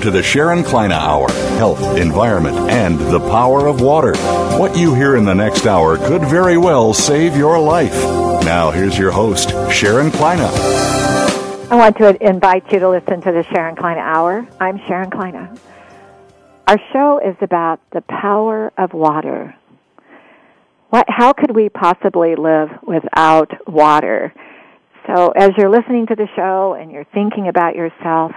To 0.00 0.10
the 0.10 0.22
Sharon 0.22 0.64
Kleyne 0.64 0.92
Hour 0.92 1.30
Health, 1.58 1.98
Environment, 1.98 2.56
and 2.70 2.98
the 2.98 3.20
Power 3.20 3.66
of 3.66 3.82
Water. 3.82 4.16
What 4.58 4.74
you 4.74 4.94
hear 4.94 5.14
in 5.14 5.26
the 5.26 5.34
next 5.34 5.66
hour 5.66 5.98
could 5.98 6.22
very 6.22 6.56
well 6.56 6.94
save 6.94 7.36
your 7.36 7.58
life. 7.60 7.92
Now, 8.42 8.70
here's 8.70 8.96
your 8.96 9.10
host, 9.10 9.50
Sharon 9.70 10.10
Kleyne. 10.10 10.40
I 10.40 11.76
want 11.76 11.98
to 11.98 12.16
invite 12.26 12.72
you 12.72 12.78
to 12.78 12.88
listen 12.88 13.20
to 13.20 13.30
the 13.30 13.44
Sharon 13.52 13.76
Kleyne 13.76 13.98
Hour. 13.98 14.48
I'm 14.58 14.78
Sharon 14.88 15.10
Kleyne. 15.10 15.58
Our 16.66 16.78
show 16.94 17.18
is 17.18 17.36
about 17.42 17.80
the 17.90 18.00
power 18.00 18.72
of 18.78 18.94
water. 18.94 19.54
What, 20.88 21.04
how 21.10 21.34
could 21.34 21.54
we 21.54 21.68
possibly 21.68 22.36
live 22.36 22.70
without 22.82 23.68
water? 23.68 24.32
So, 25.06 25.28
as 25.28 25.50
you're 25.58 25.70
listening 25.70 26.06
to 26.06 26.14
the 26.14 26.28
show 26.36 26.72
and 26.72 26.90
you're 26.90 27.04
thinking 27.12 27.48
about 27.48 27.74
yourself, 27.76 28.32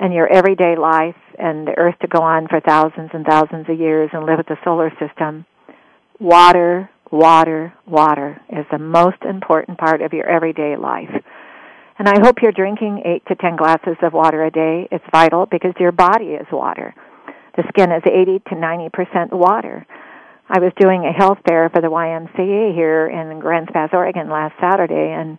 and 0.00 0.14
your 0.14 0.26
everyday 0.26 0.76
life 0.76 1.14
and 1.38 1.66
the 1.66 1.76
earth 1.76 1.94
to 2.00 2.08
go 2.08 2.20
on 2.20 2.48
for 2.48 2.58
thousands 2.60 3.10
and 3.12 3.24
thousands 3.26 3.68
of 3.68 3.78
years 3.78 4.08
and 4.14 4.24
live 4.24 4.38
with 4.38 4.48
the 4.48 4.56
solar 4.64 4.90
system, 4.98 5.44
water, 6.18 6.88
water, 7.10 7.74
water 7.86 8.40
is 8.48 8.64
the 8.72 8.78
most 8.78 9.22
important 9.28 9.76
part 9.76 10.00
of 10.00 10.14
your 10.14 10.26
everyday 10.26 10.76
life. 10.76 11.10
And 11.98 12.08
I 12.08 12.18
hope 12.22 12.36
you're 12.40 12.50
drinking 12.50 13.02
eight 13.04 13.22
to 13.28 13.34
ten 13.34 13.56
glasses 13.56 13.96
of 14.00 14.14
water 14.14 14.42
a 14.42 14.50
day. 14.50 14.88
It's 14.90 15.04
vital 15.12 15.44
because 15.44 15.74
your 15.78 15.92
body 15.92 16.32
is 16.32 16.46
water. 16.50 16.94
The 17.56 17.64
skin 17.68 17.92
is 17.92 18.02
80 18.06 18.38
to 18.48 18.54
90% 18.54 19.32
water. 19.32 19.86
I 20.48 20.60
was 20.60 20.72
doing 20.80 21.04
a 21.04 21.12
health 21.12 21.38
fair 21.46 21.68
for 21.68 21.82
the 21.82 21.88
YMCA 21.88 22.74
here 22.74 23.06
in 23.06 23.38
Grants 23.38 23.70
Pass, 23.72 23.90
Oregon 23.92 24.30
last 24.30 24.54
Saturday, 24.60 25.12
and 25.12 25.38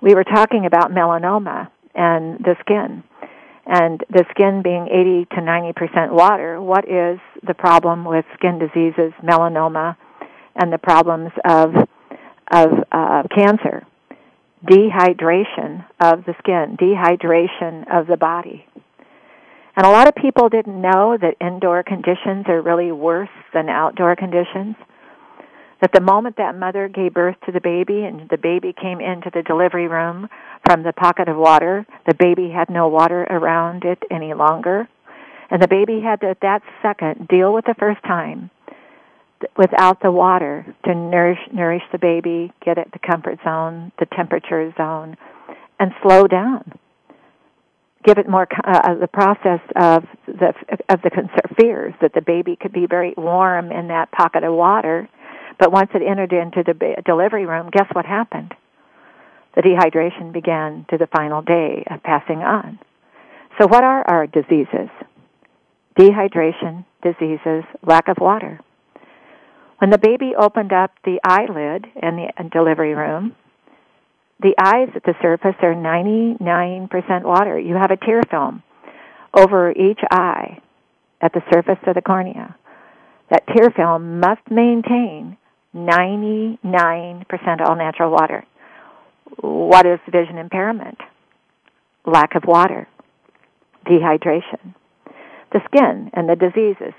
we 0.00 0.14
were 0.14 0.24
talking 0.24 0.66
about 0.66 0.90
melanoma 0.90 1.68
and 1.94 2.38
the 2.40 2.56
skin 2.60 3.04
and 3.68 4.02
the 4.08 4.24
skin 4.30 4.62
being 4.62 4.88
80 4.88 5.26
to 5.36 5.42
90% 5.42 6.10
water, 6.10 6.60
what 6.60 6.88
is 6.88 7.20
the 7.46 7.52
problem 7.52 8.06
with 8.06 8.24
skin 8.34 8.58
diseases, 8.58 9.12
melanoma, 9.22 9.96
and 10.56 10.72
the 10.72 10.78
problems 10.78 11.30
of 11.44 11.74
of 12.50 12.68
uh, 12.90 13.24
cancer? 13.34 13.86
Dehydration 14.64 15.84
of 16.00 16.24
the 16.24 16.34
skin, 16.38 16.78
dehydration 16.80 17.84
of 17.94 18.06
the 18.06 18.16
body. 18.16 18.64
And 19.76 19.86
a 19.86 19.90
lot 19.90 20.08
of 20.08 20.14
people 20.14 20.48
didn't 20.48 20.80
know 20.80 21.16
that 21.20 21.36
indoor 21.38 21.82
conditions 21.82 22.46
are 22.48 22.62
really 22.62 22.90
worse 22.90 23.28
than 23.52 23.68
outdoor 23.68 24.16
conditions 24.16 24.74
that 25.80 25.92
the 25.92 26.00
moment 26.00 26.36
that 26.36 26.58
mother 26.58 26.88
gave 26.88 27.14
birth 27.14 27.36
to 27.46 27.52
the 27.52 27.60
baby 27.60 28.04
and 28.04 28.28
the 28.28 28.36
baby 28.36 28.72
came 28.72 29.00
into 29.00 29.30
the 29.32 29.42
delivery 29.42 29.88
room 29.88 30.28
from 30.66 30.82
the 30.82 30.92
pocket 30.92 31.28
of 31.28 31.36
water, 31.36 31.86
the 32.06 32.14
baby 32.14 32.50
had 32.50 32.68
no 32.68 32.88
water 32.88 33.22
around 33.24 33.84
it 33.84 34.02
any 34.10 34.34
longer. 34.34 34.88
And 35.50 35.62
the 35.62 35.68
baby 35.68 36.00
had 36.00 36.20
to, 36.20 36.30
at 36.30 36.40
that 36.40 36.62
second, 36.82 37.28
deal 37.28 37.54
with 37.54 37.64
the 37.64 37.76
first 37.78 38.02
time 38.02 38.50
without 39.56 40.02
the 40.02 40.10
water 40.10 40.66
to 40.84 40.94
nourish, 40.94 41.38
nourish 41.52 41.82
the 41.92 41.98
baby, 41.98 42.52
get 42.64 42.78
it 42.78 42.90
the 42.92 42.98
comfort 42.98 43.38
zone, 43.44 43.92
the 43.98 44.06
temperature 44.06 44.72
zone, 44.76 45.16
and 45.78 45.92
slow 46.02 46.26
down. 46.26 46.72
Give 48.04 48.18
it 48.18 48.28
more 48.28 48.46
uh, 48.64 48.94
the 48.94 49.08
process 49.08 49.60
of 49.76 50.04
the 50.26 50.54
of 50.88 51.02
the 51.02 51.10
concern, 51.10 51.56
fears 51.58 51.94
that 52.00 52.14
the 52.14 52.20
baby 52.20 52.56
could 52.56 52.72
be 52.72 52.86
very 52.86 53.12
warm 53.16 53.72
in 53.72 53.88
that 53.88 54.10
pocket 54.12 54.44
of 54.44 54.54
water, 54.54 55.08
but 55.58 55.72
once 55.72 55.90
it 55.94 56.02
entered 56.02 56.32
into 56.32 56.62
the 56.62 57.02
delivery 57.04 57.46
room, 57.46 57.70
guess 57.70 57.88
what 57.92 58.06
happened? 58.06 58.54
The 59.56 59.62
dehydration 59.62 60.32
began 60.32 60.86
to 60.90 60.98
the 60.98 61.08
final 61.08 61.42
day 61.42 61.84
of 61.90 62.02
passing 62.02 62.38
on. 62.38 62.78
So 63.60 63.66
what 63.66 63.82
are 63.82 64.08
our 64.08 64.26
diseases? 64.26 64.88
Dehydration, 65.98 66.84
diseases, 67.02 67.64
lack 67.84 68.06
of 68.06 68.18
water. 68.20 68.60
When 69.78 69.90
the 69.90 69.98
baby 69.98 70.32
opened 70.38 70.72
up 70.72 70.92
the 71.04 71.18
eyelid 71.24 71.86
in 72.00 72.16
the 72.16 72.48
delivery 72.52 72.94
room, 72.94 73.34
the 74.40 74.54
eyes 74.62 74.90
at 74.94 75.02
the 75.02 75.14
surface 75.20 75.56
are 75.62 75.74
99% 75.74 77.24
water. 77.24 77.58
You 77.58 77.74
have 77.74 77.90
a 77.90 77.96
tear 77.96 78.22
film 78.30 78.62
over 79.34 79.72
each 79.72 80.00
eye 80.10 80.60
at 81.20 81.32
the 81.32 81.42
surface 81.52 81.78
of 81.86 81.96
the 81.96 82.02
cornea. 82.02 82.54
That 83.30 83.46
tear 83.48 83.70
film 83.70 84.20
must 84.20 84.48
maintain 84.50 85.36
99% 85.78 87.60
all 87.66 87.76
natural 87.76 88.10
water. 88.10 88.44
What 89.40 89.86
is 89.86 89.98
vision 90.10 90.38
impairment? 90.38 90.98
Lack 92.06 92.34
of 92.34 92.44
water, 92.46 92.88
dehydration. 93.86 94.74
The 95.52 95.60
skin 95.66 96.10
and 96.12 96.28
the 96.28 96.36
diseases, 96.36 96.94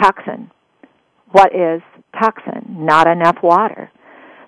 toxin. 0.00 0.50
What 1.32 1.54
is 1.54 1.82
toxin? 2.18 2.84
Not 2.84 3.06
enough 3.06 3.36
water. 3.42 3.90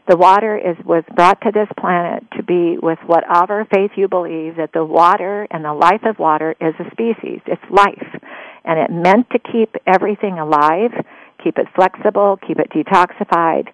The 0.08 0.16
water 0.16 0.58
is 0.58 0.76
was 0.84 1.04
brought 1.14 1.40
to 1.42 1.52
this 1.52 1.68
planet 1.78 2.24
to 2.36 2.42
be 2.42 2.76
with 2.82 2.98
whatever 3.06 3.64
faith 3.72 3.92
you 3.96 4.08
believe 4.08 4.56
that 4.56 4.72
the 4.74 4.84
water 4.84 5.46
and 5.50 5.64
the 5.64 5.72
life 5.72 6.02
of 6.04 6.18
water 6.18 6.56
is 6.60 6.74
a 6.80 6.90
species. 6.90 7.40
It's 7.46 7.62
life. 7.70 8.20
And 8.64 8.80
it 8.80 8.90
meant 8.90 9.30
to 9.30 9.38
keep 9.38 9.76
everything 9.86 10.38
alive 10.38 10.90
keep 11.42 11.58
it 11.58 11.66
flexible, 11.74 12.38
keep 12.46 12.58
it 12.58 12.70
detoxified, 12.70 13.68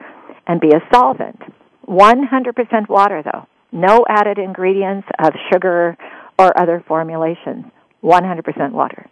and 0.47 0.61
be 0.61 0.69
a 0.69 0.81
solvent. 0.93 1.41
100% 1.87 2.89
water 2.89 3.23
though. 3.23 3.47
No 3.73 4.05
added 4.09 4.39
ingredients 4.39 5.09
of 5.19 5.33
sugar 5.53 5.97
or 6.39 6.59
other 6.59 6.83
formulations. 6.87 7.67
100% 8.03 8.73
water. 8.73 9.07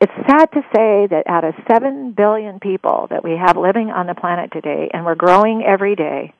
It's 0.00 0.12
sad 0.28 0.46
to 0.52 0.60
say 0.74 1.08
that 1.10 1.24
out 1.26 1.44
of 1.44 1.54
7 1.70 2.12
billion 2.16 2.60
people 2.60 3.08
that 3.10 3.24
we 3.24 3.32
have 3.32 3.56
living 3.56 3.90
on 3.90 4.06
the 4.06 4.14
planet 4.14 4.52
today, 4.52 4.90
and 4.92 5.04
we're 5.04 5.16
growing 5.16 5.64
every 5.66 5.96
day, 5.96 6.34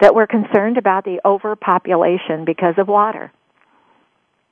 that 0.00 0.14
we're 0.14 0.26
concerned 0.26 0.78
about 0.78 1.04
the 1.04 1.20
overpopulation 1.24 2.44
because 2.46 2.74
of 2.78 2.88
water. 2.88 3.32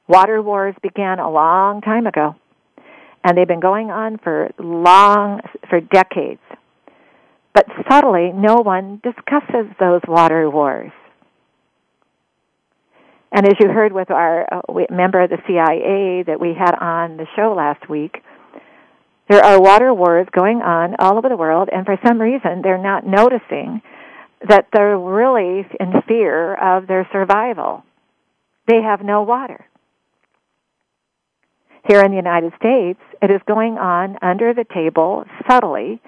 Water 0.08 0.42
wars 0.42 0.74
began 0.82 1.20
a 1.20 1.30
long 1.30 1.80
time 1.80 2.06
ago 2.06 2.34
and 3.24 3.36
they've 3.36 3.48
been 3.48 3.60
going 3.60 3.90
on 3.90 4.18
for 4.18 4.50
long, 4.58 5.40
for 5.68 5.80
decades. 5.80 6.40
But 7.54 7.66
subtly, 7.88 8.32
no 8.34 8.56
one 8.56 9.00
discusses 9.02 9.66
those 9.78 10.00
water 10.08 10.48
wars. 10.48 10.92
And 13.30 13.46
as 13.46 13.54
you 13.60 13.68
heard 13.68 13.92
with 13.92 14.10
our 14.10 14.46
uh, 14.52 14.60
member 14.90 15.20
of 15.20 15.30
the 15.30 15.38
CIA 15.46 16.24
that 16.26 16.40
we 16.40 16.54
had 16.58 16.74
on 16.74 17.16
the 17.16 17.26
show 17.36 17.54
last 17.56 17.88
week, 17.88 18.22
there 19.28 19.42
are 19.42 19.60
water 19.60 19.94
wars 19.94 20.26
going 20.32 20.60
on 20.60 20.96
all 20.98 21.16
over 21.16 21.28
the 21.28 21.36
world, 21.36 21.68
and 21.72 21.86
for 21.86 21.98
some 22.06 22.20
reason, 22.20 22.60
they're 22.62 22.76
not 22.76 23.06
noticing 23.06 23.80
that 24.46 24.66
they're 24.72 24.98
really 24.98 25.66
in 25.78 26.02
fear 26.06 26.54
of 26.54 26.86
their 26.86 27.08
survival. 27.12 27.84
They 28.66 28.82
have 28.82 29.02
no 29.02 29.22
water 29.22 29.64
here 31.88 32.00
in 32.00 32.10
the 32.10 32.16
United 32.16 32.52
States, 32.56 33.00
it 33.20 33.30
is 33.30 33.40
going 33.46 33.78
on 33.78 34.16
under 34.22 34.54
the 34.54 34.64
table 34.64 35.24
subtly. 35.48 36.00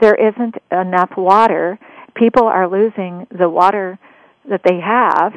There 0.00 0.14
isn't 0.14 0.56
enough 0.70 1.10
water. 1.16 1.78
People 2.14 2.44
are 2.44 2.68
losing 2.68 3.26
the 3.30 3.48
water 3.48 3.98
that 4.48 4.60
they 4.64 4.78
have, 4.80 5.32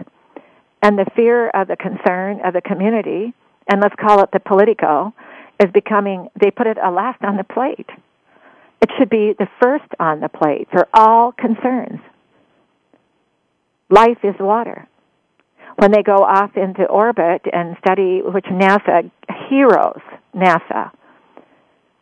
and 0.82 0.98
the 0.98 1.06
fear 1.16 1.50
of 1.50 1.68
the 1.68 1.76
concern 1.76 2.42
of 2.44 2.54
the 2.54 2.62
community, 2.62 3.34
and 3.68 3.82
let's 3.82 3.96
call 3.96 4.22
it 4.22 4.30
the 4.32 4.40
politico, 4.40 5.14
is 5.60 5.72
becoming, 5.74 6.30
they 6.40 6.52
put 6.52 6.68
it 6.68 6.78
last 6.78 7.24
on 7.24 7.38
the 7.38 7.44
plate. 7.44 7.90
It 8.82 8.90
should 8.98 9.10
be 9.10 9.34
the 9.38 9.48
first 9.62 9.90
on 10.00 10.20
the 10.22 10.30
plate 10.30 10.68
for 10.72 10.88
all 10.94 11.34
concerns. 11.34 12.00
Life 13.90 14.20
is 14.24 14.36
water 14.40 14.88
when 15.80 15.92
they 15.92 16.04
go 16.04 16.26
off 16.26 16.58
into 16.58 16.84
orbit 16.84 17.42
and 17.54 17.78
study, 17.80 18.22
which 18.22 18.44
NASA, 18.46 19.10
heroes, 19.50 20.02
NASA, 20.36 20.92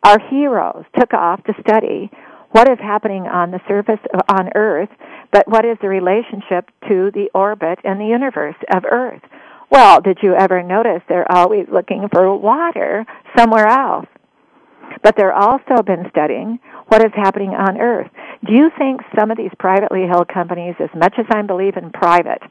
our 0.02 0.18
heroes 0.28 0.84
took 0.98 1.14
off 1.14 1.44
to 1.44 1.52
study 1.60 2.10
what 2.50 2.68
is 2.68 2.78
happening 2.80 3.22
on 3.22 3.52
the 3.52 3.60
surface 3.68 4.00
on 4.28 4.50
Earth, 4.56 4.88
but 5.30 5.46
what 5.46 5.64
is 5.64 5.76
the 5.80 5.88
relationship 5.88 6.70
to 6.88 7.12
the 7.14 7.30
orbit 7.34 7.78
and 7.84 8.00
the 8.00 8.06
universe 8.06 8.56
of 8.74 8.84
Earth? 8.90 9.22
Well, 9.70 10.00
did 10.00 10.18
you 10.22 10.34
ever 10.34 10.60
notice 10.62 11.02
they're 11.08 11.30
always 11.30 11.66
looking 11.72 12.08
for 12.12 12.36
water 12.36 13.06
somewhere 13.36 13.68
else? 13.68 14.06
But 15.04 15.14
they're 15.16 15.34
also 15.34 15.82
been 15.86 16.06
studying 16.10 16.58
what 16.88 17.04
is 17.04 17.12
happening 17.14 17.50
on 17.50 17.78
Earth. 17.80 18.10
Do 18.44 18.54
you 18.54 18.70
think 18.76 19.02
some 19.16 19.30
of 19.30 19.36
these 19.36 19.52
privately 19.60 20.06
held 20.08 20.26
companies, 20.26 20.74
as 20.80 20.90
much 20.96 21.14
as 21.18 21.26
I 21.30 21.42
believe 21.42 21.76
in 21.76 21.90
private 21.90 22.42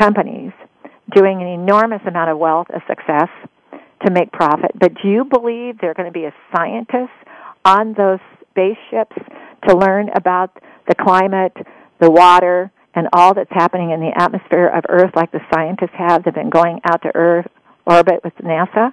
companies, 0.00 0.52
doing 1.14 1.42
an 1.42 1.48
enormous 1.48 2.00
amount 2.06 2.30
of 2.30 2.38
wealth, 2.38 2.68
of 2.70 2.80
success 2.88 3.28
to 4.04 4.10
make 4.10 4.32
profit, 4.32 4.70
but 4.78 4.92
do 5.02 5.08
you 5.08 5.24
believe 5.24 5.78
they're 5.78 5.94
going 5.94 6.10
to 6.10 6.12
be 6.12 6.24
a 6.24 6.34
scientist 6.56 7.12
on 7.64 7.94
those 7.94 8.18
spaceships 8.50 9.16
to 9.68 9.76
learn 9.76 10.08
about 10.14 10.56
the 10.88 10.94
climate, 10.94 11.52
the 12.00 12.10
water, 12.10 12.70
and 12.94 13.08
all 13.12 13.34
that's 13.34 13.50
happening 13.50 13.90
in 13.90 14.00
the 14.00 14.10
atmosphere 14.16 14.66
of 14.66 14.84
Earth 14.88 15.12
like 15.14 15.30
the 15.32 15.40
scientists 15.52 15.94
have 15.96 16.24
that 16.24 16.34
have 16.34 16.34
been 16.34 16.50
going 16.50 16.80
out 16.84 17.02
to 17.02 17.12
Earth 17.14 17.46
orbit 17.86 18.20
with 18.24 18.34
NASA? 18.36 18.92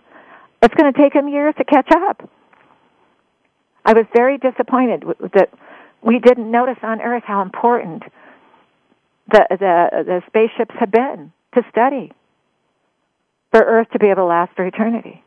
It's 0.62 0.74
going 0.74 0.92
to 0.92 1.00
take 1.00 1.13
them 1.13 1.27
years 1.30 1.56
to 1.57 1.63
catch 1.63 1.89
up. 1.92 2.30
I 3.86 3.94
was 3.94 4.06
very 4.13 4.38
disappointed 4.38 5.06
that 5.33 5.50
we 6.01 6.19
didn't 6.19 6.51
notice 6.51 6.77
on 6.83 7.01
Earth 7.01 7.24
how 7.25 7.42
important 7.42 8.04
the 9.31 9.45
the 9.50 10.03
the 10.06 10.21
spaceships 10.27 10.75
have 10.79 10.91
been 10.91 11.31
to 11.56 11.62
study 11.71 12.12
for 13.51 13.62
Earth 13.62 13.88
to 13.94 14.00
be 14.00 14.07
able 14.07 14.24
to 14.24 14.25
last 14.25 14.56
for 14.56 14.65
eternity. 14.65 15.24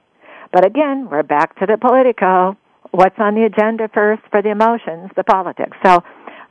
But 0.52 0.67
again, 0.67 1.08
we're 1.11 1.23
back 1.23 1.58
to 1.61 1.67
the 1.67 1.79
politico. 1.79 2.56
What's 2.91 3.19
on 3.19 3.35
the 3.35 3.44
agenda 3.44 3.88
first 3.93 4.23
for 4.31 4.43
the 4.43 4.50
emotions, 4.50 5.11
the 5.17 5.25
politics. 5.25 5.76
So 5.85 6.02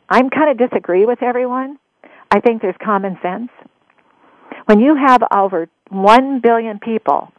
I'm 0.10 0.30
kind 0.30 0.50
of 0.50 0.58
disagree 0.58 1.06
with 1.06 1.22
everyone. 1.22 1.78
I 2.32 2.40
think 2.40 2.62
there's 2.62 2.76
common 2.84 3.18
sense. 3.22 3.50
When 4.66 4.80
you 4.80 4.96
have 4.96 5.22
over 5.36 5.68
1 5.90 6.42
billion 6.42 6.80
people 6.80 7.32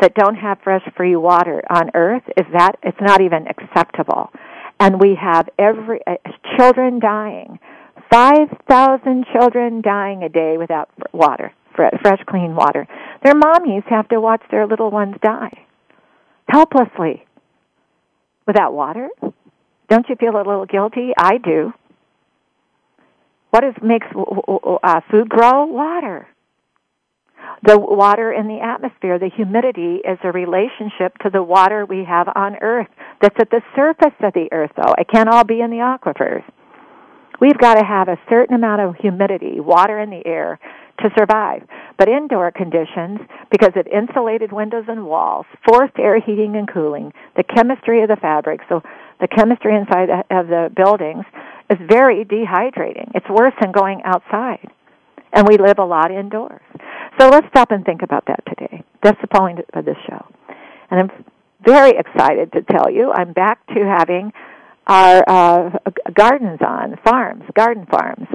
that 0.00 0.14
don't 0.14 0.36
have 0.36 0.58
fresh 0.62 0.82
free 0.96 1.16
water 1.16 1.62
on 1.68 1.90
earth, 1.94 2.22
is 2.36 2.46
that 2.52 2.76
it's 2.82 3.00
not 3.00 3.20
even 3.20 3.46
acceptable. 3.48 4.30
And 4.78 5.00
we 5.00 5.16
have 5.20 5.48
every 5.58 6.00
uh, 6.06 6.16
children 6.56 7.00
dying. 7.00 7.58
5,000 8.10 9.26
children 9.32 9.82
dying 9.82 10.22
a 10.22 10.28
day 10.28 10.56
without 10.58 10.90
water, 11.12 11.52
fresh 11.74 12.20
clean 12.26 12.54
water. 12.54 12.86
Their 13.22 13.34
mommies 13.34 13.84
have 13.88 14.08
to 14.08 14.20
watch 14.20 14.42
their 14.50 14.66
little 14.66 14.90
ones 14.90 15.16
die 15.22 15.66
helplessly 16.50 17.24
without 18.46 18.72
water? 18.72 19.08
Don't 19.88 20.06
you 20.08 20.16
feel 20.16 20.36
a 20.36 20.38
little 20.38 20.66
guilty? 20.66 21.10
I 21.16 21.38
do. 21.38 21.72
What 23.50 23.64
is 23.64 23.74
makes 23.82 24.06
uh, 24.14 25.00
food 25.10 25.28
grow? 25.28 25.66
Water. 25.66 26.28
The 27.64 27.78
water 27.78 28.32
in 28.32 28.46
the 28.46 28.60
atmosphere, 28.62 29.18
the 29.18 29.30
humidity 29.34 29.96
is 29.96 30.18
a 30.22 30.30
relationship 30.30 31.18
to 31.22 31.30
the 31.30 31.42
water 31.42 31.84
we 31.84 32.04
have 32.08 32.28
on 32.34 32.56
Earth 32.60 32.86
that's 33.20 33.36
at 33.40 33.50
the 33.50 33.60
surface 33.74 34.14
of 34.22 34.32
the 34.34 34.48
Earth, 34.52 34.70
though. 34.76 34.94
It 34.96 35.08
can't 35.12 35.28
all 35.28 35.44
be 35.44 35.60
in 35.60 35.70
the 35.70 35.76
aquifers. 35.78 36.44
We've 37.40 37.58
got 37.58 37.74
to 37.74 37.84
have 37.84 38.08
a 38.08 38.18
certain 38.28 38.54
amount 38.54 38.82
of 38.82 38.96
humidity, 38.96 39.60
water 39.60 39.98
in 39.98 40.10
the 40.10 40.26
air, 40.26 40.58
to 41.00 41.10
survive. 41.18 41.62
But 41.98 42.08
indoor 42.08 42.50
conditions, 42.50 43.20
because 43.50 43.72
of 43.76 43.86
insulated 43.86 44.52
windows 44.52 44.84
and 44.88 45.06
walls, 45.06 45.46
forced 45.66 45.98
air 45.98 46.20
heating 46.20 46.56
and 46.56 46.70
cooling, 46.70 47.12
the 47.36 47.42
chemistry 47.42 48.02
of 48.02 48.08
the 48.08 48.16
fabric, 48.16 48.60
so 48.68 48.82
the 49.20 49.28
chemistry 49.28 49.74
inside 49.74 50.10
of 50.30 50.48
the 50.48 50.70
buildings 50.74 51.24
is 51.70 51.78
very 51.88 52.24
dehydrating. 52.24 53.10
It's 53.14 53.28
worse 53.28 53.54
than 53.60 53.72
going 53.72 54.02
outside. 54.04 54.68
And 55.32 55.46
we 55.46 55.56
live 55.58 55.78
a 55.78 55.84
lot 55.84 56.10
indoors. 56.10 56.60
So 57.18 57.28
let's 57.28 57.46
stop 57.48 57.70
and 57.70 57.84
think 57.84 58.02
about 58.02 58.24
that 58.26 58.42
today. 58.46 58.82
That's 59.02 59.20
the 59.20 59.28
point 59.28 59.60
of 59.74 59.84
this 59.84 59.96
show. 60.08 60.26
And 60.90 61.00
I'm 61.00 61.24
very 61.64 61.92
excited 61.96 62.52
to 62.52 62.62
tell 62.62 62.90
you 62.90 63.12
I'm 63.12 63.32
back 63.32 63.64
to 63.68 63.84
having 63.84 64.32
our 64.86 65.24
uh, 65.28 65.70
gardens 66.14 66.60
on, 66.66 66.96
farms, 67.04 67.44
garden 67.54 67.86
farms. 67.90 68.26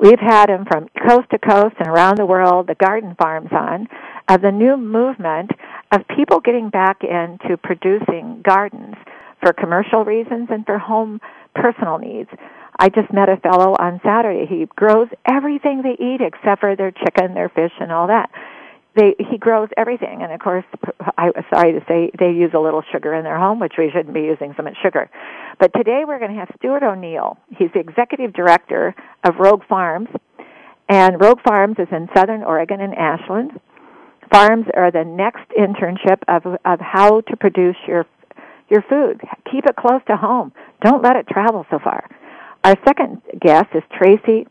We've 0.00 0.20
had 0.20 0.48
them 0.48 0.64
from 0.64 0.88
coast 1.06 1.30
to 1.30 1.38
coast 1.38 1.74
and 1.78 1.88
around 1.88 2.18
the 2.18 2.26
world, 2.26 2.68
the 2.68 2.74
garden 2.74 3.16
farms 3.18 3.50
on, 3.52 3.88
of 4.28 4.42
the 4.42 4.52
new 4.52 4.76
movement 4.76 5.50
of 5.90 6.06
people 6.16 6.40
getting 6.40 6.70
back 6.70 7.02
into 7.02 7.56
producing 7.56 8.42
gardens 8.46 8.94
for 9.42 9.52
commercial 9.52 10.04
reasons 10.04 10.48
and 10.50 10.64
for 10.64 10.78
home 10.78 11.20
personal 11.54 11.98
needs. 11.98 12.30
I 12.78 12.90
just 12.90 13.12
met 13.12 13.28
a 13.28 13.38
fellow 13.38 13.74
on 13.78 14.00
Saturday. 14.04 14.46
He 14.46 14.66
grows 14.76 15.08
everything 15.28 15.82
they 15.82 15.96
eat 16.02 16.20
except 16.20 16.60
for 16.60 16.76
their 16.76 16.92
chicken, 16.92 17.34
their 17.34 17.48
fish, 17.48 17.72
and 17.80 17.90
all 17.90 18.06
that 18.06 18.30
they 18.98 19.14
he 19.30 19.38
grows 19.38 19.68
everything. 19.76 20.22
And 20.22 20.32
of 20.32 20.40
course 20.40 20.64
i 21.16 21.30
sorry 21.54 21.72
to 21.72 21.80
say 21.88 22.10
they 22.18 22.32
use 22.32 22.50
a 22.54 22.58
little 22.58 22.82
sugar 22.92 23.14
in 23.14 23.24
their 23.24 23.38
home 23.38 23.60
which 23.60 23.74
we 23.78 23.90
shouldn't 23.90 24.12
be 24.12 24.22
using 24.22 24.52
so 24.56 24.62
much 24.62 24.76
sugar. 24.82 25.08
But 25.58 25.72
today 25.74 26.02
we're 26.06 26.18
going 26.18 26.32
to 26.32 26.38
have 26.38 26.50
stuart 26.58 26.82
o'neill. 26.82 27.38
He's 27.56 27.70
the 27.72 27.80
executive 27.80 28.32
director 28.32 28.94
of 29.24 29.36
rogue 29.38 29.62
farms. 29.68 30.08
And 30.88 31.20
rogue 31.20 31.40
farms 31.46 31.76
is 31.78 31.88
in 31.92 32.08
southern 32.16 32.42
oregon 32.42 32.80
in 32.80 32.94
ashland. 32.94 33.52
Farms 34.32 34.66
are 34.74 34.90
the 34.90 35.04
next 35.04 35.48
internship 35.56 36.20
of 36.26 36.58
of 36.64 36.80
how 36.80 37.20
to 37.22 37.36
produce 37.36 37.76
your 37.86 38.04
your 38.68 38.82
food. 38.82 39.20
Keep 39.50 39.66
it 39.66 39.76
close 39.76 40.02
to 40.08 40.16
home. 40.16 40.52
Don't 40.82 41.02
let 41.02 41.16
it 41.16 41.26
travel 41.28 41.64
so 41.70 41.78
far. 41.78 42.08
Our 42.64 42.74
second 42.86 43.22
guest 43.40 43.68
is 43.74 43.82
tracy 43.96 44.46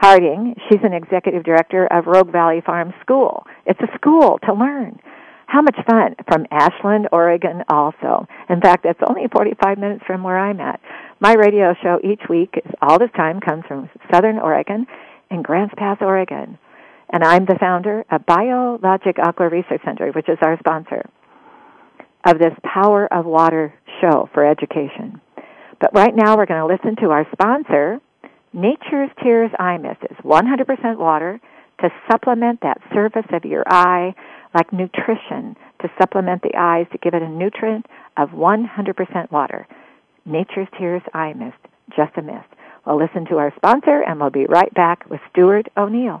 Harding. 0.00 0.54
She's 0.68 0.80
an 0.82 0.94
executive 0.94 1.44
director 1.44 1.86
of 1.86 2.06
Rogue 2.06 2.32
Valley 2.32 2.62
Farm 2.64 2.94
School. 3.02 3.44
It's 3.66 3.80
a 3.80 3.96
school 3.98 4.38
to 4.46 4.54
learn. 4.54 4.98
How 5.46 5.60
much 5.60 5.76
fun 5.86 6.14
from 6.26 6.46
Ashland, 6.50 7.08
Oregon 7.12 7.64
also. 7.68 8.26
In 8.48 8.62
fact, 8.62 8.86
it's 8.86 9.00
only 9.06 9.28
45 9.30 9.76
minutes 9.76 10.02
from 10.06 10.22
where 10.22 10.38
I'm 10.38 10.58
at. 10.58 10.80
My 11.20 11.34
radio 11.34 11.74
show 11.82 11.98
each 12.02 12.22
week, 12.30 12.54
is, 12.64 12.72
all 12.80 12.98
this 12.98 13.10
time, 13.14 13.40
comes 13.40 13.64
from 13.68 13.90
Southern 14.10 14.38
Oregon 14.38 14.86
and 15.30 15.44
Grants 15.44 15.74
Pass, 15.76 15.98
Oregon. 16.00 16.56
And 17.12 17.22
I'm 17.22 17.44
the 17.44 17.58
founder 17.60 18.06
of 18.10 18.24
Biologic 18.24 19.18
Aqua 19.18 19.50
Research 19.50 19.82
Center, 19.84 20.12
which 20.12 20.30
is 20.30 20.38
our 20.40 20.56
sponsor 20.60 21.10
of 22.24 22.38
this 22.38 22.54
Power 22.64 23.06
of 23.12 23.26
Water 23.26 23.74
show 24.00 24.30
for 24.32 24.46
education. 24.46 25.20
But 25.78 25.90
right 25.92 26.14
now 26.14 26.38
we're 26.38 26.46
going 26.46 26.66
to 26.66 26.74
listen 26.74 26.96
to 27.02 27.10
our 27.10 27.26
sponsor, 27.32 28.00
Nature's 28.52 29.10
Tears 29.22 29.50
Eye 29.60 29.78
Mist 29.78 30.00
is 30.10 30.16
100% 30.24 30.98
water 30.98 31.40
to 31.80 31.88
supplement 32.10 32.60
that 32.62 32.78
surface 32.92 33.26
of 33.32 33.44
your 33.44 33.62
eye 33.66 34.12
like 34.54 34.72
nutrition 34.72 35.56
to 35.80 35.90
supplement 36.00 36.42
the 36.42 36.56
eyes 36.56 36.86
to 36.90 36.98
give 36.98 37.14
it 37.14 37.22
a 37.22 37.28
nutrient 37.28 37.86
of 38.16 38.30
100% 38.30 39.30
water. 39.30 39.68
Nature's 40.26 40.68
Tears 40.76 41.02
Eye 41.14 41.32
Mist, 41.34 41.58
just 41.96 42.16
a 42.16 42.22
mist. 42.22 42.48
We'll 42.84 42.98
listen 42.98 43.24
to 43.26 43.38
our 43.38 43.52
sponsor 43.54 44.02
and 44.02 44.18
we'll 44.18 44.30
be 44.30 44.46
right 44.46 44.72
back 44.74 45.08
with 45.08 45.20
Stuart 45.30 45.68
O'Neill. 45.76 46.20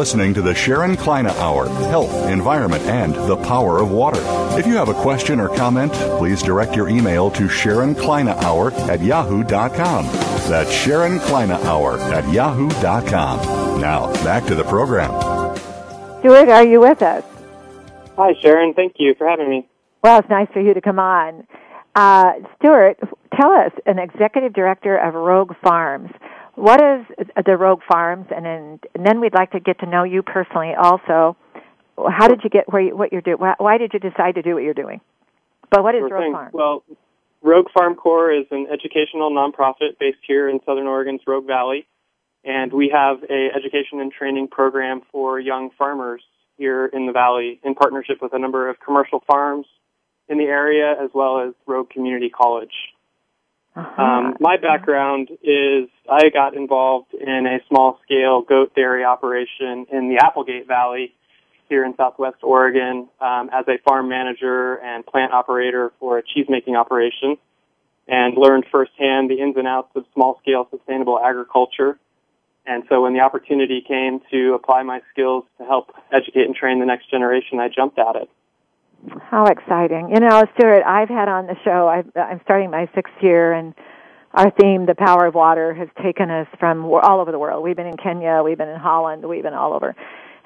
Listening 0.00 0.32
to 0.32 0.40
the 0.40 0.54
Sharon 0.54 0.96
Kleyne 0.96 1.26
Hour 1.26 1.68
Health, 1.90 2.10
Environment, 2.30 2.82
and 2.84 3.14
the 3.14 3.36
Power 3.36 3.82
of 3.82 3.90
Water. 3.90 4.22
If 4.58 4.66
you 4.66 4.74
have 4.76 4.88
a 4.88 4.94
question 4.94 5.38
or 5.38 5.54
comment, 5.54 5.92
please 6.16 6.42
direct 6.42 6.74
your 6.74 6.88
email 6.88 7.30
to 7.32 7.50
Sharon 7.50 7.94
Kleyne 7.94 8.28
Hour 8.28 8.72
at 8.90 9.02
yahoo.com. 9.02 10.06
That's 10.48 10.72
Sharon 10.72 11.18
Kleyne 11.20 11.50
Hour 11.50 11.98
at 12.14 12.26
yahoo.com. 12.32 13.82
Now, 13.82 14.10
back 14.24 14.46
to 14.46 14.54
the 14.54 14.64
program. 14.64 15.10
Stuart, 16.20 16.48
are 16.48 16.64
you 16.64 16.80
with 16.80 17.02
us? 17.02 17.22
Hi, 18.16 18.32
Sharon. 18.40 18.72
Thank 18.72 18.94
you 18.96 19.14
for 19.18 19.28
having 19.28 19.50
me. 19.50 19.68
Well, 20.02 20.20
it's 20.20 20.30
nice 20.30 20.48
for 20.50 20.62
you 20.62 20.72
to 20.72 20.80
come 20.80 20.98
on. 20.98 21.46
Uh, 21.94 22.32
Stuart, 22.56 22.98
tell 23.38 23.50
us, 23.50 23.72
an 23.84 23.98
executive 23.98 24.54
director 24.54 24.96
of 24.96 25.12
Rogue 25.12 25.52
Farms. 25.62 26.10
What 26.60 26.78
is 26.78 27.26
the 27.46 27.56
Rogue 27.56 27.80
Farms, 27.90 28.26
and 28.34 28.44
then, 28.44 28.80
and 28.94 29.06
then 29.06 29.20
we'd 29.20 29.32
like 29.32 29.52
to 29.52 29.60
get 29.60 29.78
to 29.80 29.86
know 29.86 30.04
you 30.04 30.22
personally. 30.22 30.74
Also, 30.74 31.34
how 31.96 32.28
did 32.28 32.40
you 32.44 32.50
get 32.50 32.70
where 32.70 32.82
you, 32.82 32.94
what 32.94 33.12
you're 33.12 33.22
doing? 33.22 33.38
Why 33.38 33.78
did 33.78 33.94
you 33.94 33.98
decide 33.98 34.34
to 34.34 34.42
do 34.42 34.54
what 34.54 34.62
you're 34.62 34.74
doing? 34.74 35.00
But 35.70 35.82
what 35.82 35.94
is 35.94 36.00
Sure 36.00 36.10
Rogue 36.10 36.22
thing. 36.22 36.32
Farms? 36.32 36.52
Well, 36.52 36.84
Rogue 37.40 37.68
Farm 37.72 37.94
Corps 37.94 38.32
is 38.32 38.44
an 38.50 38.66
educational 38.70 39.30
nonprofit 39.30 39.98
based 39.98 40.18
here 40.26 40.50
in 40.50 40.60
Southern 40.66 40.86
Oregon's 40.86 41.22
Rogue 41.26 41.46
Valley, 41.46 41.86
and 42.44 42.70
we 42.74 42.92
have 42.94 43.22
a 43.22 43.48
education 43.56 44.00
and 44.00 44.12
training 44.12 44.48
program 44.48 45.00
for 45.10 45.40
young 45.40 45.70
farmers 45.78 46.22
here 46.58 46.84
in 46.84 47.06
the 47.06 47.12
valley 47.12 47.58
in 47.64 47.74
partnership 47.74 48.18
with 48.20 48.34
a 48.34 48.38
number 48.38 48.68
of 48.68 48.76
commercial 48.80 49.22
farms 49.26 49.64
in 50.28 50.36
the 50.36 50.44
area 50.44 50.92
as 51.02 51.08
well 51.14 51.40
as 51.40 51.54
Rogue 51.66 51.88
Community 51.88 52.28
College. 52.28 52.92
Uh-huh. 53.80 54.02
Um, 54.02 54.36
my 54.40 54.56
background 54.58 55.30
is 55.42 55.88
I 56.10 56.28
got 56.28 56.54
involved 56.54 57.14
in 57.14 57.46
a 57.46 57.58
small 57.68 57.98
scale 58.04 58.42
goat 58.42 58.74
dairy 58.74 59.04
operation 59.04 59.86
in 59.90 60.08
the 60.08 60.18
Applegate 60.22 60.66
Valley 60.66 61.14
here 61.70 61.84
in 61.84 61.94
Southwest 61.96 62.38
Oregon 62.42 63.08
um, 63.20 63.48
as 63.52 63.66
a 63.68 63.78
farm 63.84 64.08
manager 64.08 64.74
and 64.80 65.06
plant 65.06 65.32
operator 65.32 65.92
for 65.98 66.18
a 66.18 66.22
cheese 66.22 66.46
making 66.48 66.76
operation 66.76 67.38
and 68.06 68.36
learned 68.36 68.66
firsthand 68.70 69.30
the 69.30 69.40
ins 69.40 69.56
and 69.56 69.66
outs 69.66 69.90
of 69.94 70.04
small 70.12 70.38
scale 70.42 70.68
sustainable 70.70 71.18
agriculture. 71.18 71.98
And 72.66 72.82
so 72.88 73.02
when 73.02 73.14
the 73.14 73.20
opportunity 73.20 73.82
came 73.86 74.20
to 74.30 74.52
apply 74.54 74.82
my 74.82 75.00
skills 75.12 75.44
to 75.58 75.64
help 75.64 75.94
educate 76.12 76.44
and 76.44 76.54
train 76.54 76.80
the 76.80 76.86
next 76.86 77.10
generation, 77.10 77.58
I 77.60 77.68
jumped 77.68 77.98
at 77.98 78.16
it. 78.16 78.28
How 79.30 79.46
exciting! 79.46 80.10
You 80.10 80.20
know, 80.20 80.42
Stuart, 80.54 80.82
I've 80.84 81.08
had 81.08 81.28
on 81.28 81.46
the 81.46 81.56
show. 81.64 81.88
I've, 81.88 82.10
I'm 82.14 82.40
starting 82.44 82.70
my 82.70 82.88
sixth 82.94 83.14
year, 83.22 83.52
and 83.52 83.74
our 84.34 84.50
theme, 84.50 84.86
"The 84.86 84.94
Power 84.94 85.26
of 85.26 85.34
Water," 85.34 85.72
has 85.74 85.88
taken 86.02 86.30
us 86.30 86.46
from 86.58 86.84
all 86.84 87.20
over 87.20 87.32
the 87.32 87.38
world. 87.38 87.64
We've 87.64 87.76
been 87.76 87.86
in 87.86 87.96
Kenya, 87.96 88.42
we've 88.44 88.58
been 88.58 88.68
in 88.68 88.78
Holland, 88.78 89.26
we've 89.26 89.42
been 89.42 89.54
all 89.54 89.72
over, 89.72 89.96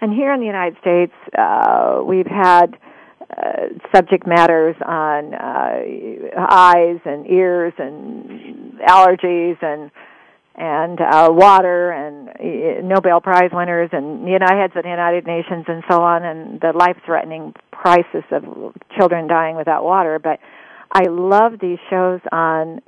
and 0.00 0.12
here 0.12 0.32
in 0.32 0.40
the 0.40 0.46
United 0.46 0.76
States, 0.80 1.12
uh, 1.36 2.02
we've 2.04 2.26
had 2.26 2.76
uh, 3.36 3.68
subject 3.94 4.26
matters 4.26 4.76
on 4.86 5.34
uh, 5.34 5.80
eyes 6.48 7.00
and 7.04 7.28
ears 7.28 7.72
and 7.78 8.78
allergies 8.80 9.60
and 9.62 9.90
and 10.56 11.00
uh, 11.00 11.28
water 11.32 11.90
and 11.90 12.28
uh, 12.28 12.86
Nobel 12.86 13.20
Prize 13.20 13.50
winners 13.52 13.90
and 13.92 14.28
United 14.28 14.56
heads 14.56 14.72
of 14.76 14.82
the 14.84 14.88
United 14.88 15.26
Nations 15.26 15.64
and 15.68 15.82
so 15.90 16.00
on, 16.00 16.24
and 16.24 16.60
the 16.60 16.72
life-threatening 16.74 17.54
crisis 17.72 18.24
of 18.30 18.74
children 18.96 19.26
dying 19.26 19.56
without 19.56 19.84
water. 19.84 20.18
But 20.18 20.38
I 20.92 21.08
love 21.08 21.54
these 21.60 21.78
shows 21.90 22.20
on 22.30 22.80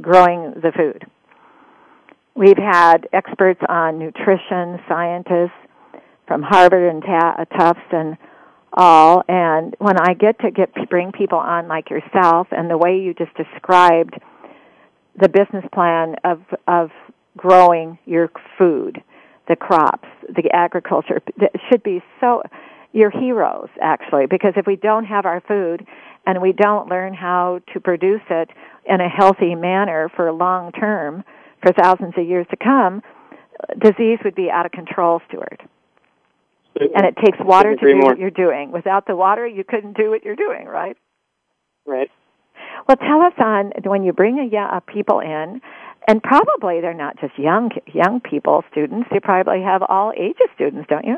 growing 0.00 0.52
the 0.54 0.72
food. 0.76 1.06
We've 2.34 2.58
had 2.58 3.08
experts 3.12 3.60
on 3.68 3.98
nutrition, 3.98 4.80
scientists 4.88 5.52
from 6.26 6.42
Harvard 6.42 6.90
and 6.90 7.02
Ta- 7.02 7.44
Tufts 7.56 7.80
and 7.92 8.18
all. 8.72 9.22
And 9.28 9.76
when 9.78 9.96
I 9.98 10.14
get 10.14 10.40
to 10.40 10.50
get 10.50 10.70
bring 10.90 11.12
people 11.12 11.38
on 11.38 11.68
like 11.68 11.90
yourself, 11.90 12.48
and 12.50 12.68
the 12.68 12.76
way 12.76 12.98
you 12.98 13.14
just 13.14 13.34
described 13.34 14.14
the 15.16 15.28
business 15.28 15.64
plan 15.72 16.16
of 16.24 16.40
of 16.66 16.90
growing 17.36 17.98
your 18.04 18.30
food, 18.58 19.02
the 19.48 19.56
crops, 19.56 20.08
the 20.28 20.50
agriculture. 20.52 21.20
That 21.38 21.52
should 21.68 21.82
be 21.82 22.02
so 22.20 22.42
your 22.92 23.10
heroes 23.10 23.68
actually 23.82 24.26
because 24.26 24.52
if 24.56 24.66
we 24.66 24.76
don't 24.76 25.04
have 25.04 25.26
our 25.26 25.40
food 25.40 25.84
and 26.26 26.40
we 26.40 26.52
don't 26.52 26.88
learn 26.88 27.12
how 27.12 27.60
to 27.72 27.80
produce 27.80 28.22
it 28.30 28.50
in 28.86 29.00
a 29.00 29.08
healthy 29.08 29.54
manner 29.54 30.08
for 30.14 30.32
long 30.32 30.70
term 30.72 31.24
for 31.60 31.72
thousands 31.72 32.14
of 32.16 32.26
years 32.26 32.46
to 32.50 32.56
come 32.56 33.02
disease 33.80 34.18
would 34.24 34.34
be 34.34 34.50
out 34.50 34.66
of 34.66 34.72
control 34.72 35.20
Stuart. 35.28 35.60
And 36.76 37.06
it 37.06 37.16
takes 37.24 37.38
water 37.40 37.74
to 37.74 37.80
do 37.80 37.86
agree 37.86 38.00
what 38.00 38.18
you're 38.18 38.30
doing. 38.30 38.72
Without 38.72 39.06
the 39.06 39.16
water 39.16 39.46
you 39.46 39.64
couldn't 39.64 39.96
do 39.96 40.10
what 40.10 40.24
you're 40.24 40.36
doing 40.36 40.66
right? 40.66 40.96
Right. 41.86 42.10
well, 42.88 42.96
tell 42.96 43.20
us 43.22 43.34
on 43.38 43.72
when 43.84 44.04
you 44.04 44.12
bring 44.12 44.38
a, 44.38 44.56
uh, 44.56 44.80
people 44.80 45.20
in, 45.20 45.60
and 46.06 46.22
probably 46.22 46.80
they're 46.80 46.94
not 46.94 47.18
just 47.20 47.38
young 47.38 47.70
young 47.92 48.20
people, 48.20 48.64
students. 48.70 49.08
You 49.12 49.20
probably 49.20 49.62
have 49.62 49.82
all 49.88 50.12
ages 50.16 50.48
students, 50.54 50.88
don't 50.88 51.04
you? 51.06 51.16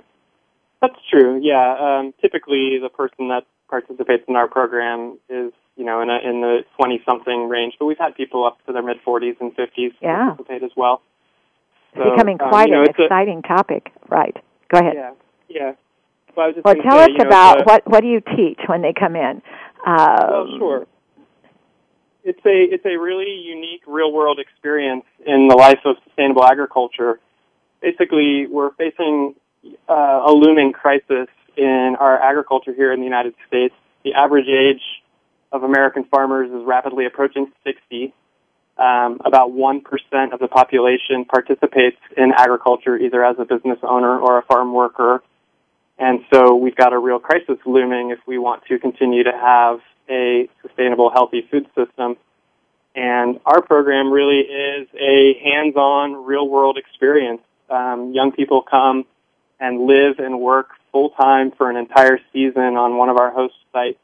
That's 0.80 0.94
true. 1.10 1.40
Yeah. 1.42 1.76
Um, 1.78 2.14
typically, 2.20 2.78
the 2.80 2.88
person 2.90 3.28
that 3.28 3.44
participates 3.68 4.24
in 4.28 4.36
our 4.36 4.46
program 4.48 5.18
is, 5.28 5.52
you 5.76 5.84
know, 5.84 6.00
in, 6.02 6.10
a, 6.10 6.18
in 6.22 6.40
the 6.40 6.58
20 6.78 7.02
something 7.04 7.48
range, 7.48 7.74
but 7.78 7.86
we've 7.86 7.98
had 7.98 8.14
people 8.14 8.44
up 8.46 8.58
to 8.66 8.72
their 8.72 8.82
mid 8.82 8.98
40s 9.04 9.40
and 9.40 9.56
50s 9.56 9.92
Yeah. 10.00 10.26
participate 10.28 10.62
as 10.62 10.70
well. 10.76 11.02
It's 11.94 12.04
So, 12.04 12.10
becoming 12.10 12.40
um, 12.40 12.48
quite 12.50 12.68
you 12.68 12.74
know, 12.74 12.82
an 12.82 12.88
it's 12.90 12.98
a- 12.98 13.04
exciting 13.04 13.42
topic. 13.42 13.90
Right. 14.08 14.36
Go 14.68 14.78
ahead. 14.78 14.94
Yeah. 14.94 15.10
Yeah. 15.48 15.72
Well, 16.36 16.44
I 16.44 16.46
was 16.48 16.54
just 16.56 16.64
Well, 16.66 16.74
tell 16.76 16.98
say, 16.98 17.04
us 17.04 17.08
you 17.12 17.18
know, 17.18 17.28
about 17.28 17.58
the- 17.58 17.64
what 17.64 17.86
what 17.90 18.00
do 18.02 18.08
you 18.08 18.20
teach 18.20 18.60
when 18.66 18.82
they 18.82 18.92
come 18.92 19.16
in? 19.16 19.42
Um, 19.86 20.16
Well, 20.30 20.46
sure. 20.58 20.86
It's 22.26 22.44
a 22.44 22.74
it's 22.74 22.84
a 22.84 22.96
really 22.96 23.30
unique 23.30 23.82
real 23.86 24.12
world 24.12 24.40
experience 24.40 25.04
in 25.24 25.46
the 25.46 25.54
life 25.54 25.78
of 25.84 25.94
sustainable 26.02 26.44
agriculture. 26.44 27.20
Basically, 27.80 28.48
we're 28.48 28.72
facing 28.72 29.36
uh, 29.88 30.24
a 30.26 30.32
looming 30.32 30.72
crisis 30.72 31.28
in 31.56 31.94
our 32.00 32.20
agriculture 32.20 32.74
here 32.74 32.92
in 32.92 32.98
the 32.98 33.04
United 33.04 33.34
States. 33.46 33.74
The 34.02 34.14
average 34.14 34.48
age 34.48 34.82
of 35.52 35.62
American 35.62 36.02
farmers 36.02 36.50
is 36.50 36.66
rapidly 36.66 37.06
approaching 37.06 37.52
60. 37.62 38.12
Um, 38.76 39.22
about 39.24 39.52
1% 39.52 40.32
of 40.32 40.40
the 40.40 40.48
population 40.48 41.26
participates 41.26 41.96
in 42.16 42.32
agriculture 42.36 42.96
either 42.96 43.24
as 43.24 43.36
a 43.38 43.44
business 43.44 43.78
owner 43.84 44.18
or 44.18 44.36
a 44.36 44.42
farm 44.42 44.74
worker. 44.74 45.22
And 45.96 46.24
so 46.34 46.56
we've 46.56 46.74
got 46.74 46.92
a 46.92 46.98
real 46.98 47.20
crisis 47.20 47.56
looming 47.64 48.10
if 48.10 48.18
we 48.26 48.36
want 48.36 48.64
to 48.66 48.80
continue 48.80 49.22
to 49.22 49.32
have 49.32 49.78
a 50.08 50.48
sustainable, 50.62 51.10
healthy 51.10 51.46
food 51.50 51.66
system. 51.74 52.16
And 52.94 53.40
our 53.44 53.60
program 53.60 54.10
really 54.10 54.40
is 54.40 54.88
a 54.94 55.34
hands-on, 55.44 56.24
real-world 56.24 56.78
experience. 56.78 57.42
Um, 57.68 58.12
young 58.14 58.32
people 58.32 58.62
come 58.62 59.04
and 59.60 59.86
live 59.86 60.18
and 60.18 60.40
work 60.40 60.68
full-time 60.92 61.52
for 61.52 61.68
an 61.68 61.76
entire 61.76 62.18
season 62.32 62.76
on 62.76 62.96
one 62.96 63.08
of 63.08 63.18
our 63.18 63.30
host 63.30 63.54
sites 63.72 63.98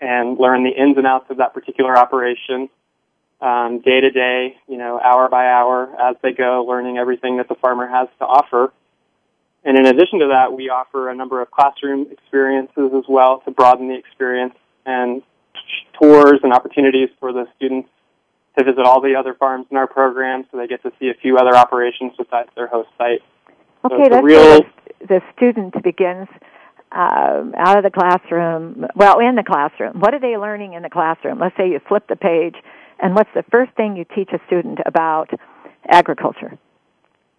and 0.00 0.38
learn 0.38 0.64
the 0.64 0.70
ins 0.70 0.98
and 0.98 1.06
outs 1.06 1.30
of 1.30 1.38
that 1.38 1.54
particular 1.54 1.96
operation 1.96 2.68
um, 3.40 3.80
day 3.80 4.00
to 4.00 4.10
day, 4.10 4.56
you 4.68 4.76
know, 4.76 5.00
hour 5.00 5.28
by 5.28 5.46
hour 5.46 5.94
as 6.00 6.16
they 6.22 6.32
go, 6.32 6.64
learning 6.66 6.98
everything 6.98 7.38
that 7.38 7.48
the 7.48 7.54
farmer 7.54 7.86
has 7.86 8.08
to 8.18 8.24
offer. 8.24 8.72
And 9.64 9.78
in 9.78 9.86
addition 9.86 10.20
to 10.20 10.28
that, 10.28 10.52
we 10.52 10.68
offer 10.68 11.08
a 11.08 11.14
number 11.14 11.40
of 11.40 11.50
classroom 11.50 12.06
experiences 12.10 12.92
as 12.94 13.04
well 13.08 13.40
to 13.46 13.50
broaden 13.50 13.88
the 13.88 13.96
experience 13.96 14.54
and 14.86 15.22
tours 16.00 16.40
and 16.42 16.52
opportunities 16.52 17.08
for 17.20 17.32
the 17.32 17.46
students 17.56 17.88
to 18.58 18.64
visit 18.64 18.84
all 18.84 19.00
the 19.00 19.14
other 19.16 19.34
farms 19.34 19.66
in 19.70 19.76
our 19.76 19.86
program 19.86 20.44
so 20.50 20.58
they 20.58 20.66
get 20.66 20.82
to 20.82 20.92
see 21.00 21.08
a 21.08 21.14
few 21.14 21.36
other 21.36 21.56
operations 21.56 22.12
besides 22.16 22.48
their 22.54 22.66
host 22.66 22.88
site. 22.96 23.22
Okay, 23.84 24.06
a 24.06 24.10
let's 24.10 24.24
real- 24.24 24.60
the, 24.60 25.06
the 25.06 25.22
student 25.36 25.74
begins 25.82 26.28
um, 26.92 27.54
out 27.56 27.76
of 27.76 27.82
the 27.82 27.90
classroom. 27.90 28.86
Well, 28.94 29.18
in 29.18 29.34
the 29.34 29.42
classroom, 29.42 30.00
what 30.00 30.14
are 30.14 30.20
they 30.20 30.36
learning 30.36 30.74
in 30.74 30.82
the 30.82 30.90
classroom? 30.90 31.40
Let's 31.40 31.56
say 31.56 31.68
you 31.68 31.80
flip 31.88 32.06
the 32.08 32.16
page, 32.16 32.54
and 33.00 33.14
what's 33.14 33.30
the 33.34 33.44
first 33.50 33.72
thing 33.72 33.96
you 33.96 34.04
teach 34.14 34.30
a 34.32 34.40
student 34.46 34.78
about 34.86 35.30
agriculture? 35.88 36.56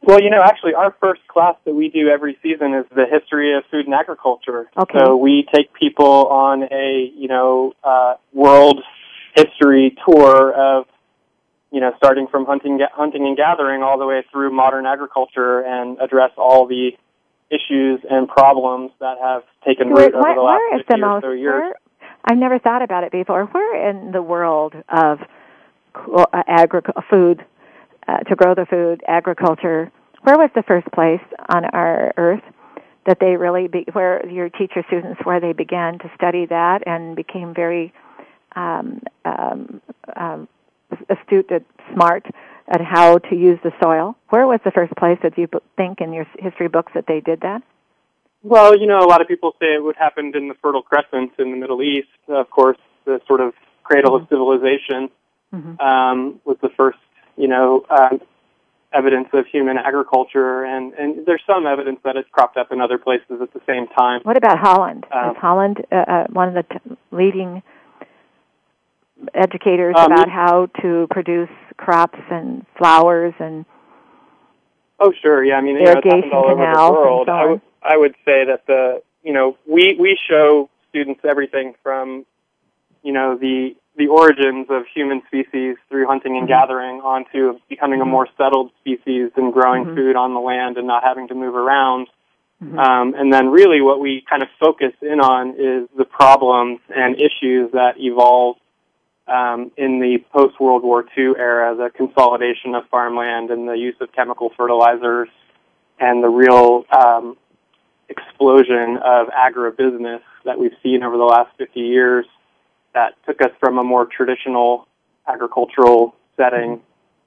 Well, 0.05 0.21
you 0.21 0.29
know, 0.29 0.43
actually, 0.43 0.75
our 0.75 0.95
first 1.01 1.27
class 1.27 1.55
that 1.65 1.74
we 1.74 1.89
do 1.89 2.09
every 2.09 2.38
season 2.43 2.75
is 2.75 2.85
the 2.95 3.05
history 3.09 3.57
of 3.57 3.63
food 3.71 3.85
and 3.85 3.95
agriculture. 3.95 4.69
Okay. 4.77 5.00
So 5.00 5.15
we 5.15 5.47
take 5.51 5.74
people 5.74 6.27
on 6.27 6.63
a, 6.71 7.12
you 7.15 7.27
know, 7.27 7.74
uh, 7.83 8.13
world 8.31 8.83
history 9.35 9.97
tour 10.05 10.53
of, 10.53 10.85
you 11.71 11.81
know, 11.81 11.91
starting 11.97 12.27
from 12.27 12.45
hunting, 12.45 12.79
hunting 12.93 13.25
and 13.25 13.35
gathering 13.35 13.81
all 13.81 13.97
the 13.97 14.05
way 14.05 14.24
through 14.31 14.51
modern 14.51 14.85
agriculture 14.85 15.62
and 15.62 15.97
address 16.00 16.31
all 16.38 16.67
the 16.67 16.91
issues 17.50 18.00
and 18.07 18.27
problems 18.27 18.91
that 19.00 19.17
have 19.19 19.41
taken 19.65 19.89
root 19.89 20.13
over 20.13 20.33
the 20.35 20.41
last 20.41 20.59
where 20.59 20.75
is 20.75 20.81
50 20.81 20.93
the 20.93 20.93
or 20.93 21.09
most? 21.09 21.24
so 21.24 21.31
years. 21.31 21.62
Where, 21.62 21.75
I've 22.25 22.38
never 22.38 22.59
thought 22.59 22.83
about 22.83 23.03
it 23.03 23.12
before. 23.12 23.45
Where 23.45 23.89
in 23.89 24.12
the 24.12 24.21
world 24.21 24.75
of 24.88 25.19
uh, 25.95 26.25
agri- 26.47 26.81
food 27.09 27.43
uh, 28.07 28.17
to 28.19 28.35
grow 28.35 28.53
the 28.53 28.67
food, 28.67 29.01
agriculture? 29.07 29.91
Where 30.25 30.38
was 30.38 30.50
the 30.55 30.63
first 30.63 30.88
place 30.91 31.22
on 31.50 31.65
our 31.65 32.13
earth? 32.17 32.44
that 33.05 33.20
they 33.20 33.36
really 33.36 33.67
be, 33.67 33.86
where 33.94 34.27
your 34.27 34.50
teacher 34.50 34.84
students 34.88 35.22
where 35.24 35.39
they 35.39 35.53
began 35.53 36.00
to 36.00 36.12
study 36.15 36.46
that 36.48 36.88
and 36.88 37.15
became 37.15 37.53
very 37.53 37.94
um, 38.55 39.01
um, 39.24 39.82
um, 40.15 40.48
astute 41.10 41.50
and 41.51 41.63
smart 41.94 42.25
at 42.67 42.82
how 42.82 43.20
to 43.20 43.36
use 43.36 43.60
the 43.63 43.72
soil. 43.82 44.15
Where 44.29 44.48
was 44.48 44.60
the 44.65 44.72
first 44.72 44.96
place 44.96 45.20
that 45.22 45.38
you 45.38 45.48
think 45.77 46.01
in 46.01 46.13
your 46.13 46.25
history 46.39 46.67
books 46.67 46.91
that 46.96 47.05
they 47.08 47.20
did 47.20 47.41
that? 47.41 47.62
Well, 48.41 48.77
you 48.77 48.88
know, 48.88 49.00
a 49.00 49.08
lot 49.08 49.22
of 49.22 49.27
people 49.27 49.53
say 49.60 49.67
it 49.67 49.84
would 49.84 49.96
happen 49.98 50.32
in 50.36 50.48
the 50.48 50.55
Fertile 50.62 50.82
Crescent 50.82 51.34
in 51.38 51.51
the 51.51 51.58
Middle 51.58 51.82
East. 51.82 52.08
Of 52.27 52.50
course, 52.50 52.77
the 53.05 53.22
sort 53.27 53.41
of 53.41 53.53
cradle 53.84 54.13
mm-hmm. 54.13 54.24
of 54.24 54.29
civilization 54.29 55.10
mm-hmm. 55.53 55.79
um, 55.79 56.41
was 56.44 56.58
the 56.62 56.70
first, 56.75 56.98
you 57.38 57.48
know, 57.48 57.86
uh, 57.89 58.17
evidence 58.95 59.27
of 59.33 59.45
human 59.47 59.77
agriculture, 59.77 60.63
and, 60.63 60.93
and 60.93 61.25
there's 61.25 61.41
some 61.45 61.67
evidence 61.67 61.99
that 62.03 62.15
it's 62.15 62.29
cropped 62.31 62.57
up 62.57 62.71
in 62.71 62.79
other 62.81 62.97
places 62.97 63.41
at 63.41 63.53
the 63.53 63.61
same 63.67 63.87
time. 63.87 64.21
What 64.23 64.37
about 64.37 64.57
Holland? 64.59 65.05
Um, 65.11 65.31
Is 65.31 65.37
Holland 65.37 65.85
uh, 65.91 65.95
uh, 65.95 66.27
one 66.29 66.47
of 66.47 66.53
the 66.53 66.63
t- 66.63 66.97
leading 67.11 67.61
educators 69.33 69.95
um, 69.97 70.11
about 70.11 70.29
how 70.29 70.67
to 70.81 71.07
produce 71.11 71.49
crops 71.77 72.19
and 72.31 72.65
flowers 72.77 73.33
and 73.39 73.65
Oh, 74.97 75.11
sure. 75.21 75.43
Yeah, 75.43 75.55
I 75.55 75.61
mean, 75.61 75.75
irrigation 75.77 76.23
you 76.23 76.29
know, 76.31 76.37
all 76.37 76.49
over 76.51 76.63
the 76.63 76.91
world. 76.93 77.27
so 77.27 77.33
I, 77.33 77.41
w- 77.41 77.61
I 77.83 77.97
would 77.97 78.15
say 78.23 78.45
that 78.45 78.65
the 78.65 79.01
you 79.23 79.33
know 79.33 79.57
we 79.67 79.97
we 79.99 80.17
show 80.29 80.69
students 80.89 81.19
everything 81.25 81.73
from 81.83 82.25
you 83.03 83.11
know 83.11 83.37
the 83.37 83.75
the 83.97 84.07
origins 84.07 84.67
of 84.69 84.83
human 84.93 85.21
species 85.27 85.77
through 85.89 86.07
hunting 86.07 86.37
and 86.37 86.47
mm-hmm. 86.47 86.67
gathering 86.67 87.01
onto 87.01 87.59
becoming 87.69 87.99
mm-hmm. 87.99 88.09
a 88.09 88.11
more 88.11 88.27
settled 88.37 88.71
species 88.81 89.31
and 89.35 89.53
growing 89.53 89.85
mm-hmm. 89.85 89.95
food 89.95 90.15
on 90.15 90.33
the 90.33 90.39
land 90.39 90.77
and 90.77 90.87
not 90.87 91.03
having 91.03 91.27
to 91.29 91.35
move 91.35 91.55
around. 91.55 92.07
Mm-hmm. 92.63 92.79
Um, 92.79 93.13
and 93.15 93.31
then 93.31 93.47
really 93.47 93.81
what 93.81 93.99
we 93.99 94.23
kind 94.29 94.41
of 94.41 94.49
focus 94.59 94.93
in 95.01 95.19
on 95.19 95.51
is 95.51 95.89
the 95.97 96.05
problems 96.05 96.79
and 96.89 97.15
issues 97.15 97.71
that 97.73 97.95
evolved 97.97 98.59
um, 99.27 99.71
in 99.75 99.99
the 99.99 100.19
post-World 100.31 100.83
War 100.83 101.03
II 101.17 101.33
era, 101.37 101.75
the 101.75 101.89
consolidation 101.95 102.75
of 102.75 102.87
farmland 102.89 103.49
and 103.49 103.67
the 103.67 103.73
use 103.73 103.95
of 103.99 104.11
chemical 104.13 104.51
fertilizers 104.55 105.29
and 105.99 106.23
the 106.23 106.29
real 106.29 106.85
um, 106.91 107.37
explosion 108.09 108.97
of 109.03 109.27
agribusiness 109.27 110.21
that 110.43 110.59
we've 110.59 110.75
seen 110.83 111.01
over 111.03 111.17
the 111.17 111.23
last 111.23 111.49
50 111.57 111.79
years 111.79 112.25
that 112.95 113.13
took 113.27 113.41
us 113.41 113.51
from 113.59 113.77
a 113.77 113.83
more 113.83 114.07
traditional 114.07 114.87
agricultural 115.27 116.15
setting 116.37 116.81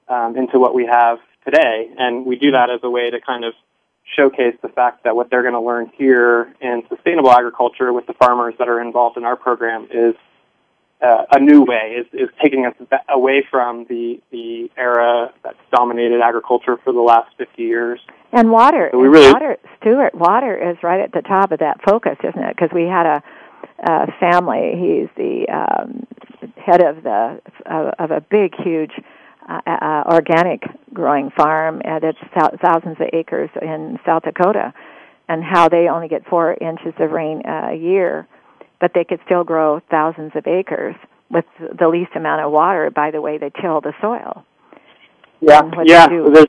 um, 0.09 0.35
into 0.35 0.59
what 0.59 0.75
we 0.75 0.85
have 0.85 1.19
today. 1.45 1.89
And 1.97 2.25
we 2.25 2.35
do 2.35 2.51
that 2.51 2.69
as 2.69 2.81
a 2.83 2.89
way 2.89 3.09
to 3.09 3.21
kind 3.21 3.45
of 3.45 3.53
showcase 4.15 4.55
the 4.61 4.69
fact 4.69 5.03
that 5.03 5.15
what 5.15 5.29
they're 5.29 5.43
going 5.43 5.53
to 5.53 5.61
learn 5.61 5.91
here 5.95 6.53
in 6.59 6.83
sustainable 6.89 7.31
agriculture 7.31 7.93
with 7.93 8.07
the 8.07 8.13
farmers 8.13 8.55
that 8.59 8.67
are 8.67 8.81
involved 8.81 9.17
in 9.17 9.23
our 9.23 9.35
program 9.35 9.87
is 9.91 10.15
uh, 11.01 11.25
a 11.31 11.39
new 11.39 11.63
way, 11.63 11.97
is, 11.99 12.07
is 12.11 12.29
taking 12.41 12.65
us 12.65 12.73
away 13.07 13.45
from 13.49 13.85
the, 13.85 14.19
the 14.31 14.69
era 14.75 15.31
that's 15.43 15.59
dominated 15.71 16.19
agriculture 16.19 16.77
for 16.83 16.91
the 16.91 16.99
last 16.99 17.29
50 17.37 17.61
years. 17.61 17.99
And 18.33 18.51
water, 18.51 18.89
so 18.91 18.99
we 18.99 19.07
really, 19.07 19.31
water, 19.31 19.57
Stuart, 19.79 20.13
water 20.13 20.71
is 20.71 20.77
right 20.83 20.99
at 20.99 21.13
the 21.13 21.21
top 21.21 21.51
of 21.51 21.59
that 21.59 21.81
focus, 21.83 22.17
isn't 22.23 22.43
it? 22.43 22.55
Because 22.55 22.69
we 22.73 22.83
had 22.83 23.05
a 23.05 23.23
uh, 23.87 24.07
family. 24.19 24.73
He's 24.75 25.09
the 25.15 25.45
um, 25.51 26.07
head 26.57 26.81
of 26.81 27.03
the 27.03 27.41
of, 27.65 27.93
of 27.99 28.11
a 28.11 28.21
big, 28.21 28.53
huge 28.63 28.91
uh, 29.47 29.61
uh, 29.65 30.03
organic 30.05 30.63
growing 30.93 31.31
farm 31.35 31.81
that's 31.83 32.17
thousands 32.61 32.97
of 32.99 33.07
acres 33.13 33.49
in 33.61 33.99
South 34.05 34.23
Dakota, 34.23 34.73
and 35.27 35.43
how 35.43 35.69
they 35.69 35.87
only 35.89 36.07
get 36.07 36.27
four 36.27 36.55
inches 36.59 36.93
of 36.99 37.11
rain 37.11 37.41
a 37.45 37.75
year, 37.75 38.27
but 38.79 38.91
they 38.93 39.03
could 39.03 39.19
still 39.25 39.43
grow 39.43 39.81
thousands 39.89 40.31
of 40.35 40.45
acres 40.47 40.95
with 41.29 41.45
the 41.59 41.87
least 41.87 42.11
amount 42.15 42.43
of 42.43 42.51
water 42.51 42.89
by 42.89 43.11
the 43.11 43.21
way 43.21 43.37
they 43.37 43.51
till 43.61 43.81
the 43.81 43.93
soil. 44.01 44.43
Yeah, 45.41 45.61
yeah. 45.85 46.07
There's 46.07 46.47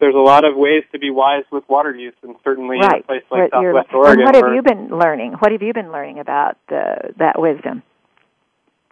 there's 0.00 0.14
a 0.14 0.18
lot 0.18 0.44
of 0.44 0.56
ways 0.56 0.84
to 0.92 0.98
be 0.98 1.10
wise 1.10 1.44
with 1.50 1.64
water 1.68 1.94
use, 1.94 2.14
and 2.22 2.36
certainly 2.44 2.78
right. 2.78 2.94
in 2.94 3.00
a 3.00 3.02
place 3.02 3.22
like 3.30 3.52
what 3.52 3.62
Southwest 3.62 3.88
Oregon. 3.92 4.20
And 4.20 4.26
what 4.26 4.34
have 4.34 4.54
you 4.54 4.62
been 4.62 4.96
learning? 4.96 5.32
What 5.32 5.52
have 5.52 5.62
you 5.62 5.72
been 5.72 5.90
learning 5.90 6.18
about 6.18 6.56
the, 6.68 7.14
that 7.18 7.40
wisdom 7.40 7.82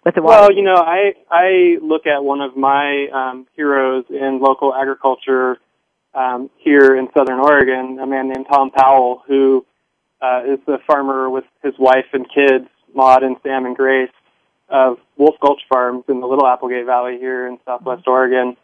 with 0.04 0.14
the 0.14 0.22
water? 0.22 0.42
Well, 0.42 0.52
you 0.52 0.62
know, 0.62 0.76
I 0.76 1.14
I 1.30 1.78
look 1.80 2.06
at 2.06 2.24
one 2.24 2.40
of 2.40 2.56
my 2.56 3.06
um, 3.12 3.46
heroes 3.54 4.04
in 4.10 4.40
local 4.40 4.74
agriculture 4.74 5.58
um, 6.14 6.50
here 6.58 6.96
in 6.96 7.08
Southern 7.16 7.38
Oregon, 7.38 7.98
a 8.00 8.06
man 8.06 8.28
named 8.28 8.46
Tom 8.50 8.70
Powell, 8.70 9.22
who 9.28 9.64
uh, 10.20 10.42
is 10.46 10.58
the 10.66 10.78
farmer 10.86 11.30
with 11.30 11.44
his 11.62 11.74
wife 11.78 12.06
and 12.12 12.26
kids, 12.32 12.68
Maud 12.94 13.22
and 13.22 13.36
Sam 13.42 13.66
and 13.66 13.76
Grace, 13.76 14.10
of 14.68 14.98
Wolf 15.16 15.36
Gulch 15.40 15.60
Farms 15.68 16.04
in 16.08 16.20
the 16.20 16.26
Little 16.26 16.46
Applegate 16.46 16.86
Valley 16.86 17.18
here 17.18 17.46
in 17.46 17.58
Southwest 17.64 18.02
mm-hmm. 18.02 18.10
Oregon 18.10 18.56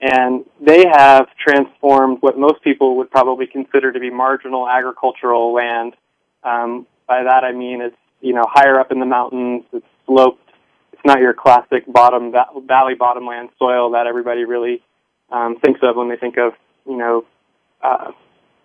and 0.00 0.44
they 0.60 0.84
have 0.86 1.28
transformed 1.36 2.18
what 2.20 2.38
most 2.38 2.62
people 2.62 2.96
would 2.96 3.10
probably 3.10 3.46
consider 3.46 3.92
to 3.92 4.00
be 4.00 4.10
marginal 4.10 4.68
agricultural 4.68 5.52
land. 5.54 5.94
Um, 6.42 6.86
by 7.06 7.22
that 7.22 7.44
I 7.44 7.52
mean 7.52 7.80
it's 7.80 7.96
you 8.20 8.32
know 8.32 8.44
higher 8.46 8.78
up 8.78 8.92
in 8.92 9.00
the 9.00 9.06
mountains, 9.06 9.64
it's 9.72 9.86
sloped. 10.06 10.40
It's 10.92 11.02
not 11.04 11.20
your 11.20 11.34
classic 11.34 11.84
bottom 11.86 12.32
valley 12.66 12.94
bottomland 12.94 13.50
soil 13.58 13.92
that 13.92 14.06
everybody 14.06 14.44
really 14.44 14.82
um, 15.30 15.58
thinks 15.64 15.80
of 15.82 15.96
when 15.96 16.08
they 16.08 16.16
think 16.16 16.36
of 16.38 16.52
you 16.86 16.96
know 16.96 17.24
uh, 17.82 18.12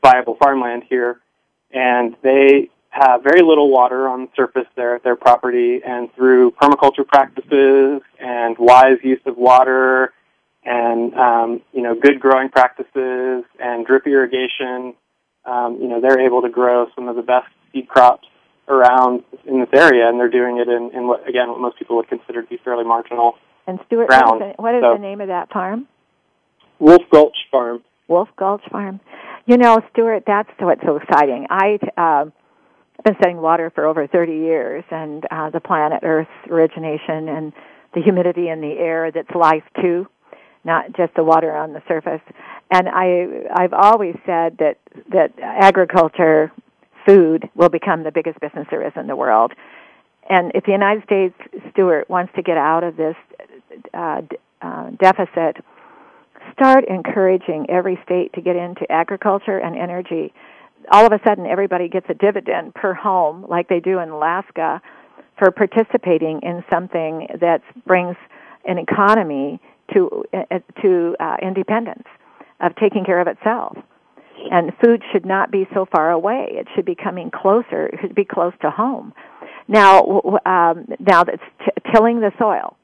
viable 0.04 0.36
farmland 0.36 0.84
here. 0.90 1.20
And 1.72 2.16
they 2.24 2.70
have 2.90 3.22
very 3.24 3.44
little 3.44 3.70
water 3.70 4.08
on 4.08 4.22
the 4.22 4.30
surface 4.36 4.68
there 4.76 4.96
at 4.96 5.04
their 5.04 5.16
property, 5.16 5.82
and 5.86 6.14
through 6.16 6.52
permaculture 6.52 7.08
practices 7.08 8.02
and 8.20 8.58
wise 8.58 8.98
use 9.04 9.22
of 9.26 9.38
water 9.38 10.12
and 10.64 11.14
um, 11.14 11.62
you 11.74 11.82
know 11.82 11.96
good 12.00 12.20
growing 12.20 12.50
practices 12.50 13.44
and 13.60 13.86
drip 13.86 14.06
irrigation, 14.06 14.94
um, 15.46 15.80
you 15.82 15.88
know 15.88 16.02
they're 16.02 16.20
able 16.20 16.42
to 16.42 16.50
grow 16.50 16.88
some 16.96 17.08
of 17.08 17.16
the 17.16 17.22
best 17.22 17.48
seed 17.72 17.88
crops 17.88 18.28
around 18.68 19.24
in 19.46 19.60
this 19.60 19.70
area, 19.74 20.08
and 20.08 20.20
they're 20.20 20.30
doing 20.30 20.58
it 20.58 20.68
in, 20.68 20.92
in 20.94 21.08
what 21.08 21.28
again 21.28 21.50
what 21.50 21.60
most 21.60 21.78
people 21.80 21.96
would 21.96 22.08
consider 22.08 22.42
to 22.42 22.48
be 22.48 22.60
fairly 22.64 22.84
marginal 22.84 23.36
and 23.68 23.80
Stuart, 23.88 24.08
ground. 24.08 24.42
What 24.42 24.50
is, 24.50 24.56
the, 24.56 24.62
what 24.62 24.76
is 24.76 24.82
so, 24.82 24.94
the 24.94 25.02
name 25.02 25.22
of 25.22 25.28
that 25.28 25.52
farm? 25.52 25.88
Wolf 26.80 27.02
Gulch 27.12 27.38
Farm. 27.52 27.84
Wolf 28.08 28.30
Gulch 28.38 28.64
Farm. 28.72 29.00
You 29.46 29.58
know, 29.58 29.80
Stuart, 29.92 30.24
that's 30.28 30.50
what's 30.60 30.82
so 30.86 30.98
exciting. 30.98 31.48
I 31.50 31.80
uh, 31.98 32.26
I've 33.00 33.06
been 33.06 33.16
studying 33.16 33.42
water 33.42 33.72
for 33.74 33.86
over 33.86 34.08
30 34.08 34.34
years, 34.34 34.84
and 34.92 35.26
uh, 35.32 35.50
the 35.52 35.62
planet 35.62 36.02
Earth's 36.04 36.30
origination 36.50 37.30
and 37.30 37.54
the 37.94 38.02
humidity 38.02 38.50
in 38.50 38.60
the 38.60 38.74
air 38.78 39.12
that's 39.12 39.34
life 39.34 39.64
too 39.82 40.06
not 40.64 40.94
just 40.96 41.14
the 41.16 41.24
water 41.24 41.56
on 41.56 41.74
the 41.74 41.82
surface. 41.88 42.22
And 42.72 42.88
I 42.90 43.46
I've 43.56 43.74
always 43.74 44.16
said 44.26 44.58
that 44.60 44.78
that 45.12 45.32
agriculture, 45.42 46.52
food 47.06 47.50
will 47.56 47.70
become 47.70 48.04
the 48.04 48.12
biggest 48.12 48.40
business 48.40 48.68
there 48.70 48.86
is 48.86 48.94
in 48.96 49.08
the 49.08 49.16
world. 49.16 49.54
And 50.30 50.52
if 50.54 50.66
the 50.66 50.72
United 50.72 51.04
States, 51.04 51.36
Stuart, 51.72 52.10
wants 52.10 52.32
to 52.36 52.44
get 52.44 52.58
out 52.58 52.84
of 52.84 52.96
this 52.98 53.16
uh, 53.94 54.22
uh, 54.62 54.90
deficit, 54.92 55.58
start 56.54 56.86
encouraging 56.88 57.66
every 57.70 58.00
state 58.04 58.34
to 58.34 58.42
get 58.42 58.56
into 58.56 58.90
agriculture 58.92 59.58
and 59.58 59.76
energy. 59.76 60.34
All 60.92 61.06
of 61.06 61.12
a 61.12 61.20
sudden, 61.28 61.46
everybody 61.46 61.90
gets 61.90 62.06
a 62.10 62.14
dividend 62.14 62.76
per 62.76 62.94
home, 62.94 63.46
like 63.50 63.70
they 63.70 63.80
do 63.80 64.00
in 64.00 64.10
Alaska, 64.10 64.82
for 65.38 65.52
participating 65.52 66.42
in 66.44 66.64
something 66.70 67.28
that 67.40 67.62
brings 67.88 68.16
an 68.66 68.78
economy 68.78 69.60
to 69.94 70.24
uh, 70.34 70.60
to 70.82 71.16
uh, 71.20 71.38
independence 71.42 72.08
of 72.60 72.76
taking 72.76 73.06
care 73.06 73.20
of 73.20 73.28
itself. 73.28 73.78
And 74.52 74.72
food 74.84 75.04
should 75.12 75.26
not 75.26 75.52
be 75.52 75.68
so 75.74 75.86
far 75.86 76.12
away. 76.12 76.48
It 76.52 76.68
should 76.74 76.86
be 76.86 76.96
coming 76.96 77.30
closer. 77.30 77.88
It 77.88 78.00
should 78.02 78.16
be 78.16 78.24
close 78.24 78.54
to 78.62 78.72
home. 78.72 79.14
Now, 79.68 80.22
um, 80.46 80.88
now 81.00 81.24
that's 81.26 81.44
t- 81.60 81.92
tilling 81.94 82.22
the 82.22 82.32
soil. 82.40 82.76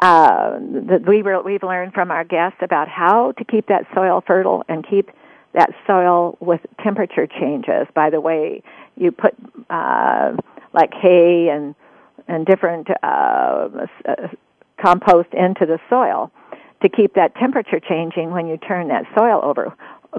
Uh, 0.00 0.58
that 0.88 1.02
we 1.06 1.22
we've 1.22 1.62
learned 1.62 1.92
from 1.92 2.10
our 2.10 2.24
guests 2.24 2.58
about 2.62 2.88
how 2.88 3.32
to 3.32 3.44
keep 3.44 3.68
that 3.68 3.86
soil 3.94 4.22
fertile 4.26 4.64
and 4.68 4.84
keep 4.88 5.10
that 5.54 5.70
soil 5.86 6.36
with 6.40 6.60
temperature 6.82 7.26
changes. 7.26 7.86
By 7.94 8.10
the 8.10 8.20
way, 8.20 8.62
you 8.96 9.12
put 9.12 9.34
uh, 9.70 10.32
like 10.72 10.92
hay 10.94 11.48
and 11.48 11.74
and 12.26 12.44
different 12.44 12.88
uh, 13.02 13.68
compost 14.84 15.28
into 15.32 15.66
the 15.66 15.78
soil 15.88 16.30
to 16.82 16.88
keep 16.88 17.14
that 17.14 17.34
temperature 17.36 17.80
changing 17.80 18.30
when 18.30 18.46
you 18.46 18.58
turn 18.58 18.88
that 18.88 19.04
soil 19.16 19.40
over. 19.42 19.74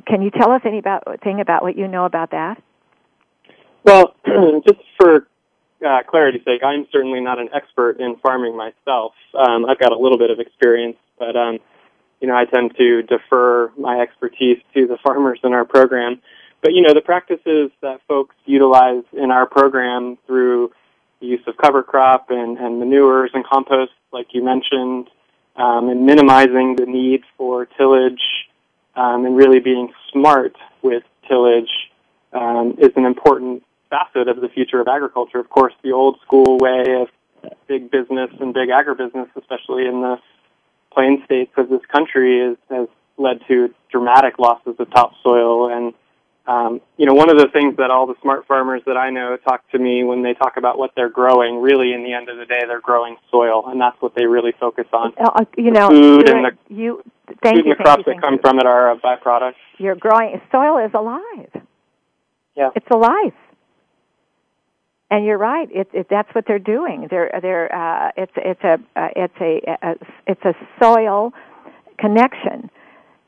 Can 0.08 0.22
you 0.22 0.32
tell 0.32 0.52
us 0.52 0.62
anything 0.66 1.40
about 1.40 1.64
what 1.64 1.78
you 1.78 1.88
know 1.88 2.06
about 2.06 2.32
that? 2.32 2.62
Well, 3.84 4.16
just 4.68 4.80
for 5.00 5.28
uh, 5.86 6.00
clarity's 6.10 6.44
sake, 6.44 6.62
I'm 6.66 6.88
certainly 6.92 7.22
not 7.22 7.40
an 7.40 7.50
expert 7.54 8.00
in 8.00 8.16
farming 8.18 8.58
myself. 8.58 9.14
Um, 9.38 9.66
I've 9.66 9.80
got 9.80 9.92
a 9.92 9.98
little 9.98 10.18
bit 10.18 10.32
of 10.32 10.40
experience, 10.40 10.98
but 11.20 11.36
um, 11.36 11.60
you 12.20 12.28
know, 12.28 12.36
I 12.36 12.46
tend 12.46 12.76
to 12.78 13.04
defer 13.04 13.72
my 13.78 14.00
expertise 14.00 14.58
to 14.74 14.88
the 14.88 14.98
farmers 15.04 15.40
in 15.44 15.54
our 15.54 15.66
program. 15.66 16.22
but 16.62 16.74
you 16.74 16.82
know, 16.82 16.94
the 16.94 17.02
practices 17.02 17.70
that 17.82 18.00
folks 18.08 18.36
utilize 18.46 19.04
in 19.14 19.30
our 19.30 19.46
program 19.46 20.18
through 20.26 20.72
use 21.20 21.42
of 21.48 21.58
cover 21.58 21.84
crop 21.84 22.28
and, 22.30 22.58
and 22.58 22.80
manures 22.80 23.32
and 23.34 23.46
compost, 23.46 23.92
like 24.12 24.28
you 24.34 24.44
mentioned, 24.44 25.10
um, 25.56 25.90
and 25.90 26.06
minimizing 26.06 26.76
the 26.76 26.86
need 26.86 27.22
for 27.38 27.66
tillage 27.66 28.22
um, 28.96 29.26
and 29.26 29.36
really 29.36 29.60
being 29.60 29.92
smart 30.12 30.56
with 30.82 31.04
tillage 31.28 31.70
um, 32.34 32.76
is 32.80 32.92
an 32.96 33.06
important 33.06 33.64
facet 33.90 34.28
of 34.28 34.42
the 34.42 34.50
future 34.50 34.80
of 34.82 34.88
agriculture. 34.88 35.40
Of 35.40 35.50
course, 35.50 35.74
the 35.84 35.92
old 35.92 36.20
school 36.26 36.58
way 36.58 36.84
of 37.02 37.08
big 37.68 37.92
business 37.92 38.30
and 38.40 38.54
big 38.54 38.70
agribusiness, 38.70 39.30
especially 39.38 39.86
in 39.86 40.02
the 40.02 40.18
plain 40.92 41.22
states 41.26 41.52
of 41.58 41.70
this 41.70 41.82
country, 41.92 42.40
is, 42.40 42.58
has 42.70 42.88
led 43.18 43.40
to 43.48 43.74
dramatic 43.92 44.40
losses 44.40 44.76
of 44.80 44.90
topsoil 44.92 45.72
and 45.72 45.94
um, 46.48 46.80
you 46.98 47.06
know, 47.08 47.14
one 47.14 47.30
of 47.30 47.38
the 47.38 47.48
things 47.48 47.78
that 47.78 47.90
all 47.90 48.06
the 48.06 48.14
smart 48.22 48.46
farmers 48.46 48.82
that 48.86 48.98
I 48.98 49.10
know 49.10 49.36
talk 49.38 49.68
to 49.72 49.80
me 49.80 50.04
when 50.04 50.22
they 50.22 50.34
talk 50.36 50.58
about 50.58 50.78
what 50.78 50.92
they're 50.96 51.10
growing, 51.10 51.60
really 51.60 51.92
in 51.94 52.04
the 52.04 52.14
end 52.14 52.30
of 52.30 52.38
the 52.38 52.46
day, 52.46 52.62
they're 52.68 52.82
growing 52.82 53.18
soil, 53.32 53.68
and 53.68 53.82
that's 53.82 54.00
what 54.00 54.14
they 54.16 54.26
really 54.26 54.54
focus 54.60 54.86
on. 54.94 55.14
Uh, 55.18 55.30
uh 55.36 55.46
you 55.58 55.72
know, 55.72 55.90
food 55.90 56.30
and 56.30 56.46
the, 56.46 56.52
you, 56.74 57.02
thank 57.42 57.58
food 57.58 57.66
you, 57.66 57.72
and 57.72 57.80
the 57.80 57.84
crops 57.84 58.04
you, 58.06 58.14
that 58.14 58.22
come 58.22 58.36
you. 58.36 58.40
from 58.42 58.60
it 58.60 58.68
are 58.68 58.92
a 58.92 58.98
byproduct. 58.98 59.54
You're 59.80 59.96
growing, 59.96 60.40
soil 60.52 60.86
is 60.86 60.92
alive. 60.94 61.64
Yeah. 62.56 62.70
It's 62.76 62.88
alive. 62.92 63.34
And 65.10 65.26
you're 65.26 65.38
right. 65.38 65.68
It's 65.72 65.90
it, 65.94 66.08
that's 66.10 66.34
what 66.34 66.46
they're 66.48 66.60
doing. 66.60 67.08
They're 67.10 67.40
they're 67.42 67.74
uh, 67.74 68.12
it's 68.18 68.32
it's 68.36 68.64
a 68.64 68.74
uh, 68.96 69.08
it's 69.16 69.34
a, 69.40 69.62
a 69.82 69.96
it's 70.26 70.42
a 70.46 70.54
soil 70.82 71.32
connection 72.00 72.70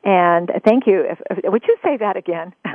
and 0.04 0.50
thank 0.64 0.88
you. 0.88 1.02
If, 1.02 1.20
if, 1.30 1.52
would 1.52 1.64
you 1.68 1.78
say 1.84 1.98
that 1.98 2.18
again? 2.18 2.54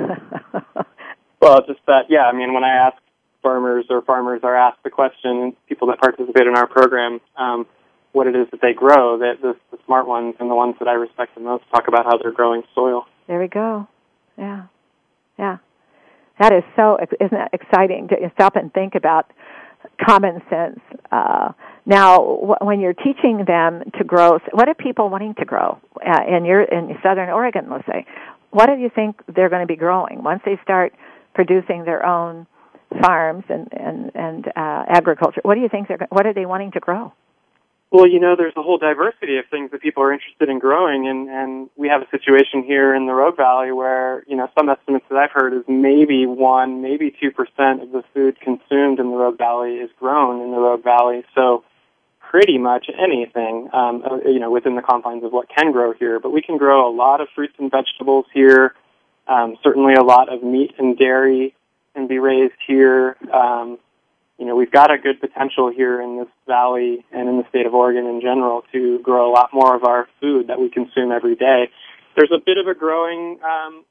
well, 1.41 1.61
just 1.67 1.81
that, 1.87 2.07
yeah. 2.09 2.23
I 2.23 2.33
mean, 2.33 2.53
when 2.55 2.65
I 2.65 2.87
ask 2.87 2.97
farmers 3.43 3.87
or 3.91 4.03
farmers 4.03 4.41
are 4.43 4.57
asked 4.57 4.83
the 4.85 4.91
question, 4.91 5.57
people 5.69 5.89
that 5.89 6.01
participate 6.01 6.47
in 6.47 6.57
our 6.57 6.67
program, 6.67 7.21
um, 7.37 7.67
what 8.13 8.27
it 8.27 8.37
is 8.37 8.47
that 8.51 8.61
they 8.61 8.73
grow, 8.73 9.19
that 9.19 9.41
the, 9.41 9.55
the 9.71 9.79
smart 9.87 10.07
ones 10.07 10.35
and 10.39 10.51
the 10.51 10.55
ones 10.55 10.77
that 10.79 10.89
I 10.89 10.93
respect 10.93 11.35
the 11.35 11.41
most 11.41 11.65
talk 11.71 11.89
about 11.89 12.05
how 12.05 12.19
they're 12.19 12.33
growing 12.33 12.63
soil. 12.75 13.07
There 13.27 13.41
we 13.41 13.49
go. 13.49 13.89
Yeah, 14.37 14.67
yeah. 15.39 15.59
That 16.39 16.53
is 16.53 16.65
so. 16.77 16.99
Isn't 17.21 17.37
that 17.37 17.51
exciting 17.53 18.09
to 18.09 18.17
stop 18.35 18.57
and 18.57 18.73
think 18.73 18.95
about 18.95 19.31
common 20.05 20.43
sense? 20.49 20.81
Uh, 21.11 21.53
now, 21.85 22.57
when 22.61 22.81
you're 22.81 22.95
teaching 22.95 23.45
them 23.47 23.83
to 23.99 24.05
grow, 24.05 24.39
what 24.53 24.69
are 24.69 24.75
people 24.75 25.09
wanting 25.09 25.35
to 25.35 25.45
grow 25.45 25.79
uh, 26.07 26.21
in 26.29 26.45
your 26.45 26.63
in 26.63 26.97
Southern 27.03 27.31
Oregon? 27.31 27.69
Let's 27.71 27.87
say, 27.87 28.07
what 28.51 28.67
do 28.67 28.77
you 28.77 28.91
think 28.95 29.21
they're 29.35 29.49
going 29.49 29.63
to 29.63 29.67
be 29.67 29.77
growing 29.77 30.23
once 30.23 30.43
they 30.45 30.59
start 30.63 30.95
producing 31.35 31.85
their 31.85 32.07
own 32.07 32.47
farms 33.01 33.45
and 33.49 33.69
and 33.73 34.13
and 34.15 34.47
uh, 34.49 34.85
agriculture? 34.89 35.41
What 35.43 35.57
do 35.57 35.61
you 35.61 35.69
think 35.69 35.89
they're 35.89 36.07
what 36.11 36.27
are 36.27 36.35
they 36.35 36.47
wanting 36.47 36.73
to 36.73 36.81
grow? 36.81 37.13
Well, 37.93 38.07
you 38.07 38.21
know, 38.21 38.37
there's 38.37 38.55
a 38.57 38.63
whole 38.63 38.79
diversity 38.79 39.37
of 39.37 39.45
things 39.51 39.71
that 39.71 39.83
people 39.83 40.03
are 40.03 40.15
interested 40.15 40.49
in 40.49 40.59
growing, 40.59 41.07
and 41.09 41.29
and 41.29 41.69
we 41.77 41.89
have 41.89 42.01
a 42.01 42.09
situation 42.11 42.63
here 42.63 42.95
in 42.95 43.05
the 43.07 43.13
Rogue 43.13 43.37
Valley 43.37 43.71
where 43.71 44.25
you 44.27 44.35
know 44.35 44.49
some 44.59 44.71
estimates 44.71 45.05
that 45.11 45.19
I've 45.19 45.31
heard 45.31 45.53
is 45.53 45.63
maybe 45.69 46.25
one, 46.25 46.81
maybe 46.81 47.15
two 47.21 47.31
percent 47.31 47.83
of 47.83 47.93
the 47.93 48.03
food 48.15 48.41
consumed 48.41 48.99
in 48.99 49.11
the 49.11 49.17
Rogue 49.17 49.37
Valley 49.37 49.75
is 49.75 49.91
grown 50.01 50.41
in 50.41 50.53
the 50.53 50.57
Rogue 50.57 50.83
Valley. 50.83 51.23
So 51.35 51.65
pretty 52.19 52.57
much 52.57 52.87
anything, 52.89 53.69
um, 53.75 54.03
uh, 54.11 54.27
you 54.27 54.39
know, 54.39 54.51
within 54.51 54.75
the 54.75 54.81
confines 54.81 55.23
of 55.23 55.31
what 55.31 55.51
can 55.51 55.71
grow 55.71 55.93
here. 55.93 56.19
But 56.19 56.31
we 56.31 56.41
can 56.41 56.57
grow 56.57 56.89
a 56.89 56.93
lot 56.97 57.21
of 57.21 57.29
fruits 57.35 57.55
and 57.59 57.71
vegetables 57.71 58.25
here. 58.33 58.73
Um, 59.29 59.59
certainly, 59.63 59.93
a 59.93 60.03
lot 60.03 60.33
of 60.33 60.43
meat 60.43 60.73
and 60.79 60.97
dairy 60.97 61.55
can 61.95 62.07
be 62.07 62.19
raised 62.19 62.55
here. 62.67 63.19
Um, 63.31 63.79
you 64.39 64.47
know, 64.47 64.57
we've 64.57 64.71
got 64.71 64.91
a 64.91 64.99
good 64.99 65.21
potential 65.21 65.71
here 65.71 66.01
in 66.01 66.19
this 66.19 66.29
valley 66.47 67.05
and 67.13 67.29
in 67.29 67.39
the 67.39 67.49
state 67.49 67.67
of 67.67 67.75
Oregon 67.75 68.07
in 68.07 68.21
general 68.21 68.65
to 68.73 68.99
grow 69.01 69.31
a 69.31 69.33
lot 69.33 69.51
more 69.53 69.77
of 69.77 69.85
our 69.85 70.09
food 70.21 70.49
that 70.49 70.59
we 70.59 70.69
consume 70.69 71.13
every 71.13 71.37
day. 71.37 71.71
There's 72.17 72.33
a 72.33 72.41
bit 72.45 72.59
of 72.59 72.67
a 72.67 72.75
growing 72.75 73.39
um, 73.43 73.85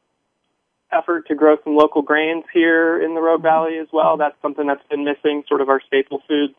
effort 0.91 1.27
to 1.27 1.35
grow 1.35 1.57
some 1.63 1.75
local 1.75 2.01
grains 2.01 2.43
here 2.53 3.01
in 3.01 3.15
the 3.15 3.21
Rogue 3.21 3.41
Valley 3.41 3.77
as 3.77 3.87
well. 3.93 4.17
That's 4.17 4.35
something 4.41 4.67
that's 4.67 4.85
been 4.89 5.05
missing, 5.05 5.43
sort 5.47 5.61
of 5.61 5.69
our 5.69 5.81
staple 5.87 6.21
foods 6.27 6.53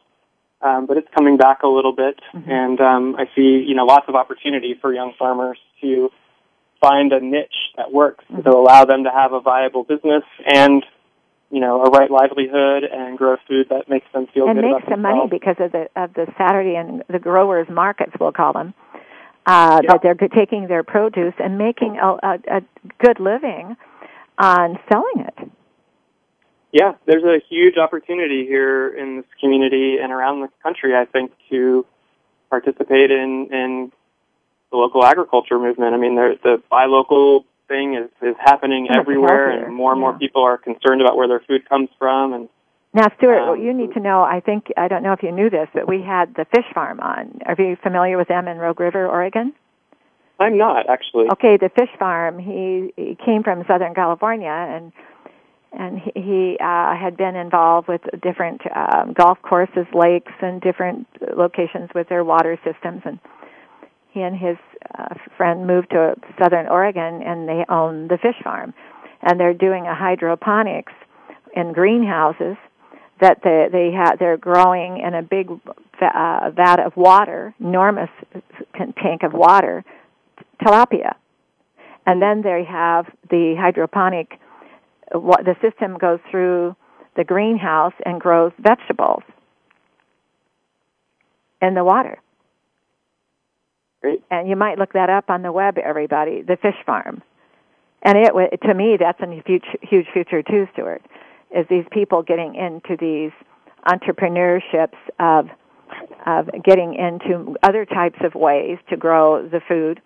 um, 0.62 0.86
but 0.86 0.96
it's 0.96 1.08
coming 1.14 1.36
back 1.36 1.62
a 1.62 1.68
little 1.68 1.92
bit, 1.92 2.20
mm-hmm. 2.32 2.50
and 2.50 2.80
um, 2.80 3.16
I 3.18 3.24
see 3.34 3.64
you 3.66 3.74
know 3.74 3.84
lots 3.84 4.06
of 4.08 4.14
opportunity 4.14 4.76
for 4.80 4.94
young 4.94 5.12
farmers 5.18 5.58
to 5.80 6.10
find 6.80 7.12
a 7.12 7.20
niche 7.20 7.72
that 7.76 7.92
works 7.92 8.24
mm-hmm. 8.30 8.42
to 8.42 8.50
allow 8.50 8.84
them 8.84 9.04
to 9.04 9.10
have 9.10 9.32
a 9.32 9.40
viable 9.40 9.84
business 9.84 10.22
and 10.46 10.84
you 11.52 11.60
know 11.60 11.82
a 11.82 11.90
right 11.90 12.10
livelihood 12.10 12.82
and 12.82 13.16
grow 13.16 13.36
food 13.46 13.68
that 13.68 13.88
makes 13.88 14.06
them 14.12 14.26
feel 14.32 14.46
good. 14.46 14.56
and 14.56 14.60
good 14.60 14.72
makes 14.72 14.88
some 14.88 15.02
money 15.02 15.28
because 15.30 15.56
of 15.60 15.70
the 15.70 15.88
of 15.94 16.12
the 16.14 16.26
Saturday 16.38 16.74
and 16.74 17.04
the 17.08 17.18
growers 17.18 17.68
markets 17.68 18.12
we'll 18.18 18.32
call 18.32 18.54
them. 18.54 18.74
Uh, 19.44 19.82
That 19.86 20.00
they're 20.02 20.14
taking 20.14 20.68
their 20.68 20.82
produce 20.84 21.34
and 21.38 21.58
making 21.58 21.98
a, 21.98 22.16
a, 22.22 22.58
a 22.58 22.62
good 23.04 23.18
living 23.20 23.76
on 24.38 24.78
selling 24.90 25.26
it. 25.26 25.50
Yeah, 26.72 26.92
there's 27.06 27.24
a 27.24 27.42
huge 27.50 27.76
opportunity 27.76 28.46
here 28.46 28.88
in 28.88 29.16
this 29.16 29.26
community 29.40 29.98
and 30.00 30.10
around 30.10 30.40
the 30.40 30.48
country, 30.62 30.94
I 30.94 31.04
think, 31.04 31.32
to 31.50 31.84
participate 32.48 33.10
in, 33.10 33.48
in 33.52 33.92
the 34.70 34.76
local 34.78 35.04
agriculture 35.04 35.58
movement. 35.58 35.92
I 35.92 35.98
mean, 35.98 36.14
the 36.14 36.62
buy 36.70 36.86
local 36.86 37.44
thing 37.72 37.94
is, 37.94 38.10
is 38.20 38.36
happening 38.38 38.88
everywhere, 38.94 39.64
and 39.64 39.74
more 39.74 39.92
and 39.92 40.00
yeah. 40.00 40.10
more 40.10 40.18
people 40.18 40.42
are 40.42 40.58
concerned 40.58 41.00
about 41.00 41.16
where 41.16 41.28
their 41.28 41.40
food 41.48 41.66
comes 41.68 41.88
from. 41.98 42.34
And 42.34 42.48
now, 42.92 43.08
Stuart, 43.16 43.40
um, 43.40 43.48
what 43.48 43.60
you 43.60 43.72
need 43.72 43.94
to 43.94 44.00
know, 44.00 44.22
I 44.22 44.40
think, 44.40 44.66
I 44.76 44.88
don't 44.88 45.02
know 45.02 45.12
if 45.12 45.22
you 45.22 45.32
knew 45.32 45.48
this, 45.48 45.68
but 45.72 45.88
we 45.88 46.02
had 46.02 46.34
the 46.34 46.44
fish 46.54 46.68
farm 46.74 47.00
on. 47.00 47.40
Are 47.46 47.56
you 47.58 47.76
familiar 47.82 48.18
with 48.18 48.28
them 48.28 48.48
in 48.48 48.58
Rogue 48.58 48.80
River, 48.80 49.08
Oregon? 49.08 49.54
I'm 50.38 50.58
not 50.58 50.88
actually. 50.90 51.26
Okay, 51.32 51.56
the 51.56 51.70
fish 51.70 51.90
farm. 51.98 52.38
He, 52.38 52.92
he 52.96 53.16
came 53.24 53.42
from 53.42 53.64
Southern 53.66 53.94
California 53.94 54.50
and 54.50 54.92
and 55.74 55.98
he, 55.98 56.12
he 56.14 56.56
uh, 56.60 56.94
had 56.94 57.16
been 57.16 57.34
involved 57.34 57.88
with 57.88 58.02
different 58.22 58.60
um, 58.76 59.14
golf 59.14 59.38
courses, 59.40 59.86
lakes, 59.94 60.32
and 60.42 60.60
different 60.60 61.06
locations 61.34 61.88
with 61.94 62.10
their 62.10 62.24
water 62.24 62.58
systems. 62.62 63.00
And 63.06 63.18
he 64.10 64.20
and 64.20 64.36
his 64.36 64.58
uh, 64.98 65.14
friend 65.36 65.66
moved 65.66 65.90
to 65.90 66.14
Southern 66.40 66.66
Oregon, 66.68 67.22
and 67.22 67.48
they 67.48 67.64
own 67.68 68.08
the 68.08 68.18
fish 68.18 68.36
farm, 68.42 68.74
and 69.22 69.38
they're 69.38 69.54
doing 69.54 69.86
a 69.86 69.94
hydroponics 69.94 70.92
in 71.54 71.72
greenhouses 71.72 72.56
that 73.20 73.38
they 73.44 73.68
they 73.70 73.90
have 73.92 74.18
they're 74.18 74.36
growing 74.36 74.98
in 74.98 75.14
a 75.14 75.22
big 75.22 75.48
uh, 75.50 76.50
vat 76.54 76.80
of 76.80 76.96
water, 76.96 77.54
enormous 77.60 78.10
tank 78.74 79.22
of 79.22 79.32
water, 79.32 79.84
tilapia, 80.60 81.14
and 82.06 82.20
then 82.20 82.42
they 82.42 82.64
have 82.68 83.06
the 83.30 83.54
hydroponic 83.58 84.38
what 85.12 85.44
the 85.44 85.54
system 85.62 85.98
goes 85.98 86.18
through 86.30 86.74
the 87.16 87.24
greenhouse 87.24 87.92
and 88.04 88.20
grows 88.20 88.52
vegetables 88.58 89.22
in 91.60 91.74
the 91.74 91.84
water. 91.84 92.18
And 94.30 94.48
you 94.48 94.56
might 94.56 94.78
look 94.78 94.92
that 94.94 95.10
up 95.10 95.30
on 95.30 95.42
the 95.42 95.52
web, 95.52 95.78
everybody, 95.78 96.42
the 96.42 96.56
fish 96.56 96.74
farm. 96.84 97.22
And 98.02 98.18
it, 98.18 98.60
to 98.66 98.74
me, 98.74 98.96
that's 98.98 99.20
a 99.20 99.42
huge, 99.46 99.64
huge 99.80 100.06
future 100.12 100.42
too, 100.42 100.66
Stuart, 100.72 101.02
is 101.54 101.66
these 101.70 101.84
people 101.92 102.22
getting 102.22 102.54
into 102.54 102.96
these 102.98 103.30
entrepreneurships 103.86 104.98
of, 105.20 105.46
of 106.26 106.48
getting 106.64 106.94
into 106.94 107.56
other 107.62 107.84
types 107.84 108.18
of 108.24 108.34
ways 108.34 108.78
to 108.90 108.96
grow 108.96 109.46
the 109.48 109.60
food 109.68 110.00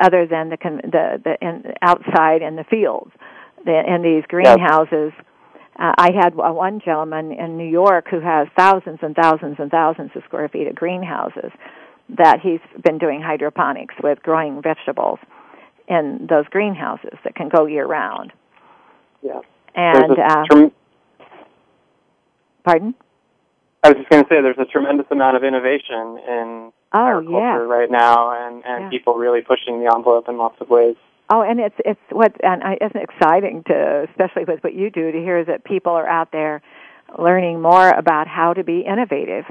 other 0.00 0.26
than 0.26 0.48
the, 0.48 0.56
the, 0.62 1.20
the 1.22 1.46
in, 1.46 1.74
outside 1.82 2.40
in 2.40 2.56
the 2.56 2.64
fields 2.64 3.12
in 3.66 4.02
these 4.02 4.24
greenhouses. 4.28 5.12
Uh, 5.78 5.92
I 5.96 6.10
had 6.12 6.34
one 6.34 6.80
gentleman 6.84 7.32
in 7.32 7.56
New 7.56 7.68
York 7.68 8.06
who 8.10 8.20
has 8.20 8.48
thousands 8.56 8.98
and 9.02 9.14
thousands 9.14 9.56
and 9.58 9.70
thousands 9.70 10.10
of 10.14 10.22
square 10.24 10.48
feet 10.48 10.66
of 10.66 10.74
greenhouses 10.74 11.50
that 12.16 12.40
he's 12.40 12.60
been 12.82 12.98
doing 12.98 13.20
hydroponics 13.20 13.94
with, 14.02 14.22
growing 14.22 14.62
vegetables 14.62 15.18
in 15.88 16.26
those 16.28 16.46
greenhouses 16.50 17.18
that 17.24 17.34
can 17.34 17.48
go 17.48 17.66
year 17.66 17.86
round. 17.86 18.32
Yeah. 19.22 19.40
And 19.74 20.18
uh, 20.18 20.44
trem- 20.50 20.72
pardon? 22.64 22.94
I 23.82 23.88
was 23.88 23.98
just 23.98 24.10
going 24.10 24.22
to 24.22 24.28
say 24.28 24.40
there's 24.40 24.58
a 24.58 24.70
tremendous 24.70 25.06
amount 25.10 25.36
of 25.36 25.44
innovation 25.44 26.18
in 26.28 26.72
oh, 26.92 27.06
agriculture 27.06 27.66
yeah. 27.66 27.76
right 27.76 27.90
now, 27.90 28.46
and 28.46 28.62
and 28.64 28.84
yeah. 28.84 28.90
people 28.90 29.14
really 29.14 29.40
pushing 29.40 29.82
the 29.82 29.92
envelope 29.92 30.28
in 30.28 30.38
lots 30.38 30.60
of 30.60 30.68
ways. 30.70 30.94
Oh, 31.30 31.42
and 31.42 31.58
it's 31.58 31.74
it's 31.84 32.00
what 32.10 32.32
and 32.44 32.62
it's 32.80 32.94
exciting 32.94 33.64
to, 33.64 34.06
especially 34.10 34.44
with 34.44 34.62
what 34.62 34.74
you 34.74 34.90
do, 34.90 35.10
to 35.10 35.18
hear 35.18 35.44
that 35.44 35.64
people 35.64 35.92
are 35.92 36.06
out 36.06 36.30
there 36.30 36.62
learning 37.18 37.60
more 37.60 37.90
about 37.90 38.28
how 38.28 38.52
to 38.52 38.62
be 38.62 38.80
innovative. 38.80 39.44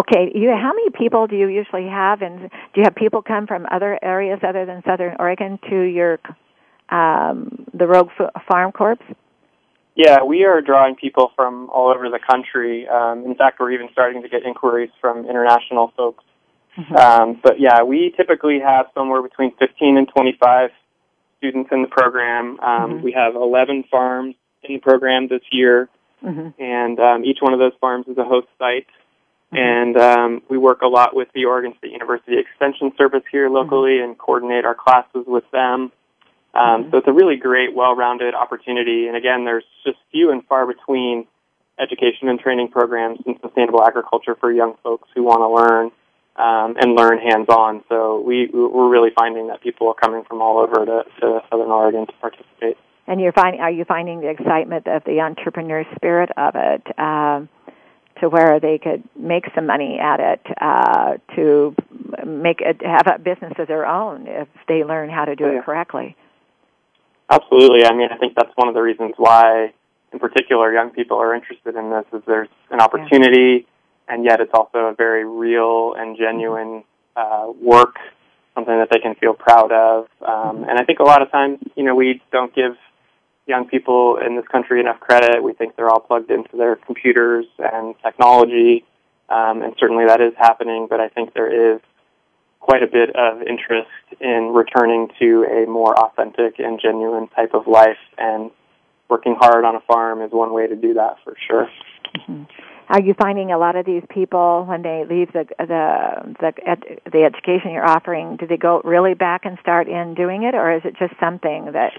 Okay, 0.00 0.32
you 0.34 0.50
how 0.50 0.72
many 0.74 0.90
people 0.90 1.26
do 1.26 1.36
you 1.36 1.48
usually 1.48 1.86
have, 1.86 2.22
and 2.22 2.40
do 2.40 2.80
you 2.80 2.84
have 2.84 2.94
people 2.94 3.20
come 3.20 3.46
from 3.46 3.66
other 3.70 3.98
areas 4.02 4.40
other 4.42 4.64
than 4.64 4.82
Southern 4.86 5.16
Oregon 5.18 5.58
to 5.68 5.80
your 5.82 6.18
um, 6.88 7.66
the 7.74 7.86
Rogue 7.86 8.10
Farm 8.48 8.72
Corps? 8.72 8.98
Yeah, 9.94 10.22
we 10.22 10.44
are 10.44 10.62
drawing 10.62 10.96
people 10.96 11.32
from 11.36 11.68
all 11.68 11.90
over 11.90 12.08
the 12.08 12.18
country. 12.18 12.88
Um, 12.88 13.24
in 13.26 13.34
fact, 13.34 13.60
we're 13.60 13.72
even 13.72 13.88
starting 13.92 14.22
to 14.22 14.28
get 14.28 14.44
inquiries 14.44 14.90
from 15.00 15.26
international 15.26 15.92
folks. 15.96 16.24
Mm-hmm. 16.78 16.96
Um, 16.96 17.40
but 17.42 17.60
yeah, 17.60 17.82
we 17.82 18.14
typically 18.16 18.60
have 18.60 18.86
somewhere 18.94 19.20
between 19.20 19.54
15 19.58 19.98
and 19.98 20.08
25 20.08 20.70
students 21.36 21.68
in 21.70 21.82
the 21.82 21.88
program. 21.88 22.58
Um, 22.60 22.90
mm-hmm. 22.92 23.02
We 23.02 23.12
have 23.12 23.34
11 23.34 23.84
farms 23.90 24.36
in 24.62 24.76
the 24.76 24.80
program 24.80 25.28
this 25.28 25.42
year, 25.50 25.90
mm-hmm. 26.24 26.62
and 26.62 26.98
um, 26.98 27.24
each 27.26 27.38
one 27.40 27.52
of 27.52 27.58
those 27.58 27.72
farms 27.78 28.06
is 28.08 28.16
a 28.16 28.24
host 28.24 28.48
site. 28.58 28.86
Mm-hmm. 29.52 29.56
And 29.58 29.96
um, 29.96 30.42
we 30.48 30.56
work 30.56 30.82
a 30.82 30.88
lot 30.88 31.14
with 31.14 31.28
the 31.34 31.44
Oregon 31.44 31.74
State 31.78 31.92
University 31.92 32.38
Extension 32.38 32.92
Service 32.96 33.22
here 33.30 33.48
locally 33.50 33.98
mm-hmm. 33.98 34.10
and 34.10 34.18
coordinate 34.18 34.64
our 34.64 34.74
classes 34.74 35.24
with 35.26 35.44
them. 35.50 35.92
Um, 36.54 36.82
mm-hmm. 36.84 36.90
so 36.90 36.98
it's 36.98 37.08
a 37.08 37.12
really 37.12 37.36
great, 37.36 37.74
well-rounded 37.74 38.34
opportunity. 38.34 39.08
And 39.08 39.16
again, 39.16 39.44
there's 39.44 39.64
just 39.84 39.98
few 40.10 40.30
and 40.30 40.44
far 40.46 40.66
between 40.66 41.26
education 41.78 42.28
and 42.28 42.38
training 42.38 42.68
programs 42.68 43.20
in 43.26 43.38
sustainable 43.40 43.82
agriculture 43.84 44.36
for 44.38 44.52
young 44.52 44.74
folks 44.82 45.08
who 45.14 45.22
want 45.22 45.40
to 45.40 45.48
learn 45.48 45.90
um, 46.36 46.76
and 46.80 46.94
learn 46.94 47.18
hands-on. 47.18 47.84
So 47.88 48.20
we 48.20 48.48
we're 48.52 48.88
really 48.88 49.10
finding 49.14 49.48
that 49.48 49.62
people 49.62 49.88
are 49.88 49.94
coming 49.94 50.24
from 50.24 50.40
all 50.40 50.58
over 50.58 50.84
to, 50.84 51.04
to 51.20 51.40
Southern 51.50 51.70
Oregon 51.70 52.06
to 52.06 52.12
participate. 52.14 52.78
And 53.06 53.20
you're 53.20 53.32
finding 53.32 53.60
are 53.60 53.70
you 53.70 53.84
finding 53.84 54.20
the 54.20 54.28
excitement 54.28 54.86
of 54.86 55.04
the 55.04 55.20
entrepreneur 55.20 55.84
spirit 55.96 56.30
of 56.36 56.54
it 56.54 56.98
um, 56.98 57.48
to 58.22 58.28
where 58.28 58.60
they 58.60 58.78
could 58.78 59.02
make 59.18 59.44
some 59.52 59.66
money 59.66 59.98
at 60.00 60.20
it 60.20 60.40
uh, 60.60 61.14
to 61.34 61.74
make 62.24 62.60
it 62.60 62.80
have 62.86 63.08
a 63.12 63.18
business 63.18 63.52
of 63.58 63.66
their 63.66 63.84
own 63.84 64.26
if 64.28 64.48
they 64.68 64.84
learn 64.84 65.10
how 65.10 65.24
to 65.24 65.34
do 65.34 65.46
it 65.46 65.64
correctly. 65.64 66.16
Absolutely. 67.28 67.84
I 67.84 67.92
mean, 67.94 68.08
I 68.12 68.16
think 68.18 68.34
that's 68.36 68.52
one 68.54 68.68
of 68.68 68.74
the 68.74 68.80
reasons 68.80 69.14
why, 69.16 69.72
in 70.12 70.18
particular, 70.20 70.72
young 70.72 70.90
people 70.90 71.18
are 71.18 71.34
interested 71.34 71.74
in 71.74 71.90
this. 71.90 72.04
Is 72.12 72.22
there's 72.26 72.48
an 72.70 72.80
opportunity, 72.80 73.66
yeah. 73.66 74.14
and 74.14 74.24
yet 74.24 74.40
it's 74.40 74.52
also 74.54 74.78
a 74.78 74.94
very 74.94 75.24
real 75.24 75.94
and 75.96 76.16
genuine 76.16 76.84
uh, 77.16 77.50
work, 77.60 77.96
something 78.54 78.76
that 78.78 78.88
they 78.92 79.00
can 79.00 79.16
feel 79.16 79.34
proud 79.34 79.72
of. 79.72 80.06
Um, 80.20 80.64
and 80.68 80.78
I 80.78 80.84
think 80.84 81.00
a 81.00 81.04
lot 81.04 81.22
of 81.22 81.30
times, 81.32 81.58
you 81.74 81.82
know, 81.82 81.96
we 81.96 82.22
don't 82.30 82.54
give 82.54 82.76
young 83.46 83.68
people 83.68 84.18
in 84.24 84.36
this 84.36 84.46
country 84.48 84.80
enough 84.80 85.00
credit. 85.00 85.42
We 85.42 85.52
think 85.52 85.76
they're 85.76 85.90
all 85.90 86.00
plugged 86.00 86.30
into 86.30 86.56
their 86.56 86.76
computers 86.76 87.46
and 87.58 87.94
technology, 88.02 88.84
um, 89.28 89.62
and 89.62 89.74
certainly 89.78 90.06
that 90.06 90.20
is 90.20 90.32
happening. 90.36 90.86
But 90.88 91.00
I 91.00 91.08
think 91.08 91.34
there 91.34 91.74
is 91.74 91.80
quite 92.60 92.82
a 92.82 92.86
bit 92.86 93.14
of 93.16 93.42
interest 93.42 93.90
in 94.20 94.52
returning 94.54 95.08
to 95.18 95.44
a 95.44 95.68
more 95.68 95.98
authentic 95.98 96.60
and 96.60 96.80
genuine 96.80 97.28
type 97.28 97.54
of 97.54 97.66
life, 97.66 97.98
and 98.16 98.50
working 99.08 99.34
hard 99.38 99.64
on 99.64 99.74
a 99.74 99.80
farm 99.80 100.22
is 100.22 100.30
one 100.30 100.52
way 100.52 100.66
to 100.66 100.76
do 100.76 100.94
that 100.94 101.16
for 101.24 101.34
sure. 101.48 101.68
Mm-hmm. 102.16 102.44
Are 102.88 103.00
you 103.00 103.14
finding 103.14 103.52
a 103.52 103.58
lot 103.58 103.74
of 103.74 103.86
these 103.86 104.02
people 104.10 104.64
when 104.68 104.82
they 104.82 105.04
leave 105.08 105.32
the 105.32 105.46
the 105.58 106.34
the, 106.40 106.52
ed, 106.68 106.82
the 107.10 107.24
education 107.24 107.72
you're 107.72 107.88
offering, 107.88 108.36
do 108.36 108.46
they 108.46 108.56
go 108.58 108.80
really 108.84 109.14
back 109.14 109.44
and 109.44 109.58
start 109.60 109.88
in 109.88 110.14
doing 110.14 110.42
it, 110.42 110.54
or 110.54 110.72
is 110.76 110.82
it 110.84 110.94
just 110.98 111.14
something 111.18 111.72
that 111.72 111.92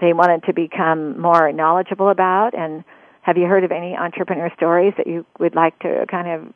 they 0.00 0.12
wanted 0.12 0.44
to 0.44 0.52
become 0.52 1.20
more 1.20 1.52
knowledgeable 1.52 2.10
about? 2.10 2.54
And 2.54 2.84
have 3.22 3.36
you 3.36 3.46
heard 3.46 3.64
of 3.64 3.72
any 3.72 3.96
entrepreneur 3.96 4.50
stories 4.56 4.94
that 4.96 5.06
you 5.06 5.24
would 5.38 5.54
like 5.54 5.78
to 5.80 6.06
kind 6.10 6.28
of 6.28 6.54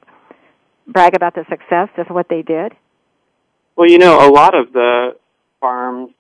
brag 0.87 1.15
about 1.15 1.35
the 1.35 1.45
success 1.49 1.89
of 1.97 2.09
what 2.09 2.29
they 2.29 2.43
did? 2.43 2.73
Well, 3.77 3.89
you 3.89 3.99
know, 3.99 4.29
a 4.29 4.31
lot 4.31 4.55
of 4.55 4.73
the 4.73 5.17
farms, 5.61 6.11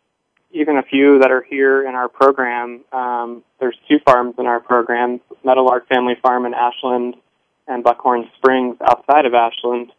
even 0.52 0.76
a 0.76 0.82
few 0.82 1.18
that 1.20 1.30
are 1.30 1.42
here 1.42 1.86
in 1.86 1.94
our 1.94 2.08
program, 2.08 2.84
um, 2.92 3.42
there's 3.60 3.76
two 3.88 3.98
farms 4.04 4.36
in 4.38 4.46
our 4.46 4.60
program, 4.60 5.20
Meadowlark 5.44 5.88
Family 5.88 6.14
Farm 6.22 6.46
in 6.46 6.54
Ashland 6.54 7.16
and 7.66 7.82
Buckhorn 7.82 8.30
Springs 8.36 8.76
outside 8.80 9.26
of 9.26 9.34
Ashland. 9.34 9.92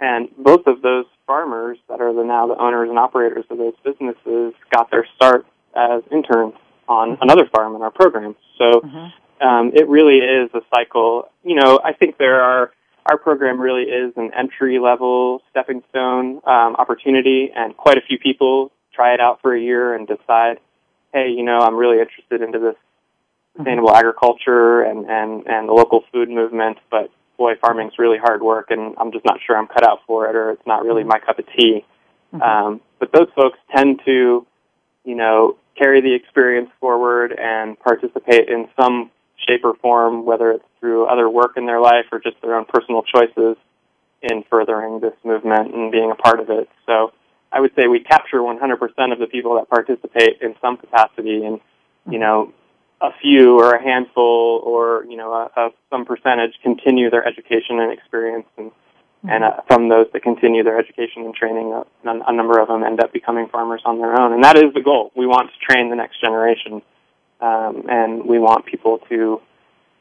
And 0.00 0.28
both 0.36 0.66
of 0.66 0.82
those 0.82 1.06
farmers 1.26 1.78
that 1.88 2.00
are 2.00 2.12
the, 2.12 2.24
now 2.24 2.46
the 2.46 2.58
owners 2.58 2.88
and 2.88 2.98
operators 2.98 3.44
of 3.50 3.58
those 3.58 3.74
businesses 3.84 4.54
got 4.70 4.90
their 4.90 5.06
start 5.14 5.46
as 5.76 6.02
interns 6.10 6.54
on 6.88 7.12
mm-hmm. 7.12 7.22
another 7.22 7.46
farm 7.54 7.74
in 7.76 7.82
our 7.82 7.90
program. 7.90 8.36
So 8.58 8.80
mm-hmm. 8.80 9.46
um, 9.46 9.72
it 9.74 9.88
really 9.88 10.18
is 10.18 10.50
a 10.54 10.60
cycle. 10.74 11.28
You 11.42 11.56
know, 11.56 11.80
I 11.84 11.92
think 11.92 12.18
there 12.18 12.42
are 12.42 12.72
our 13.06 13.18
program 13.18 13.60
really 13.60 13.82
is 13.82 14.14
an 14.16 14.30
entry 14.36 14.78
level 14.78 15.42
stepping 15.50 15.82
stone 15.90 16.40
um, 16.46 16.76
opportunity, 16.76 17.50
and 17.54 17.76
quite 17.76 17.98
a 17.98 18.00
few 18.00 18.18
people 18.18 18.72
try 18.94 19.12
it 19.12 19.20
out 19.20 19.40
for 19.42 19.54
a 19.54 19.60
year 19.60 19.94
and 19.94 20.06
decide, 20.06 20.58
hey, 21.12 21.28
you 21.28 21.44
know, 21.44 21.58
I'm 21.58 21.76
really 21.76 21.98
interested 22.00 22.40
into 22.40 22.58
this 22.58 22.76
sustainable 23.56 23.88
mm-hmm. 23.88 23.98
agriculture 23.98 24.82
and 24.82 25.06
and 25.08 25.46
and 25.46 25.68
the 25.68 25.72
local 25.72 26.04
food 26.12 26.30
movement, 26.30 26.78
but 26.90 27.10
boy, 27.36 27.52
farming's 27.60 27.98
really 27.98 28.18
hard 28.18 28.42
work, 28.42 28.70
and 28.70 28.94
I'm 28.98 29.12
just 29.12 29.24
not 29.24 29.38
sure 29.46 29.56
I'm 29.56 29.66
cut 29.66 29.84
out 29.84 30.00
for 30.06 30.28
it, 30.28 30.36
or 30.36 30.52
it's 30.52 30.66
not 30.66 30.84
really 30.84 31.02
mm-hmm. 31.02 31.10
my 31.10 31.18
cup 31.18 31.38
of 31.38 31.46
tea. 31.56 31.84
Mm-hmm. 32.32 32.42
Um, 32.42 32.80
but 32.98 33.12
those 33.12 33.28
folks 33.34 33.58
tend 33.74 34.00
to, 34.06 34.46
you 35.04 35.14
know, 35.14 35.56
carry 35.76 36.00
the 36.00 36.14
experience 36.14 36.70
forward 36.80 37.32
and 37.32 37.78
participate 37.78 38.48
in 38.48 38.68
some 38.78 39.10
shape 39.46 39.64
or 39.64 39.74
form, 39.74 40.24
whether 40.24 40.50
it's 40.52 40.64
through 40.80 41.06
other 41.06 41.28
work 41.28 41.56
in 41.56 41.66
their 41.66 41.80
life 41.80 42.06
or 42.12 42.18
just 42.18 42.40
their 42.42 42.54
own 42.54 42.64
personal 42.64 43.02
choices 43.02 43.56
in 44.22 44.44
furthering 44.48 45.00
this 45.00 45.14
movement 45.24 45.74
and 45.74 45.92
being 45.92 46.10
a 46.10 46.14
part 46.14 46.40
of 46.40 46.48
it. 46.50 46.68
So 46.86 47.12
I 47.52 47.60
would 47.60 47.72
say 47.76 47.86
we 47.86 48.00
capture 48.00 48.38
100% 48.38 49.12
of 49.12 49.18
the 49.18 49.26
people 49.26 49.56
that 49.56 49.68
participate 49.68 50.40
in 50.40 50.54
some 50.60 50.76
capacity 50.76 51.44
and, 51.44 51.60
you 52.10 52.18
know, 52.18 52.52
a 53.00 53.10
few 53.20 53.58
or 53.58 53.72
a 53.72 53.82
handful 53.82 54.62
or, 54.64 55.04
you 55.08 55.16
know, 55.16 55.32
a, 55.32 55.60
a 55.60 55.70
some 55.90 56.04
percentage 56.04 56.54
continue 56.62 57.10
their 57.10 57.26
education 57.26 57.80
and 57.80 57.92
experience 57.92 58.46
and 58.56 58.70
and 59.28 59.44
uh, 59.44 59.60
from 59.66 59.88
those 59.88 60.06
that 60.12 60.22
continue 60.22 60.62
their 60.62 60.78
education 60.78 61.22
and 61.24 61.34
training, 61.34 61.72
a, 61.72 61.84
a 62.04 62.32
number 62.32 62.60
of 62.60 62.68
them 62.68 62.82
end 62.82 63.00
up 63.00 63.12
becoming 63.12 63.48
farmers 63.48 63.82
on 63.84 63.98
their 63.98 64.20
own. 64.20 64.32
And 64.32 64.44
that 64.44 64.56
is 64.56 64.74
the 64.74 64.82
goal. 64.82 65.12
We 65.16 65.26
want 65.26 65.50
to 65.50 65.72
train 65.72 65.90
the 65.90 65.96
next 65.96 66.20
generation 66.20 66.82
um, 67.40 67.84
and 67.88 68.24
we 68.26 68.38
want 68.38 68.66
people 68.66 69.00
to 69.08 69.40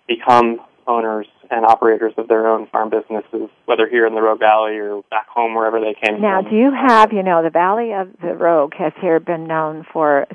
become 0.07 0.59
owners 0.87 1.27
and 1.49 1.65
operators 1.65 2.13
of 2.17 2.27
their 2.27 2.47
own 2.47 2.67
farm 2.67 2.89
businesses, 2.89 3.49
whether 3.65 3.87
here 3.87 4.05
in 4.05 4.15
the 4.15 4.21
Rogue 4.21 4.39
Valley 4.39 4.77
or 4.77 5.01
back 5.09 5.27
home, 5.27 5.55
wherever 5.55 5.79
they 5.79 5.95
came 6.03 6.21
now, 6.21 6.41
from. 6.41 6.51
do 6.51 6.57
you 6.57 6.71
have, 6.71 7.13
you 7.13 7.23
know, 7.23 7.43
the 7.43 7.49
Valley 7.49 7.93
of 7.93 8.09
the 8.21 8.33
Rogue 8.33 8.73
has 8.77 8.91
here 9.01 9.19
been 9.19 9.47
known 9.47 9.85
for 9.91 10.27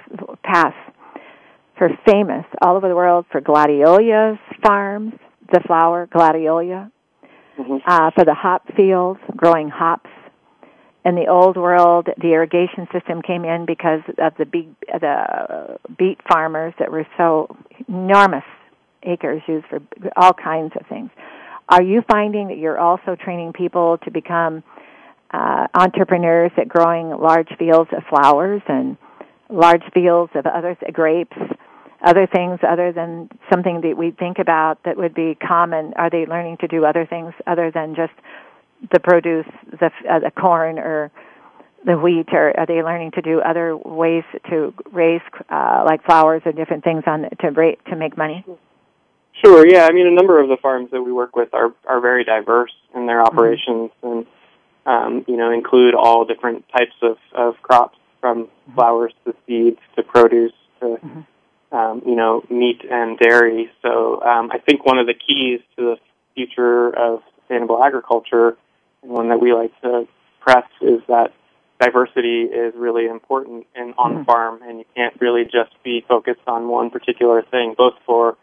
past, 0.43 0.77
for 1.77 1.91
famous 2.07 2.45
all 2.63 2.77
over 2.77 2.89
the 2.89 2.97
world 2.97 3.27
for 3.31 3.41
gladiolus 3.41 4.39
farms, 4.63 5.13
the 5.53 5.61
flower 5.67 6.09
gladiola, 6.11 6.91
mm-hmm. 7.59 7.77
uh, 7.87 8.11
for 8.13 8.25
the 8.25 8.35
hop 8.35 8.63
fields, 8.77 9.21
growing 9.37 9.69
hops 9.69 10.11
in 11.05 11.15
the 11.15 11.27
old 11.27 11.57
world, 11.57 12.09
the 12.19 12.29
irrigation 12.33 12.87
system 12.93 13.23
came 13.23 13.45
in 13.45 13.65
because 13.67 14.01
of 14.19 14.35
the 14.37 14.45
beet, 14.45 14.69
the 14.81 15.79
beet 15.97 16.19
farmers 16.31 16.75
that 16.79 16.91
were 16.91 17.07
so 17.17 17.57
enormous 17.89 18.45
acres 19.05 19.41
used 19.47 19.67
for 19.67 19.81
all 20.17 20.33
kinds 20.33 20.73
of 20.79 20.87
things. 20.87 21.11
Are 21.69 21.83
you 21.83 22.03
finding 22.11 22.49
that 22.49 22.59
you're 22.59 22.79
also 22.79 23.15
training 23.15 23.53
people 23.53 23.99
to 24.05 24.11
become 24.11 24.63
uh, 25.31 25.67
entrepreneurs 25.75 26.51
at 26.57 26.69
growing 26.69 27.11
large 27.11 27.49
fields 27.59 27.91
of 27.97 28.03
flowers 28.09 28.63
and 28.67 28.97
large 29.51 29.83
fields 29.95 30.33
of 30.35 30.47
other 30.47 30.75
th- 30.75 30.93
grapes, 30.93 31.37
other 32.05 32.27
things 32.27 32.61
other 32.67 32.93
than 32.93 33.29
something 33.51 33.81
that 33.81 33.97
we 33.97 34.13
think 34.13 34.39
about 34.39 34.83
that 34.85 34.97
would 34.97 35.15
be 35.15 35.35
common? 35.35 35.95
Are 35.97 36.11
they 36.11 36.27
learning 36.27 36.59
to 36.59 36.69
do 36.69 36.85
other 36.85 37.07
things 37.07 37.35
other 37.47 37.71
than 37.71 37.95
just 37.95 38.13
the 38.93 39.01
produce, 39.01 39.47
the 39.71 39.91
uh, 40.09 40.21
the 40.21 40.31
corn 40.31 40.79
or 40.79 41.11
the 41.85 41.99
wheat, 41.99 42.29
or 42.33 42.59
are 42.59 42.67
they 42.67 42.83
learning 42.83 43.13
to 43.13 43.23
do 43.23 43.41
other 43.41 43.77
ways 43.77 44.25
to 44.51 44.73
raise 44.93 45.21
uh, 45.49 45.83
like 45.87 46.05
flowers 46.05 46.43
or 46.45 46.53
different 46.53 46.85
things 46.85 47.03
on 47.07 47.29
to 47.41 47.51
rate 47.51 47.81
to 47.87 47.97
make 47.97 48.17
money? 48.17 48.45
Sure. 49.45 49.67
Yeah. 49.67 49.87
I 49.87 49.93
mean, 49.93 50.07
a 50.07 50.11
number 50.11 50.41
of 50.41 50.49
the 50.49 50.57
farms 50.57 50.91
that 50.91 51.03
we 51.03 51.13
work 51.13 51.35
with 51.35 51.53
are 51.55 51.73
are 51.87 52.01
very 52.01 52.25
diverse 52.25 52.73
in 52.95 53.07
their 53.07 53.23
mm-hmm. 53.23 53.37
operations, 53.37 53.91
mm-hmm. 54.03 54.07
and 54.07 54.27
um, 54.87 55.25
you 55.27 55.37
know 55.37 55.51
include 55.51 55.95
all 55.95 56.25
different 56.25 56.65
types 56.69 56.95
of 57.03 57.17
of 57.33 57.61
crops, 57.63 57.99
from 58.21 58.45
mm-hmm. 58.45 58.75
flowers 58.75 59.13
to 59.25 59.35
seeds 59.47 59.81
to 59.97 60.03
produce 60.03 60.53
to 60.81 60.87
mm-hmm. 60.87 61.21
Um, 61.73 62.03
you 62.07 62.17
know 62.17 62.43
meat 62.51 62.83
and 62.91 63.19
dairy. 63.19 63.71
So 63.83 64.23
um, 64.23 64.51
I 64.53 64.59
think 64.59 64.85
one 64.85 64.99
of 64.99 65.07
the 65.07 65.15
keys 65.15 65.61
to 65.77 65.83
the 65.83 65.97
future 66.35 66.89
of 66.97 67.21
sustainable 67.41 67.83
agriculture 67.83 68.57
and 69.03 69.13
one 69.13 69.29
that 69.29 69.41
we 69.41 69.53
like 69.53 69.73
to 69.83 70.07
press 70.41 70.67
is 70.81 71.01
that 71.09 71.33
diversity 71.81 72.43
is 72.43 72.75
really 72.77 73.07
important 73.07 73.67
in 73.75 73.95
on 73.97 74.11
mm-hmm. 74.11 74.19
the 74.21 74.25
farm, 74.25 74.61
and 74.63 74.79
you 74.79 74.85
can't 74.97 75.15
really 75.21 75.45
just 75.45 75.73
be 75.85 76.05
focused 76.09 76.41
on 76.47 76.69
one 76.69 76.91
particular 76.91 77.43
thing, 77.51 77.75
both 77.77 77.95
for 78.05 78.37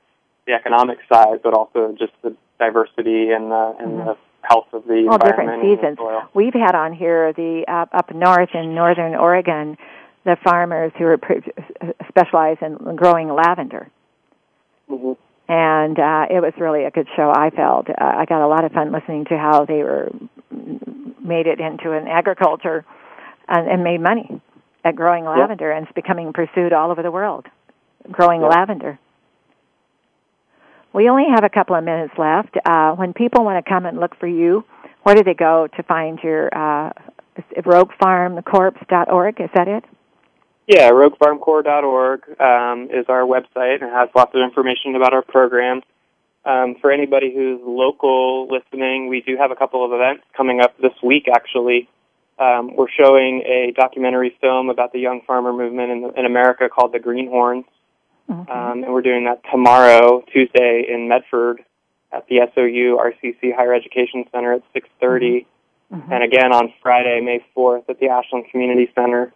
the 0.48 0.54
economic 0.54 1.00
side, 1.12 1.42
but 1.44 1.54
also 1.54 1.96
just 1.98 2.14
the 2.24 2.36
diversity 2.60 3.32
and 3.32 3.52
the 3.52 3.76
and 3.80 3.92
mm-hmm. 3.92 4.08
the 4.08 4.18
health 4.42 4.68
of 4.74 4.84
the 4.86 5.08
All 5.10 5.16
environment. 5.16 5.62
different 5.62 5.98
seasons. 5.98 6.30
We've 6.34 6.54
had 6.54 6.76
on 6.76 6.94
here 6.94 7.34
the 7.34 7.66
uh, 7.68 7.86
up 7.92 8.14
north 8.14 8.50
in 8.54 8.76
northern 8.76 9.16
Oregon, 9.16 9.78
the 10.26 10.36
farmers 10.44 10.92
who 10.98 11.06
are 11.06 11.18
specialize 12.10 12.58
in 12.62 12.96
growing 12.96 13.30
lavender. 13.30 13.90
Mm-hmm. 14.90 15.14
And 15.48 16.00
uh, 16.00 16.26
it 16.36 16.42
was 16.42 16.54
really 16.60 16.86
a 16.86 16.92
good 16.92 17.08
show. 17.16 17.32
I 17.34 17.52
felt 17.52 17.88
uh, 17.90 17.94
I 18.00 18.26
got 18.26 18.44
a 18.44 18.48
lot 18.48 18.66
of 18.66 18.72
fun 18.72 18.92
listening 18.92 19.26
to 19.26 19.38
how 19.38 19.66
they 19.66 19.84
were 19.84 20.10
made 21.24 21.46
it 21.46 21.60
into 21.60 21.92
an 21.92 22.08
agriculture 22.08 22.84
and, 23.48 23.70
and 23.70 23.84
made 23.84 24.02
money 24.02 24.42
at 24.84 24.96
growing 24.96 25.26
lavender, 25.26 25.72
and 25.72 25.86
it's 25.86 25.96
becoming 25.96 26.34
pursued 26.34 26.74
all 26.74 26.92
over 26.92 27.04
the 27.04 27.12
world. 27.12 27.46
Growing 28.12 28.42
lavender. 28.42 29.00
We 30.94 31.10
only 31.10 31.26
have 31.34 31.44
a 31.44 31.50
couple 31.50 31.76
of 31.76 31.84
minutes 31.84 32.14
left. 32.18 32.56
Uh, 32.66 32.94
when 32.94 33.14
people 33.14 33.44
want 33.44 33.64
to 33.64 33.70
come 33.70 33.86
and 33.86 34.00
look 34.00 34.16
for 34.20 34.28
you, 34.28 34.64
where 35.04 35.16
do 35.16 35.24
they 35.24 35.34
go 35.34 35.68
to 35.76 35.84
find 35.84 36.20
your 36.24 36.50
uh, 36.56 36.92
roguefarmcorps.org? 37.58 39.42
Is 39.42 39.50
that 39.54 39.68
it? 39.68 39.84
Yeah, 40.68 40.90
roguefarmcorps.org 40.92 42.42
um, 42.42 42.90
is 42.92 43.06
our 43.08 43.22
website 43.22 43.82
and 43.82 43.92
has 43.92 44.10
lots 44.16 44.34
of 44.34 44.42
information 44.42 44.96
about 44.96 45.14
our 45.14 45.22
program. 45.22 45.82
Um, 46.44 46.76
for 46.82 46.92
anybody 46.92 47.34
who's 47.34 47.60
local 47.64 48.48
listening, 48.48 49.08
we 49.08 49.22
do 49.22 49.38
have 49.38 49.52
a 49.52 49.56
couple 49.56 49.86
of 49.86 49.92
events 49.94 50.24
coming 50.36 50.62
up 50.62 50.78
this 50.80 50.94
week, 51.04 51.28
actually. 51.32 51.88
Um, 52.38 52.76
we're 52.76 52.90
showing 52.90 53.42
a 53.46 53.74
documentary 53.76 54.36
film 54.42 54.70
about 54.70 54.92
the 54.92 55.00
young 55.00 55.22
farmer 55.26 55.54
movement 55.54 55.92
in, 55.92 56.12
in 56.18 56.26
America 56.26 56.68
called 56.68 56.94
The 56.94 57.00
Greenhorns. 57.00 57.66
Okay. 58.30 58.52
Um, 58.52 58.84
and 58.84 58.92
we're 58.92 59.02
doing 59.04 59.26
that 59.26 59.42
tomorrow, 59.52 60.24
Tuesday, 60.34 60.86
in 60.90 61.08
Medford 61.08 61.64
at 62.12 62.28
the 62.28 62.40
SOU 62.56 62.98
RCC 63.00 63.56
Higher 63.56 63.74
Education 63.74 64.26
Center 64.32 64.54
at 64.54 64.64
6:30, 64.74 65.46
Mhm. 65.94 66.12
and 66.12 66.24
again 66.24 66.52
on 66.52 66.74
Friday, 66.82 67.22
May 67.22 67.46
4th, 67.56 67.88
at 67.90 68.00
the 68.00 68.10
Ashland 68.10 68.50
Community 68.50 68.90
Center. 68.96 69.32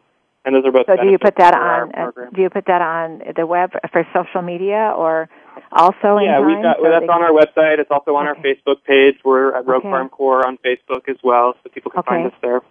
And 0.49 0.55
those 0.55 0.67
are 0.67 0.71
both. 0.71 0.87
So 0.87 0.95
do 0.95 1.11
you 1.11 1.19
put 1.19 1.35
that 1.37 1.53
on? 1.53 1.91
Uh, 1.93 2.09
do 2.33 2.41
you 2.41 2.49
put 2.49 2.65
that 2.65 2.81
on 2.81 3.21
the 3.35 3.45
web 3.45 3.71
for 3.91 4.03
social 4.15 4.41
media 4.41 4.91
or 4.97 5.29
also 5.71 6.17
in 6.17 6.25
yeah, 6.25 6.39
we've 6.41 6.59
got 6.63 6.77
so 6.77 6.81
well, 6.81 6.91
that's 6.91 7.05
they- 7.05 7.13
on 7.13 7.21
our 7.21 7.29
website. 7.29 7.77
It's 7.77 7.91
also 7.91 8.15
on 8.15 8.25
our 8.25 8.33
Facebook 8.35 8.83
page. 8.83 9.17
We're 9.23 9.55
at 9.55 9.67
Rogue 9.67 9.81
Okay. 9.81 9.91
Farm 9.91 10.09
Corps 10.09 10.47
on 10.47 10.57
Facebook 10.57 11.07
as 11.07 11.17
well, 11.23 11.53
so 11.61 11.69
people 11.69 11.91
can 11.91 12.01
find 12.01 12.25
us 12.25 12.33
there. 12.41 12.61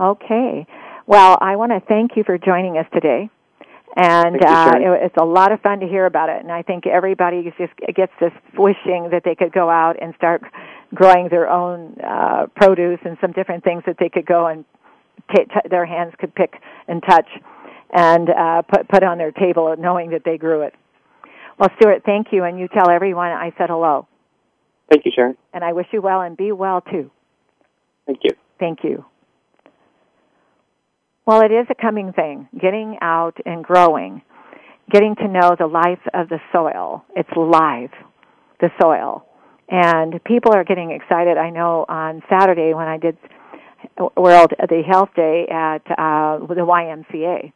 Okay. 0.00 0.66
Well, 1.06 1.36
I 1.38 1.56
want 1.56 1.72
to 1.72 1.80
thank 1.86 2.16
you 2.16 2.24
for 2.24 2.38
joining 2.38 2.78
us 2.78 2.86
today. 2.94 3.28
And 3.94 4.36
you, 4.36 4.48
uh, 4.48 4.72
it, 4.76 5.02
it's 5.04 5.16
a 5.20 5.24
lot 5.24 5.52
of 5.52 5.60
fun 5.60 5.80
to 5.80 5.86
hear 5.86 6.06
about 6.06 6.30
it. 6.30 6.40
And 6.40 6.50
I 6.50 6.62
think 6.62 6.86
everybody 6.86 7.42
just 7.42 7.58
gets 7.94 8.12
this 8.20 8.32
wishing 8.56 9.10
that 9.10 9.22
they 9.24 9.34
could 9.34 9.52
go 9.52 9.68
out 9.68 9.96
and 10.00 10.14
start 10.14 10.42
growing 10.94 11.28
their 11.28 11.50
own 11.50 11.96
uh, 12.00 12.46
produce 12.56 13.00
and 13.04 13.18
some 13.20 13.32
different 13.32 13.64
things 13.64 13.82
that 13.86 13.96
they 13.98 14.08
could 14.08 14.24
go 14.24 14.46
and 14.46 14.64
t- 15.34 15.44
t- 15.44 15.68
their 15.70 15.86
hands 15.86 16.12
could 16.18 16.34
pick 16.34 16.54
and 16.86 17.02
touch 17.02 17.28
and 17.92 18.28
uh, 18.30 18.62
put 18.62 18.88
put 18.88 19.02
on 19.02 19.18
their 19.18 19.32
table, 19.32 19.74
knowing 19.78 20.10
that 20.10 20.22
they 20.24 20.36
grew 20.38 20.62
it. 20.62 20.74
Well, 21.58 21.70
Stuart, 21.80 22.02
thank 22.04 22.28
you, 22.32 22.44
and 22.44 22.58
you 22.58 22.68
tell 22.68 22.90
everyone 22.90 23.28
I 23.30 23.52
said 23.58 23.68
hello, 23.68 24.06
Thank 24.90 25.04
you, 25.04 25.12
Sharon. 25.14 25.36
and 25.52 25.64
I 25.64 25.72
wish 25.72 25.86
you 25.92 26.00
well 26.00 26.20
and 26.20 26.36
be 26.36 26.52
well 26.52 26.80
too. 26.82 27.10
Thank 28.06 28.20
you. 28.22 28.30
Thank 28.58 28.84
you. 28.84 29.04
Well, 31.26 31.42
it 31.42 31.52
is 31.52 31.66
a 31.70 31.74
coming 31.74 32.12
thing, 32.12 32.48
getting 32.58 32.96
out 33.02 33.36
and 33.44 33.62
growing, 33.62 34.22
getting 34.90 35.14
to 35.16 35.28
know 35.28 35.56
the 35.58 35.66
life 35.66 36.00
of 36.14 36.28
the 36.30 36.38
soil. 36.52 37.04
It's 37.14 37.28
live, 37.36 37.90
the 38.60 38.70
soil. 38.80 39.26
And 39.68 40.22
people 40.24 40.54
are 40.54 40.64
getting 40.64 40.90
excited. 40.92 41.36
I 41.36 41.50
know 41.50 41.84
on 41.86 42.22
Saturday 42.30 42.72
when 42.72 42.88
I 42.88 42.96
did 42.96 43.18
World 44.16 44.52
the 44.58 44.82
Health 44.86 45.10
Day 45.16 45.46
at 45.50 45.82
uh, 45.90 46.38
the 46.46 46.66
YMCA, 46.66 47.52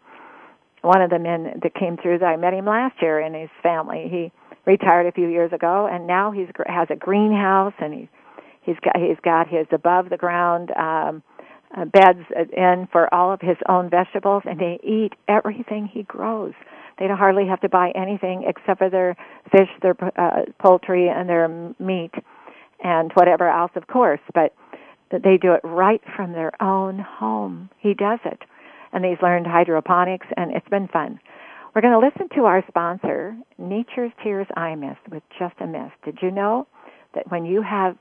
one 0.82 1.00
of 1.00 1.10
the 1.10 1.18
men 1.18 1.60
that 1.62 1.74
came 1.74 1.96
through, 1.96 2.22
I 2.24 2.36
met 2.36 2.54
him 2.54 2.66
last 2.66 3.00
year 3.00 3.20
in 3.20 3.34
his 3.34 3.50
family. 3.62 4.08
He 4.10 4.32
retired 4.64 5.06
a 5.06 5.12
few 5.12 5.28
years 5.28 5.52
ago, 5.52 5.88
and 5.90 6.06
now 6.06 6.32
he's 6.32 6.48
has 6.66 6.88
a 6.90 6.96
greenhouse, 6.96 7.74
and 7.78 7.94
he's 7.94 8.08
he's 8.62 8.76
got 8.82 8.96
he's 8.96 9.18
got 9.24 9.48
his 9.48 9.66
above 9.70 10.10
the 10.10 10.16
ground 10.16 10.70
um, 10.72 11.22
uh, 11.76 11.84
beds 11.84 12.20
in 12.52 12.88
for 12.90 13.12
all 13.14 13.32
of 13.32 13.40
his 13.40 13.56
own 13.68 13.88
vegetables, 13.90 14.42
and 14.44 14.58
they 14.58 14.80
eat 14.82 15.12
everything 15.28 15.86
he 15.86 16.02
grows. 16.02 16.52
They 16.98 17.06
don't 17.06 17.18
hardly 17.18 17.46
have 17.46 17.60
to 17.60 17.68
buy 17.68 17.92
anything 17.94 18.44
except 18.46 18.78
for 18.78 18.90
their 18.90 19.16
fish, 19.50 19.68
their 19.80 19.96
uh, 20.18 20.44
poultry, 20.58 21.08
and 21.08 21.28
their 21.28 21.48
meat, 21.78 22.12
and 22.82 23.10
whatever 23.14 23.48
else, 23.48 23.72
of 23.76 23.86
course. 23.86 24.20
But 24.34 24.54
they 25.18 25.36
do 25.36 25.52
it 25.52 25.60
right 25.64 26.00
from 26.16 26.32
their 26.32 26.52
own 26.62 26.98
home. 26.98 27.70
He 27.78 27.94
does 27.94 28.20
it, 28.24 28.40
and 28.92 29.04
he's 29.04 29.20
learned 29.22 29.46
hydroponics, 29.46 30.26
and 30.36 30.54
it's 30.54 30.68
been 30.68 30.88
fun. 30.88 31.18
We're 31.74 31.82
going 31.82 31.98
to 31.98 32.06
listen 32.06 32.28
to 32.36 32.44
our 32.44 32.62
sponsor, 32.68 33.36
Nature's 33.58 34.12
Tears 34.22 34.46
Eye 34.56 34.74
Mist, 34.74 35.00
with 35.10 35.22
Just 35.38 35.54
a 35.60 35.66
Mist. 35.66 35.94
Did 36.04 36.18
you 36.20 36.30
know 36.30 36.66
that 37.14 37.30
when 37.30 37.44
you 37.44 37.62
have 37.62 37.96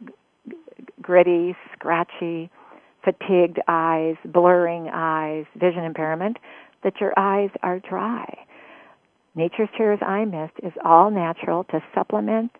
gritty, 1.01 1.55
scratchy, 1.73 2.49
fatigued 3.03 3.59
eyes, 3.67 4.15
blurring 4.25 4.89
eyes, 4.93 5.45
vision 5.55 5.83
impairment, 5.83 6.37
that 6.83 6.99
your 6.99 7.13
eyes 7.17 7.49
are 7.63 7.79
dry. 7.79 8.45
Nature's 9.35 9.69
Tears 9.77 9.99
Eye 10.01 10.25
Mist 10.25 10.53
is 10.63 10.73
all 10.83 11.09
natural 11.09 11.63
to 11.65 11.81
supplement 11.95 12.51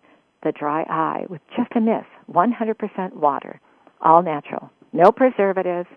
the 0.42 0.52
dry 0.52 0.82
eye 0.82 1.26
with 1.28 1.40
just 1.56 1.70
a 1.76 1.80
mist, 1.80 2.06
100% 2.30 3.14
water, 3.14 3.60
all 4.02 4.22
natural, 4.22 4.70
no 4.92 5.12
preservatives. 5.12 5.88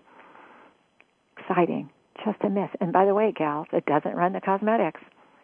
Exciting, 1.38 1.90
just 2.24 2.38
a 2.42 2.48
mist. 2.48 2.74
And 2.80 2.92
by 2.92 3.04
the 3.04 3.14
way, 3.14 3.32
gals, 3.36 3.66
it 3.72 3.86
doesn't 3.86 4.16
run 4.16 4.32
the 4.32 4.40
cosmetics. 4.40 5.00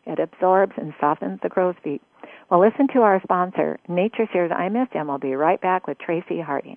It 0.07 0.19
absorbs 0.19 0.73
and 0.77 0.95
softens 1.01 1.41
the 1.43 1.49
crow's 1.49 1.77
feet. 1.85 2.03
Well, 2.51 2.61
listen 2.61 2.89
to 2.95 3.01
our 3.01 3.21
sponsor, 3.23 3.79
Nature's 3.89 4.29
Tears 4.33 4.51
Eye 4.55 4.69
Mist, 4.69 4.93
and 4.95 5.09
we'll 5.09 5.19
be 5.19 5.35
right 5.35 5.61
back 5.61 5.87
with 5.87 5.99
Tracy 5.99 6.41
Harding. 6.41 6.77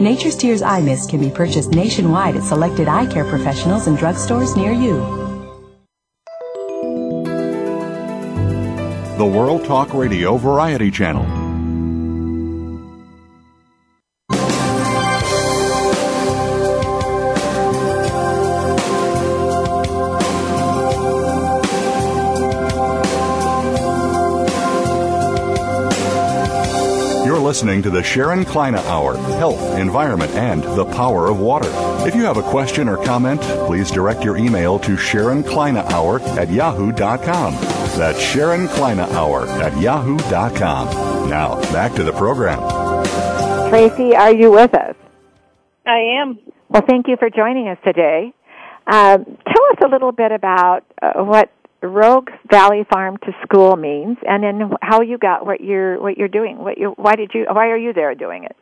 Nature's 0.00 0.36
Tears 0.36 0.62
Eye 0.62 0.80
Mist 0.80 1.10
can 1.10 1.18
be 1.18 1.28
purchased 1.28 1.72
nationwide 1.72 2.36
at 2.36 2.44
selected 2.44 2.86
eye 2.86 3.06
care 3.06 3.24
professionals 3.24 3.88
and 3.88 3.98
drugstores 3.98 4.56
near 4.56 4.70
you. 4.70 4.96
The 9.18 9.26
World 9.26 9.64
Talk 9.64 9.92
Radio 9.94 10.36
Variety 10.36 10.92
Channel. 10.92 11.37
Listening 27.48 27.80
to 27.80 27.88
the 27.88 28.02
Sharon 28.02 28.44
Kleyne 28.44 28.74
Hour 28.74 29.16
Health, 29.16 29.78
Environment, 29.78 30.30
and 30.32 30.62
the 30.62 30.84
Power 30.84 31.30
of 31.30 31.40
Water. 31.40 31.70
If 32.06 32.14
you 32.14 32.22
have 32.24 32.36
a 32.36 32.42
question 32.42 32.90
or 32.90 33.02
comment, 33.02 33.40
please 33.40 33.90
direct 33.90 34.22
your 34.22 34.36
email 34.36 34.78
to 34.80 34.98
Sharon 34.98 35.42
Kleyne 35.42 35.78
Hour 35.78 36.20
at 36.38 36.50
yahoo.com. 36.50 37.54
That's 37.96 38.20
Sharon 38.20 38.68
Kleyne 38.68 39.00
Hour 39.00 39.46
at 39.46 39.80
yahoo.com. 39.80 41.30
Now, 41.30 41.58
back 41.72 41.94
to 41.94 42.04
the 42.04 42.12
program. 42.12 42.60
Tracy, 43.70 44.14
are 44.14 44.34
you 44.34 44.50
with 44.50 44.74
us? 44.74 44.94
I 45.86 46.20
am. 46.20 46.38
Well, 46.68 46.84
thank 46.86 47.08
you 47.08 47.16
for 47.16 47.30
joining 47.30 47.68
us 47.68 47.78
today. 47.82 48.34
Um, 48.86 49.24
tell 49.24 49.64
us 49.72 49.78
a 49.82 49.88
little 49.88 50.12
bit 50.12 50.32
about 50.32 50.84
uh, 51.00 51.24
what 51.24 51.50
Rogue 51.82 52.30
Valley 52.50 52.84
Farm 52.90 53.18
to 53.18 53.32
School 53.42 53.76
means, 53.76 54.18
and 54.26 54.42
then 54.42 54.72
how 54.82 55.00
you 55.00 55.16
got 55.18 55.46
what 55.46 55.60
you're 55.60 56.00
what 56.00 56.18
you're 56.18 56.28
doing. 56.28 56.58
What 56.58 56.78
you 56.78 56.90
why 56.96 57.14
did 57.14 57.30
you 57.34 57.46
why 57.50 57.68
are 57.68 57.76
you 57.76 57.92
there 57.92 58.14
doing 58.14 58.44
it? 58.44 58.56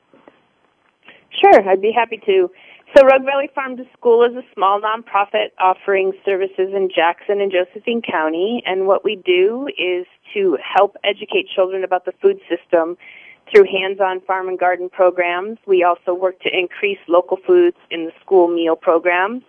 Sure, 1.31 1.69
I'd 1.69 1.81
be 1.81 1.93
happy 1.93 2.21
to. 2.27 2.51
So 2.97 3.05
Rogue 3.05 3.25
Valley 3.25 3.51
Farm 3.55 3.77
to 3.79 3.85
School 3.99 4.25
is 4.25 4.37
a 4.37 4.43
small 4.55 4.81
nonprofit 4.81 5.49
offering 5.59 6.13
services 6.25 6.73
in 6.75 6.89
Jackson 6.95 7.41
and 7.41 7.53
Josephine 7.53 8.01
County, 8.01 8.63
and 8.65 8.87
what 8.87 9.05
we 9.05 9.17
do 9.17 9.69
is 9.77 10.07
to 10.35 10.57
help 10.63 10.97
educate 11.03 11.49
children 11.55 11.85
about 11.85 12.05
the 12.05 12.13
food 12.23 12.39
system 12.49 12.97
through 13.51 13.65
hands-on 13.65 14.21
farm 14.23 14.49
and 14.49 14.59
garden 14.59 14.89
programs. 14.89 15.59
We 15.67 15.85
also 15.85 16.15
work 16.15 16.41
to 16.41 16.49
increase 16.53 16.99
local 17.09 17.39
foods 17.47 17.77
in 17.91 18.07
the 18.07 18.13
school 18.21 18.49
meal 18.49 18.77
programs. 18.77 19.43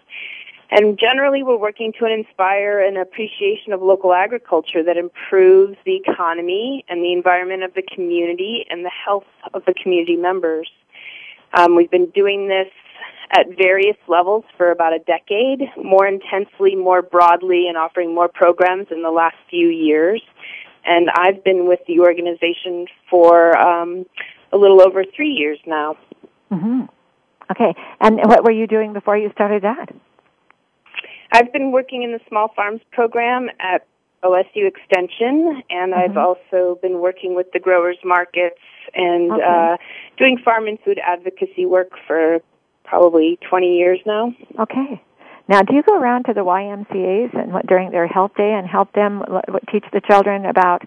And 0.69 0.99
generally, 0.99 1.43
we're 1.43 1.57
working 1.57 1.93
to 1.99 2.05
inspire 2.05 2.81
an 2.81 2.97
appreciation 2.97 3.71
of 3.71 3.81
local 3.81 4.13
agriculture 4.13 4.83
that 4.83 4.97
improves 4.97 5.77
the 5.85 5.95
economy 5.95 6.83
and 6.89 7.01
the 7.01 7.13
environment 7.13 7.63
of 7.63 7.73
the 7.73 7.83
community 7.83 8.65
and 8.69 8.83
the 8.83 8.91
health 9.05 9.23
of 9.53 9.63
the 9.65 9.73
community 9.73 10.17
members. 10.17 10.69
Um, 11.53 11.75
we've 11.75 11.89
been 11.89 12.09
doing 12.09 12.49
this 12.49 12.67
at 13.31 13.47
various 13.57 13.97
levels 14.07 14.43
for 14.57 14.71
about 14.71 14.93
a 14.93 14.99
decade, 14.99 15.61
more 15.81 16.05
intensely, 16.05 16.75
more 16.75 17.01
broadly, 17.01 17.67
and 17.67 17.77
offering 17.77 18.13
more 18.13 18.27
programs 18.27 18.87
in 18.91 19.03
the 19.03 19.11
last 19.11 19.35
few 19.49 19.69
years. 19.69 20.21
And 20.85 21.09
I've 21.13 21.43
been 21.43 21.67
with 21.67 21.79
the 21.87 21.99
organization 21.99 22.87
for 23.09 23.57
um, 23.57 24.05
a 24.51 24.57
little 24.57 24.81
over 24.81 25.03
three 25.03 25.31
years 25.31 25.59
now. 25.65 25.95
Mm-hmm. 26.51 26.83
Okay. 27.51 27.75
And 27.99 28.17
what 28.25 28.43
were 28.43 28.51
you 28.51 28.67
doing 28.67 28.93
before 28.93 29.17
you 29.17 29.31
started 29.33 29.63
that? 29.63 29.89
I've 31.31 31.51
been 31.51 31.71
working 31.71 32.03
in 32.03 32.11
the 32.11 32.19
Small 32.27 32.49
Farms 32.55 32.81
program 32.91 33.49
at 33.59 33.85
OSU 34.23 34.67
Extension, 34.67 35.61
and 35.69 35.93
mm-hmm. 35.93 36.11
I've 36.11 36.17
also 36.17 36.79
been 36.81 36.99
working 36.99 37.35
with 37.35 37.51
the 37.51 37.59
growers 37.59 37.97
markets 38.03 38.59
and 38.95 39.31
okay. 39.31 39.43
uh, 39.43 39.77
doing 40.17 40.37
farm 40.43 40.67
and 40.67 40.79
food 40.81 40.99
advocacy 41.03 41.65
work 41.65 41.91
for 42.07 42.39
probably 42.83 43.37
20 43.49 43.77
years 43.77 43.99
now. 44.05 44.33
Okay. 44.59 45.01
Now, 45.49 45.61
do 45.61 45.75
you 45.75 45.83
go 45.83 45.97
around 45.97 46.25
to 46.25 46.33
the 46.33 46.41
YMCA's 46.41 47.33
and 47.33 47.53
what, 47.53 47.65
during 47.67 47.91
their 47.91 48.07
health 48.07 48.31
day 48.35 48.53
and 48.53 48.67
help 48.67 48.91
them 48.93 49.23
teach 49.71 49.85
the 49.93 50.01
children 50.01 50.45
about 50.45 50.83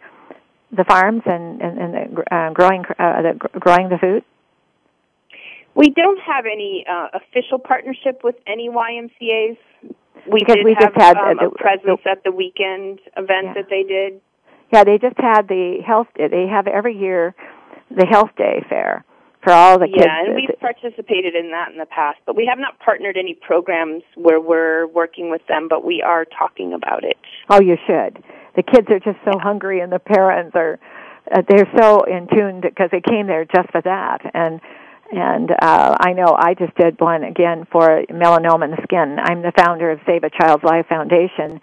the 0.73 0.85
farms 0.85 1.23
and 1.27 1.61
and, 1.61 1.79
and 1.79 1.95
the, 1.95 2.35
uh, 2.35 2.53
growing 2.53 2.85
uh, 2.99 3.23
the, 3.23 3.49
growing 3.59 3.89
the 3.89 3.99
food? 3.99 4.25
We 5.75 5.89
don't 5.91 6.21
have 6.21 6.45
any 6.47 6.85
uh, 6.91 7.09
official 7.15 7.59
partnership 7.59 8.23
with 8.23 8.37
any 8.47 8.69
YMCA's. 8.69 9.57
We 10.27 10.41
because 10.41 10.59
we 10.65 10.75
have 10.79 10.95
just 10.95 11.01
had 11.01 11.17
um, 11.17 11.39
a 11.39 11.51
presence 11.51 12.01
at 12.11 12.25
the 12.25 12.33
weekend 12.33 13.01
event 13.17 13.47
yeah. 13.47 13.55
that 13.55 13.67
they 13.71 13.83
did. 13.83 14.21
Yeah, 14.73 14.85
they 14.85 14.99
just 14.99 15.19
had 15.19 15.49
the 15.49 15.79
health. 15.85 16.07
They 16.17 16.47
have 16.51 16.67
every 16.67 16.97
year 16.97 17.35
the 17.91 18.07
health 18.07 18.31
day 18.37 18.65
fair 18.69 19.05
for 19.43 19.53
all 19.53 19.79
the 19.79 19.87
kids. 19.87 20.07
Yeah, 20.07 20.25
and 20.25 20.35
we've 20.35 20.61
participated 20.61 21.35
in 21.35 21.51
that 21.51 21.73
in 21.73 21.79
the 21.79 21.87
past, 21.87 22.19
but 22.27 22.37
we 22.37 22.47
have 22.47 22.59
not 22.59 22.79
partnered 22.79 23.17
any 23.17 23.35
programs 23.35 24.03
where 24.15 24.41
we're 24.41 24.87
working 24.87 25.31
with 25.31 25.43
them, 25.49 25.67
but 25.69 25.85
we 25.85 26.03
are 26.03 26.25
talking 26.25 26.73
about 26.73 27.05
it. 27.05 27.17
Oh, 27.49 27.61
you 27.61 27.77
should. 27.87 28.23
The 28.57 28.63
kids 28.63 28.89
are 28.91 29.01
just 29.01 29.19
so 29.25 29.39
hungry, 29.39 29.81
and 29.81 29.93
the 29.93 29.99
parents 29.99 30.53
are. 30.55 30.79
Uh, 31.31 31.43
they're 31.49 31.71
so 31.79 32.03
in 32.05 32.27
tune 32.35 32.61
because 32.61 32.89
they 32.91 33.01
came 33.01 33.27
there 33.27 33.45
just 33.45 33.71
for 33.71 33.81
that, 33.83 34.19
and 34.35 34.61
and 35.13 35.51
uh, 35.51 35.97
I 36.01 36.13
know 36.13 36.37
I 36.39 36.55
just 36.55 36.75
did 36.77 37.01
one 37.01 37.25
again 37.25 37.67
for 37.71 38.05
melanoma 38.11 38.65
in 38.65 38.71
the 38.73 38.83
skin. 38.85 39.19
I'm 39.19 39.43
the 39.43 39.53
founder 39.57 39.91
of 39.91 40.01
Save 40.07 40.25
a 40.25 40.31
Child's 40.31 40.65
Life 40.65 40.87
Foundation 40.89 41.61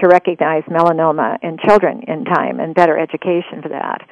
to 0.00 0.08
recognize 0.08 0.62
melanoma 0.64 1.38
in 1.42 1.58
children 1.58 2.02
in 2.06 2.24
time 2.24 2.60
and 2.60 2.74
better 2.74 2.98
education 2.98 3.62
for 3.62 3.68
that. 3.68 4.06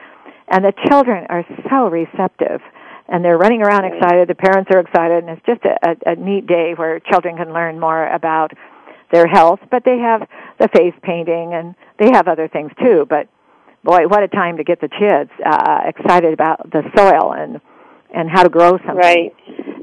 And 0.49 0.65
the 0.65 0.73
children 0.89 1.27
are 1.31 1.45
so 1.71 1.89
receptive 1.89 2.61
and 3.09 3.25
they're 3.25 3.39
running 3.39 3.63
around 3.63 3.85
excited. 3.85 4.29
The 4.29 4.35
parents 4.35 4.71
are 4.73 4.81
excited, 4.81 5.25
and 5.25 5.31
it's 5.31 5.47
just 5.47 5.61
a, 5.65 5.77
a, 5.87 6.13
a 6.13 6.17
neat 6.17 6.47
day 6.47 6.73
where 6.75 7.01
children 7.01 7.37
can 7.37 7.53
learn 7.53 7.79
more 7.79 8.07
about 8.07 8.53
their 9.13 9.27
health. 9.27 9.61
But 9.71 9.85
they 9.85 9.99
have 9.99 10.27
the 10.59 10.69
face 10.69 10.95
painting, 11.03 11.53
and 11.53 11.75
they 11.99 12.11
have 12.13 12.29
other 12.29 12.49
things 12.49 12.71
too. 12.81 13.07
But 13.09 13.29
boy, 13.85 14.07
what 14.07 14.23
a 14.23 14.29
time 14.29 14.57
to 14.57 14.65
get 14.65 14.81
the 14.81 14.89
kids 14.89 15.31
uh, 15.45 15.81
excited 15.87 16.33
about 16.33 16.71
the 16.71 16.83
soil 16.97 17.33
and 17.33 17.61
and 18.13 18.31
how 18.31 18.43
to 18.43 18.49
grow 18.49 18.73
something. 18.79 18.97
Right. 18.97 19.35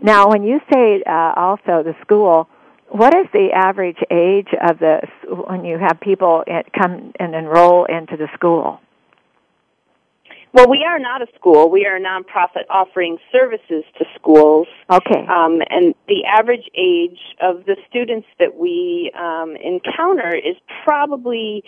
Now, 0.01 0.29
when 0.29 0.43
you 0.43 0.59
say 0.71 1.03
uh, 1.05 1.33
also 1.35 1.83
the 1.83 1.95
school, 2.01 2.47
what 2.89 3.13
is 3.15 3.27
the 3.33 3.49
average 3.53 3.99
age 4.11 4.49
of 4.67 4.79
the 4.79 5.01
when 5.47 5.65
you 5.65 5.77
have 5.77 5.99
people 5.99 6.43
come 6.77 7.11
and 7.19 7.35
enroll 7.35 7.85
into 7.85 8.17
the 8.17 8.27
school? 8.33 8.79
Well, 10.51 10.67
we 10.67 10.83
are 10.83 10.97
not 10.97 11.21
a 11.21 11.27
school. 11.35 11.69
We 11.69 11.85
are 11.85 11.97
a 11.97 12.01
nonprofit 12.01 12.65
offering 12.71 13.19
services 13.31 13.83
to 13.99 14.05
schools. 14.15 14.67
Okay. 14.89 15.25
Um, 15.27 15.61
and 15.69 15.93
the 16.07 16.25
average 16.25 16.67
age 16.75 17.19
of 17.39 17.65
the 17.65 17.75
students 17.87 18.27
that 18.39 18.55
we 18.55 19.11
um, 19.15 19.55
encounter 19.55 20.35
is 20.35 20.55
probably 20.83 21.63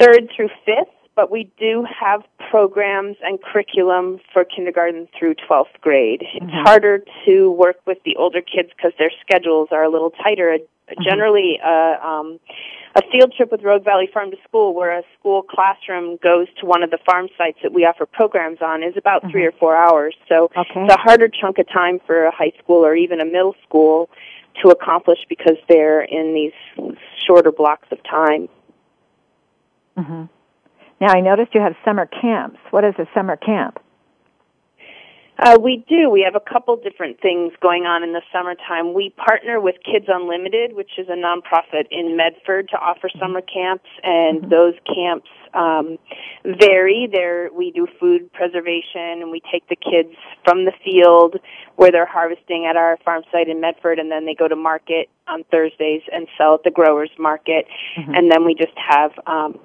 third 0.00 0.30
through 0.36 0.50
fifth, 0.64 0.94
but 1.14 1.30
we 1.30 1.50
do 1.58 1.84
have 1.84 2.22
programs 2.50 3.16
and 3.22 3.38
curriculum 3.42 4.20
for 4.32 4.44
kindergarten 4.44 5.08
through 5.18 5.34
12th 5.34 5.80
grade. 5.80 6.22
Mm-hmm. 6.22 6.48
It's 6.48 6.68
harder 6.68 7.04
to 7.26 7.50
work 7.50 7.76
with 7.86 7.98
the 8.04 8.16
older 8.16 8.40
kids 8.40 8.70
because 8.76 8.92
their 8.98 9.10
schedules 9.20 9.68
are 9.70 9.84
a 9.84 9.90
little 9.90 10.10
tighter. 10.10 10.56
Mm-hmm. 10.58 11.02
Generally, 11.02 11.60
uh, 11.64 12.06
um, 12.06 12.40
a 12.96 13.02
field 13.12 13.32
trip 13.36 13.52
with 13.52 13.62
Rogue 13.62 13.84
Valley 13.84 14.08
Farm 14.12 14.30
to 14.30 14.36
School, 14.48 14.74
where 14.74 14.98
a 14.98 15.02
school 15.18 15.42
classroom 15.42 16.18
goes 16.22 16.48
to 16.60 16.66
one 16.66 16.82
of 16.82 16.90
the 16.90 16.98
farm 17.06 17.28
sites 17.38 17.58
that 17.62 17.72
we 17.72 17.84
offer 17.84 18.06
programs 18.06 18.58
on, 18.60 18.82
is 18.82 18.96
about 18.96 19.22
mm-hmm. 19.22 19.30
three 19.30 19.46
or 19.46 19.52
four 19.52 19.76
hours. 19.76 20.16
So 20.28 20.50
okay. 20.56 20.70
it's 20.74 20.92
a 20.92 20.98
harder 20.98 21.28
chunk 21.28 21.58
of 21.58 21.68
time 21.68 22.00
for 22.06 22.24
a 22.24 22.32
high 22.34 22.52
school 22.62 22.84
or 22.84 22.94
even 22.94 23.20
a 23.20 23.24
middle 23.24 23.54
school 23.66 24.10
to 24.62 24.70
accomplish 24.70 25.18
because 25.28 25.56
they're 25.68 26.02
in 26.02 26.34
these 26.34 26.96
shorter 27.26 27.52
blocks 27.52 27.86
of 27.92 28.02
time. 28.02 28.48
Mm-hmm. 29.96 30.24
Now, 31.00 31.12
I 31.14 31.20
noticed 31.20 31.54
you 31.54 31.60
have 31.60 31.74
summer 31.84 32.06
camps. 32.06 32.58
What 32.70 32.84
is 32.84 32.94
a 32.98 33.06
summer 33.14 33.36
camp? 33.36 33.78
Uh, 35.42 35.56
we 35.58 35.82
do. 35.88 36.10
We 36.10 36.20
have 36.20 36.34
a 36.34 36.52
couple 36.52 36.76
different 36.76 37.18
things 37.22 37.54
going 37.62 37.84
on 37.86 38.02
in 38.02 38.12
the 38.12 38.20
summertime. 38.30 38.92
We 38.92 39.08
partner 39.16 39.58
with 39.58 39.76
Kids 39.82 40.04
Unlimited, 40.06 40.76
which 40.76 40.98
is 40.98 41.08
a 41.08 41.16
nonprofit 41.16 41.86
in 41.90 42.14
Medford, 42.14 42.68
to 42.68 42.76
offer 42.76 43.08
mm-hmm. 43.08 43.18
summer 43.18 43.40
camps, 43.40 43.88
and 44.02 44.42
mm-hmm. 44.42 44.50
those 44.50 44.74
camps 44.84 45.28
um, 45.54 45.96
vary. 46.44 47.08
There, 47.10 47.48
we 47.56 47.70
do 47.70 47.86
food 47.98 48.30
preservation, 48.34 49.22
and 49.22 49.30
we 49.30 49.40
take 49.50 49.66
the 49.70 49.76
kids 49.76 50.14
from 50.44 50.66
the 50.66 50.72
field 50.84 51.36
where 51.76 51.90
they're 51.90 52.04
harvesting 52.04 52.66
at 52.68 52.76
our 52.76 52.98
farm 53.02 53.22
site 53.32 53.48
in 53.48 53.62
Medford, 53.62 53.98
and 53.98 54.12
then 54.12 54.26
they 54.26 54.34
go 54.34 54.46
to 54.46 54.56
market 54.56 55.08
on 55.26 55.44
Thursdays 55.50 56.02
and 56.12 56.28
sell 56.36 56.52
at 56.52 56.64
the 56.64 56.70
growers 56.70 57.10
market, 57.18 57.64
mm-hmm. 57.96 58.12
and 58.12 58.30
then 58.30 58.44
we 58.44 58.54
just 58.54 58.76
have 58.76 59.12
um, 59.26 59.58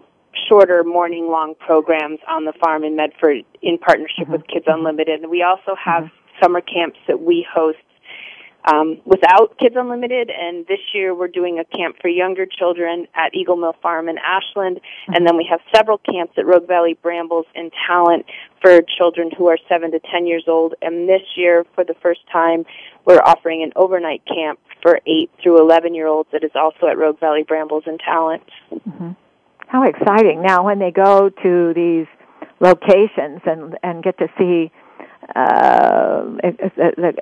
shorter 0.47 0.83
morning 0.83 1.27
long 1.29 1.55
programs 1.59 2.19
on 2.27 2.45
the 2.45 2.53
farm 2.53 2.83
in 2.83 2.95
Medford 2.95 3.45
in 3.61 3.77
partnership 3.77 4.23
mm-hmm. 4.23 4.33
with 4.33 4.47
Kids 4.47 4.65
Unlimited. 4.67 5.21
And 5.21 5.31
we 5.31 5.43
also 5.43 5.75
have 5.83 6.03
mm-hmm. 6.03 6.43
summer 6.43 6.61
camps 6.61 6.99
that 7.07 7.21
we 7.21 7.45
host 7.51 7.77
um, 8.71 8.99
without 9.05 9.57
Kids 9.59 9.75
Unlimited. 9.77 10.31
And 10.31 10.65
this 10.67 10.79
year 10.93 11.13
we're 11.13 11.27
doing 11.27 11.59
a 11.59 11.77
camp 11.77 11.97
for 12.01 12.07
younger 12.07 12.45
children 12.45 13.07
at 13.15 13.33
Eagle 13.33 13.57
Mill 13.57 13.75
Farm 13.81 14.09
in 14.09 14.17
Ashland. 14.17 14.77
Mm-hmm. 14.77 15.13
And 15.13 15.27
then 15.27 15.37
we 15.37 15.47
have 15.49 15.59
several 15.75 15.97
camps 15.97 16.33
at 16.37 16.45
Rogue 16.45 16.67
Valley 16.67 16.97
Brambles 17.01 17.45
and 17.55 17.71
Talent 17.87 18.25
for 18.61 18.81
children 18.97 19.29
who 19.35 19.47
are 19.47 19.57
7 19.69 19.91
to 19.91 19.99
10 19.99 20.27
years 20.27 20.45
old. 20.47 20.73
And 20.81 21.07
this 21.07 21.21
year, 21.35 21.65
for 21.75 21.83
the 21.83 21.95
first 22.01 22.21
time, 22.31 22.65
we're 23.05 23.21
offering 23.21 23.63
an 23.63 23.71
overnight 23.75 24.23
camp 24.25 24.59
for 24.81 24.99
8 25.05 25.29
through 25.41 25.61
11 25.61 25.93
year 25.93 26.07
olds 26.07 26.29
that 26.31 26.43
is 26.43 26.51
also 26.55 26.87
at 26.87 26.97
Rogue 26.97 27.19
Valley 27.19 27.43
Brambles 27.43 27.83
and 27.85 27.99
Talent. 27.99 28.43
Mm-hmm. 28.71 29.11
How 29.67 29.83
exciting! 29.83 30.41
Now, 30.41 30.63
when 30.63 30.79
they 30.79 30.91
go 30.91 31.29
to 31.29 31.73
these 31.73 32.07
locations 32.59 33.41
and 33.45 33.77
and 33.83 34.03
get 34.03 34.17
to 34.19 34.27
see 34.37 34.71
uh, 35.35 36.37
a, 36.43 36.71
a, 36.77 37.13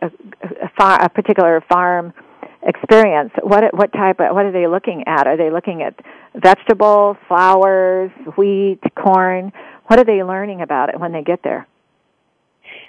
a, 0.80 1.06
a, 1.06 1.10
particular 1.10 1.64
farm 1.72 2.14
experience, 2.62 3.32
what 3.42 3.74
what 3.74 3.92
type 3.94 4.20
of 4.20 4.36
what 4.36 4.46
are 4.46 4.52
they 4.52 4.68
looking 4.68 5.04
at? 5.08 5.28
Are 5.28 5.38
they 5.38 5.50
looking 5.50 5.82
at 5.82 5.96
vegetables, 6.36 7.18
flowers, 7.28 8.12
wheat, 8.38 8.80
corn? 8.96 9.52
What 9.88 10.00
are 10.00 10.06
they 10.06 10.24
learning 10.24 10.62
about 10.62 10.90
it 10.90 11.00
when 11.00 11.12
they 11.12 11.24
get 11.24 11.42
there? 11.44 11.68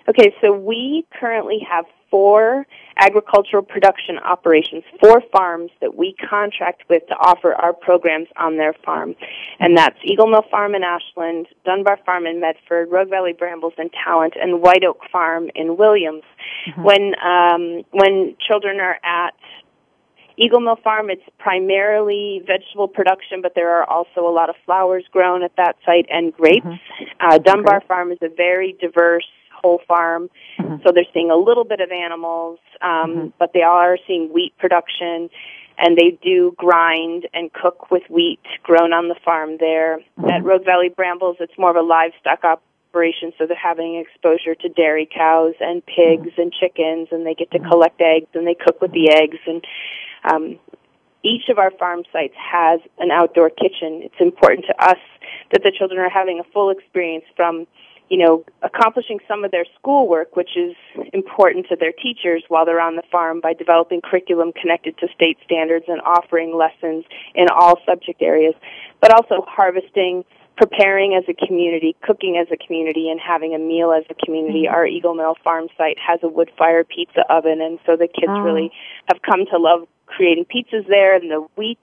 Okay, 0.09 0.35
so 0.43 0.53
we 0.53 1.07
currently 1.19 1.61
have 1.71 1.87
four 2.11 2.67
agricultural 2.97 3.63
production 3.63 4.19
operations, 4.19 4.85
for 5.01 5.23
farms 5.33 5.71
that 5.81 5.97
we 5.97 6.15
contract 6.15 6.83
with 6.89 7.07
to 7.09 7.15
offer 7.15 7.55
our 7.55 7.73
programs 7.73 8.29
on 8.37 8.57
their 8.57 8.75
farm. 8.85 9.15
And 9.59 9.77
that's 9.77 9.97
Eagle 10.05 10.27
Mill 10.27 10.45
Farm 10.51 10.75
in 10.75 10.83
Ashland, 10.83 11.47
Dunbar 11.65 11.99
Farm 12.05 12.27
in 12.27 12.41
Medford, 12.41 12.91
Rogue 12.91 13.11
Valley 13.11 13.33
Brambles 13.33 13.75
in 13.79 13.91
Talent, 14.05 14.35
and 14.41 14.63
White 14.63 14.85
Oak 14.85 15.01
Farm 15.11 15.51
in 15.55 15.77
Williams. 15.77 16.23
Mm-hmm. 16.69 16.83
When, 16.83 17.15
um, 17.25 17.85
when 17.91 18.37
children 18.47 18.81
are 18.81 18.99
at 19.05 19.35
Eagle 20.37 20.61
Mill 20.61 20.79
Farm, 20.83 21.11
it's 21.11 21.23
primarily 21.39 22.43
vegetable 22.47 22.89
production, 22.89 23.41
but 23.41 23.53
there 23.55 23.71
are 23.71 23.89
also 23.89 24.27
a 24.27 24.33
lot 24.33 24.51
of 24.51 24.57
flowers 24.67 25.05
grown 25.13 25.43
at 25.43 25.55
that 25.57 25.77
site 25.87 26.07
and 26.11 26.33
grapes. 26.33 26.67
Mm-hmm. 26.67 27.05
Uh, 27.21 27.39
Dunbar 27.39 27.83
Farm 27.87 28.11
is 28.11 28.19
a 28.21 28.29
very 28.29 28.77
diverse 28.81 29.27
whole 29.65 29.81
farm. 29.89 30.29
Mm-hmm. 30.59 30.77
So 30.85 30.93
they're 30.93 31.13
seeing 31.15 31.31
a 31.31 31.37
little 31.37 31.65
bit 31.65 31.81
of 31.81 31.91
animals, 31.91 32.59
um, 32.83 32.91
mm-hmm. 32.91 33.29
but 33.39 33.53
they 33.55 33.63
are 33.63 33.97
seeing 34.07 34.33
wheat 34.33 34.53
production 34.59 35.31
and 35.77 35.97
they 35.97 36.19
do 36.23 36.55
grind 36.57 37.27
and 37.35 37.53
cook 37.53 37.91
with 37.91 38.05
wheat 38.09 38.45
grown 38.63 38.93
on 38.93 39.09
the 39.09 39.17
farm 39.25 39.57
there. 39.59 39.99
Mm-hmm. 39.99 40.31
At 40.31 40.45
Rogue 40.45 40.65
Valley 40.65 40.91
Brambles, 40.95 41.37
it's 41.41 41.59
more 41.59 41.71
of 41.71 41.77
a 41.77 41.83
livestock 41.83 42.45
operation, 42.45 43.33
so 43.37 43.47
they're 43.47 43.57
having 43.57 43.97
exposure 43.97 44.55
to 44.55 44.69
dairy 44.69 45.09
cows 45.13 45.55
and 45.61 45.85
pigs 45.85 46.29
mm-hmm. 46.29 46.43
and 46.43 46.53
chickens, 46.53 47.09
and 47.11 47.27
they 47.27 47.35
get 47.35 47.51
to 47.53 47.59
collect 47.59 48.01
eggs 48.01 48.29
and 48.35 48.47
they 48.47 48.55
cook 48.55 48.81
with 48.81 48.93
the 48.93 49.11
eggs. 49.11 49.39
And 49.47 49.65
um, 50.31 50.59
each 51.25 51.49
of 51.49 51.59
our 51.59 51.73
farm 51.73 52.05
sites 52.13 52.35
has 52.39 52.81
an 52.99 53.11
outdoor 53.11 53.51
kitchen. 53.51 54.03
It's 54.05 54.21
important 54.21 54.67
to 54.67 54.75
us 54.79 55.01
that 55.53 55.63
the 55.65 55.73
children 55.77 55.99
are 55.99 56.11
having 56.11 56.39
a 56.39 56.45
full 56.53 56.71
experience 56.71 57.25
from 57.35 57.67
you 58.11 58.19
know, 58.19 58.45
accomplishing 58.63 59.19
some 59.27 59.45
of 59.45 59.51
their 59.51 59.65
schoolwork, 59.79 60.37
which 60.37 60.57
is 60.57 60.75
important 61.13 61.67
to 61.69 61.77
their 61.77 61.93
teachers 61.93 62.45
while 62.49 62.67
they're 62.67 62.81
on 62.81 62.97
the 62.97 63.03
farm 63.11 63.41
by 63.41 63.55
developing 63.55 64.01
curriculum 64.03 64.53
connected 64.53 64.97
to 64.99 65.09
state 65.15 65.39
standards 65.45 65.87
and 65.89 66.01
offering 66.03 66.57
lessons 66.57 67.05
in 67.35 67.47
all 67.49 67.81
subject 67.87 68.21
areas, 68.21 68.55
but 69.01 69.13
also 69.13 69.45
harvesting, 69.49 70.25
preparing 70.57 71.15
as 71.15 71.25
a 71.29 71.47
community, 71.47 71.97
cooking 72.03 72.37
as 72.37 72.47
a 72.53 72.57
community, 72.67 73.09
and 73.11 73.21
having 73.21 73.55
a 73.55 73.59
meal 73.59 73.91
as 73.93 74.05
a 74.11 74.15
community. 74.25 74.65
Mm-hmm. 74.67 74.75
Our 74.75 74.87
Eagle 74.87 75.15
Mill 75.15 75.37
farm 75.43 75.69
site 75.77 75.99
has 75.99 76.21
a 76.23 76.29
wood 76.29 76.51
fire 76.59 76.85
pizza 76.85 77.25
oven, 77.31 77.61
and 77.61 77.79
so 77.87 77.97
the 77.97 78.07
kids 78.07 78.29
oh. 78.29 78.41
really 78.41 78.71
have 79.09 79.23
come 79.23 79.47
to 79.51 79.59
love 79.59 79.89
creating 80.07 80.45
pizzas 80.45 80.87
there, 80.89 81.17
and 81.17 81.31
the 81.31 81.47
wheat 81.57 81.79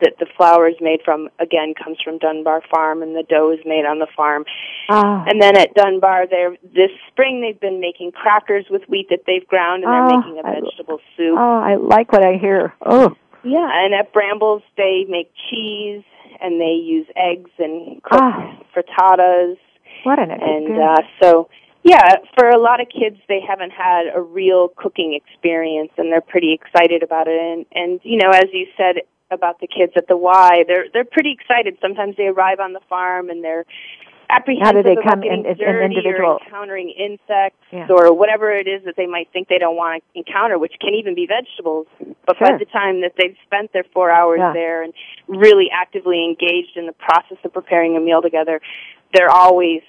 that 0.00 0.14
the 0.18 0.26
flour 0.36 0.68
is 0.68 0.76
made 0.80 1.00
from 1.04 1.28
again 1.38 1.74
comes 1.74 1.98
from 2.02 2.18
Dunbar 2.18 2.62
Farm 2.70 3.02
and 3.02 3.14
the 3.14 3.22
dough 3.22 3.52
is 3.52 3.60
made 3.64 3.84
on 3.86 3.98
the 3.98 4.06
farm. 4.16 4.44
Oh. 4.90 5.24
And 5.26 5.40
then 5.40 5.56
at 5.56 5.74
Dunbar 5.74 6.26
there 6.28 6.56
this 6.62 6.90
spring 7.08 7.40
they've 7.40 7.60
been 7.60 7.80
making 7.80 8.12
crackers 8.12 8.66
with 8.70 8.82
wheat 8.88 9.08
that 9.10 9.20
they've 9.26 9.46
ground 9.46 9.84
and 9.84 9.92
they're 9.92 10.04
oh, 10.04 10.18
making 10.18 10.38
a 10.40 10.42
vegetable 10.42 11.00
I, 11.00 11.16
soup. 11.16 11.36
Oh, 11.38 11.60
I 11.60 11.76
like 11.76 12.12
what 12.12 12.24
I 12.24 12.36
hear. 12.36 12.74
Oh. 12.84 13.16
Yeah, 13.44 13.68
and 13.70 13.94
at 13.94 14.12
Brambles 14.12 14.62
they 14.76 15.04
make 15.08 15.30
cheese 15.50 16.02
and 16.40 16.60
they 16.60 16.74
use 16.74 17.06
eggs 17.16 17.50
and 17.58 18.02
cook 18.02 18.20
oh. 18.20 18.56
frittatas. 18.74 19.56
What 20.02 20.18
an 20.18 20.30
experience. 20.30 20.66
And 20.70 20.82
uh 20.82 21.02
so 21.22 21.48
yeah, 21.84 22.16
for 22.36 22.48
a 22.48 22.58
lot 22.58 22.80
of 22.80 22.88
kids, 22.88 23.18
they 23.28 23.40
haven't 23.46 23.70
had 23.70 24.04
a 24.14 24.20
real 24.20 24.68
cooking 24.74 25.12
experience, 25.12 25.90
and 25.98 26.10
they're 26.10 26.22
pretty 26.22 26.54
excited 26.54 27.02
about 27.02 27.28
it. 27.28 27.38
And 27.38 27.66
and 27.72 28.00
you 28.02 28.16
know, 28.16 28.30
as 28.30 28.46
you 28.52 28.66
said, 28.74 29.02
about 29.34 29.60
the 29.60 29.66
kids 29.66 29.92
at 29.96 30.08
the 30.08 30.16
Y. 30.16 30.64
They're 30.66 30.86
they're 30.92 31.04
pretty 31.04 31.32
excited. 31.32 31.76
Sometimes 31.80 32.16
they 32.16 32.26
arrive 32.26 32.60
on 32.60 32.72
the 32.72 32.80
farm 32.88 33.28
and 33.28 33.44
they're 33.44 33.66
apprehensive 34.30 34.66
How 34.66 34.72
do 34.72 34.82
they 34.82 34.96
come 35.02 35.22
in, 35.22 35.44
in, 35.46 35.60
individual? 35.60 36.38
or 36.38 36.44
encountering 36.44 36.90
insects 36.90 37.60
yeah. 37.70 37.86
or 37.90 38.12
whatever 38.14 38.50
it 38.50 38.66
is 38.66 38.84
that 38.84 38.96
they 38.96 39.06
might 39.06 39.30
think 39.32 39.48
they 39.48 39.58
don't 39.58 39.76
want 39.76 40.02
to 40.02 40.18
encounter, 40.18 40.58
which 40.58 40.74
can 40.80 40.94
even 40.94 41.14
be 41.14 41.26
vegetables. 41.26 41.86
But 42.26 42.38
sure. 42.38 42.52
by 42.52 42.58
the 42.58 42.64
time 42.66 43.02
that 43.02 43.12
they've 43.18 43.36
spent 43.44 43.72
their 43.72 43.84
four 43.92 44.10
hours 44.10 44.38
yeah. 44.40 44.52
there 44.52 44.82
and 44.82 44.92
really 45.28 45.68
actively 45.72 46.24
engaged 46.24 46.76
in 46.76 46.86
the 46.86 46.92
process 46.92 47.38
of 47.44 47.52
preparing 47.52 47.96
a 47.96 48.00
meal 48.00 48.22
together, 48.22 48.60
they're 49.12 49.30
always, 49.30 49.82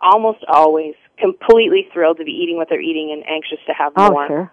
almost 0.00 0.44
always, 0.48 0.94
completely 1.18 1.88
thrilled 1.92 2.18
to 2.18 2.24
be 2.24 2.32
eating 2.32 2.56
what 2.56 2.68
they're 2.68 2.80
eating 2.80 3.12
and 3.12 3.22
anxious 3.28 3.58
to 3.66 3.72
have 3.74 3.92
oh, 3.96 4.10
more. 4.10 4.26
Sure 4.26 4.52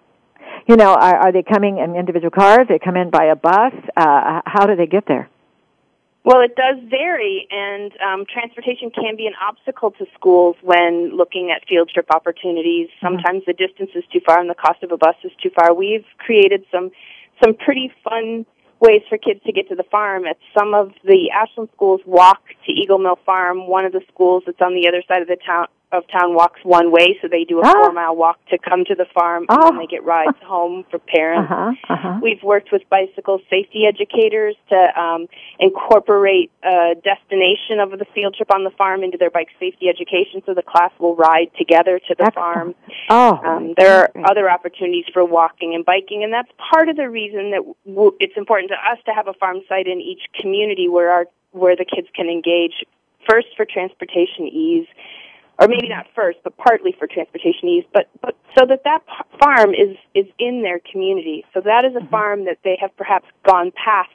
you 0.68 0.76
know, 0.76 0.94
are, 0.94 1.16
are 1.18 1.32
they 1.32 1.44
coming 1.44 1.80
in 1.80 1.96
individual 1.96 2.32
cars? 2.32 2.68
They 2.68 2.80
come 2.80 2.96
in 2.96 3.10
by 3.10 3.26
a 3.26 3.36
bus. 3.36 3.74
Uh, 3.98 4.42
how 4.46 4.66
do 4.66 4.76
they 4.76 4.88
get 4.88 5.06
there? 5.08 5.30
Well, 6.26 6.42
it 6.42 6.56
does 6.56 6.78
vary, 6.90 7.48
and 7.50 7.92
um, 8.06 8.26
transportation 8.32 8.92
can 8.92 9.16
be 9.16 9.26
an 9.26 9.34
obstacle 9.42 9.92
to 9.92 10.06
schools 10.14 10.58
when 10.62 11.16
looking 11.16 11.50
at 11.50 11.68
field 11.68 11.90
trip 11.94 12.08
opportunities. 12.14 12.90
Mm-hmm. 12.90 13.06
Sometimes 13.06 13.44
the 13.48 13.54
distance 13.54 13.92
is 13.96 14.04
too 14.12 14.20
far 14.26 14.40
and 14.40 14.50
the 14.50 14.56
cost 14.56 14.84
of 14.84 14.92
a 14.92 14.98
bus 14.98 15.16
is 15.24 15.32
too 15.42 15.50
far. 15.50 15.74
We've 15.74 16.06
created 16.18 16.66
some 16.72 16.92
some 17.42 17.56
pretty 17.56 17.92
fun 18.04 18.46
ways 18.82 19.02
for 19.08 19.18
kids 19.18 19.40
to 19.46 19.54
get 19.54 19.70
to 19.70 19.76
the 19.76 19.84
farm. 19.84 20.26
At 20.26 20.38
some 20.58 20.74
of 20.74 20.92
the 21.06 21.32
Ashland 21.32 21.70
schools 21.74 22.02
walk 22.06 22.42
to 22.66 22.72
Eagle 22.72 23.00
Mill 23.00 23.18
Farm. 23.26 23.68
One 23.68 23.86
of 23.86 23.94
the 23.94 24.02
schools 24.14 24.44
that's 24.46 24.62
on 24.62 24.76
the 24.76 24.90
other 24.90 25.02
side 25.08 25.22
of 25.22 25.30
the 25.30 25.38
town 25.38 25.68
of 25.92 26.04
town 26.12 26.36
walks 26.36 26.60
one 26.64 26.92
way, 26.92 27.18
so 27.22 27.28
they 27.28 27.44
do 27.44 27.62
a 27.62 27.64
four 27.64 27.92
mile 27.92 28.16
walk 28.16 28.38
to 28.50 28.58
come 28.58 28.86
to 28.86 28.94
the 28.94 29.06
farm, 29.14 29.46
oh. 29.50 29.56
and 29.56 29.64
then 29.64 29.78
they 29.80 29.88
get 29.88 30.04
rides 30.04 30.38
home 30.44 30.86
for 30.92 31.00
parents. 31.00 31.52
Uh-huh. 31.52 31.94
Uh-huh. 31.94 32.20
We've 32.22 32.44
worked 32.44 32.72
with 32.72 32.84
bicycle 32.90 33.40
safety 33.50 33.86
educators 33.88 34.56
to 34.70 35.00
um, 35.00 35.28
incorporate 35.60 36.52
a 36.64 36.94
destination 37.04 37.80
of 37.80 37.92
the 37.98 38.06
field 38.14 38.36
trip 38.36 38.54
on 38.54 38.64
the 38.64 38.70
farm 38.72 39.04
into 39.04 39.18
their 39.18 39.32
bike 39.32 39.50
safety 39.60 39.90
education, 39.90 40.44
so 40.46 40.54
the 40.54 40.62
class 40.62 40.92
will 41.00 41.16
ride 41.16 41.50
together 41.58 42.00
to 42.08 42.16
the 42.18 42.32
farm. 42.36 42.76
Oh, 43.10 43.40
um, 43.44 43.74
there 43.76 43.98
are 43.98 44.10
other 44.30 44.50
opportunities 44.50 45.06
for 45.12 45.26
walking 45.26 45.74
and 45.74 45.84
biking, 45.84 46.24
and 46.24 46.32
that's 46.32 46.52
part 46.72 46.90
of 46.90 46.98
the 46.98 47.10
reason 47.10 47.52
that 47.52 47.64
w- 47.88 48.16
it's 48.20 48.38
important 48.38 48.70
to 48.70 48.76
us 48.76 49.00
to 49.06 49.12
have 49.12 49.28
a 49.28 49.34
farm 49.34 49.62
site 49.68 49.88
in 49.88 50.02
each 50.02 50.22
community 50.40 50.88
where 50.88 51.10
our 51.12 51.26
where 51.52 51.76
the 51.76 51.86
kids 51.86 52.08
can 52.16 52.30
engage 52.30 52.86
first 53.28 53.48
for 53.58 53.66
transportation 53.66 54.46
ease 54.46 54.86
or 55.60 55.68
maybe 55.68 55.90
not 55.90 56.08
first, 56.16 56.40
but 56.44 56.56
partly 56.58 56.96
for 56.98 57.08
transportation 57.08 57.68
ease, 57.68 57.84
but, 57.94 58.08
but 58.22 58.36
so 58.58 58.66
that 58.66 58.84
that 58.86 59.02
farm 59.44 59.72
is, 59.72 59.98
is 60.16 60.26
in 60.40 60.64
their 60.64 60.80
community. 60.92 61.44
So 61.54 61.62
that 61.62 61.84
is 61.84 61.96
a 61.96 62.00
mm-hmm. 62.00 62.10
farm 62.10 62.46
that 62.46 62.60
they 62.64 62.78
have 62.80 62.96
perhaps 62.96 63.26
gone 63.46 63.72
past 63.76 64.10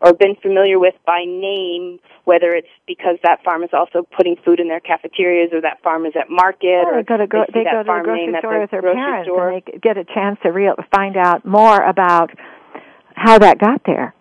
or 0.00 0.14
been 0.14 0.36
familiar 0.40 0.78
with 0.78 0.94
by 1.04 1.24
name, 1.26 1.98
whether 2.24 2.54
it's 2.54 2.68
because 2.86 3.16
that 3.22 3.44
farm 3.44 3.62
is 3.64 3.70
also 3.72 4.06
putting 4.16 4.36
food 4.44 4.60
in 4.60 4.68
their 4.68 4.80
cafeterias 4.80 5.50
or 5.52 5.60
that 5.60 5.82
farm 5.82 6.06
is 6.06 6.14
at 6.18 6.30
market 6.30 6.86
or, 6.86 6.94
or 6.94 7.02
they 7.02 7.06
go 7.06 7.16
to, 7.18 7.26
go, 7.26 7.44
they, 7.52 7.60
they 7.60 7.64
go 7.64 7.82
to 7.82 7.84
the 7.84 8.00
grocery 8.04 8.34
store 8.38 8.60
with 8.60 8.70
their 8.70 8.82
parents 8.82 9.26
store. 9.28 9.50
and 9.50 9.62
they 9.66 9.78
get 9.78 9.98
a 9.98 10.04
chance 10.04 10.38
to 10.42 10.50
real, 10.50 10.74
find 10.94 11.16
out 11.16 11.44
more 11.44 11.82
about 11.82 12.30
how 13.14 13.38
that 13.38 13.58
got 13.58 13.82
there. 13.84 14.14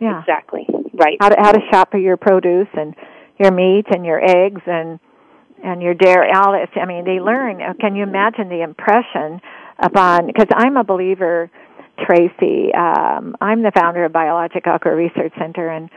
Yeah. 0.00 0.20
Exactly. 0.20 0.66
Right. 0.94 1.18
How 1.20 1.30
to, 1.30 1.36
how 1.38 1.52
to 1.52 1.60
shop 1.70 1.90
for 1.90 1.98
your 1.98 2.16
produce 2.16 2.68
and 2.74 2.94
your 3.38 3.50
meat 3.50 3.86
and 3.90 4.06
your 4.06 4.22
eggs 4.24 4.62
and 4.66 5.00
and 5.62 5.82
your 5.82 5.94
dear 5.94 6.24
Alice. 6.24 6.70
I 6.80 6.86
mean, 6.86 7.04
they 7.04 7.20
learn. 7.20 7.60
Uh, 7.60 7.74
can 7.80 7.96
you 7.96 8.02
imagine 8.02 8.48
the 8.48 8.62
impression 8.62 9.40
upon? 9.78 10.26
Because 10.26 10.48
I'm 10.54 10.76
a 10.76 10.84
believer, 10.84 11.50
Tracy. 12.04 12.72
Um, 12.74 13.36
I'm 13.40 13.62
the 13.62 13.72
founder 13.74 14.04
of 14.04 14.12
Biologic 14.12 14.66
Aqua 14.66 14.94
Research 14.94 15.32
Center, 15.38 15.68
and 15.68 15.90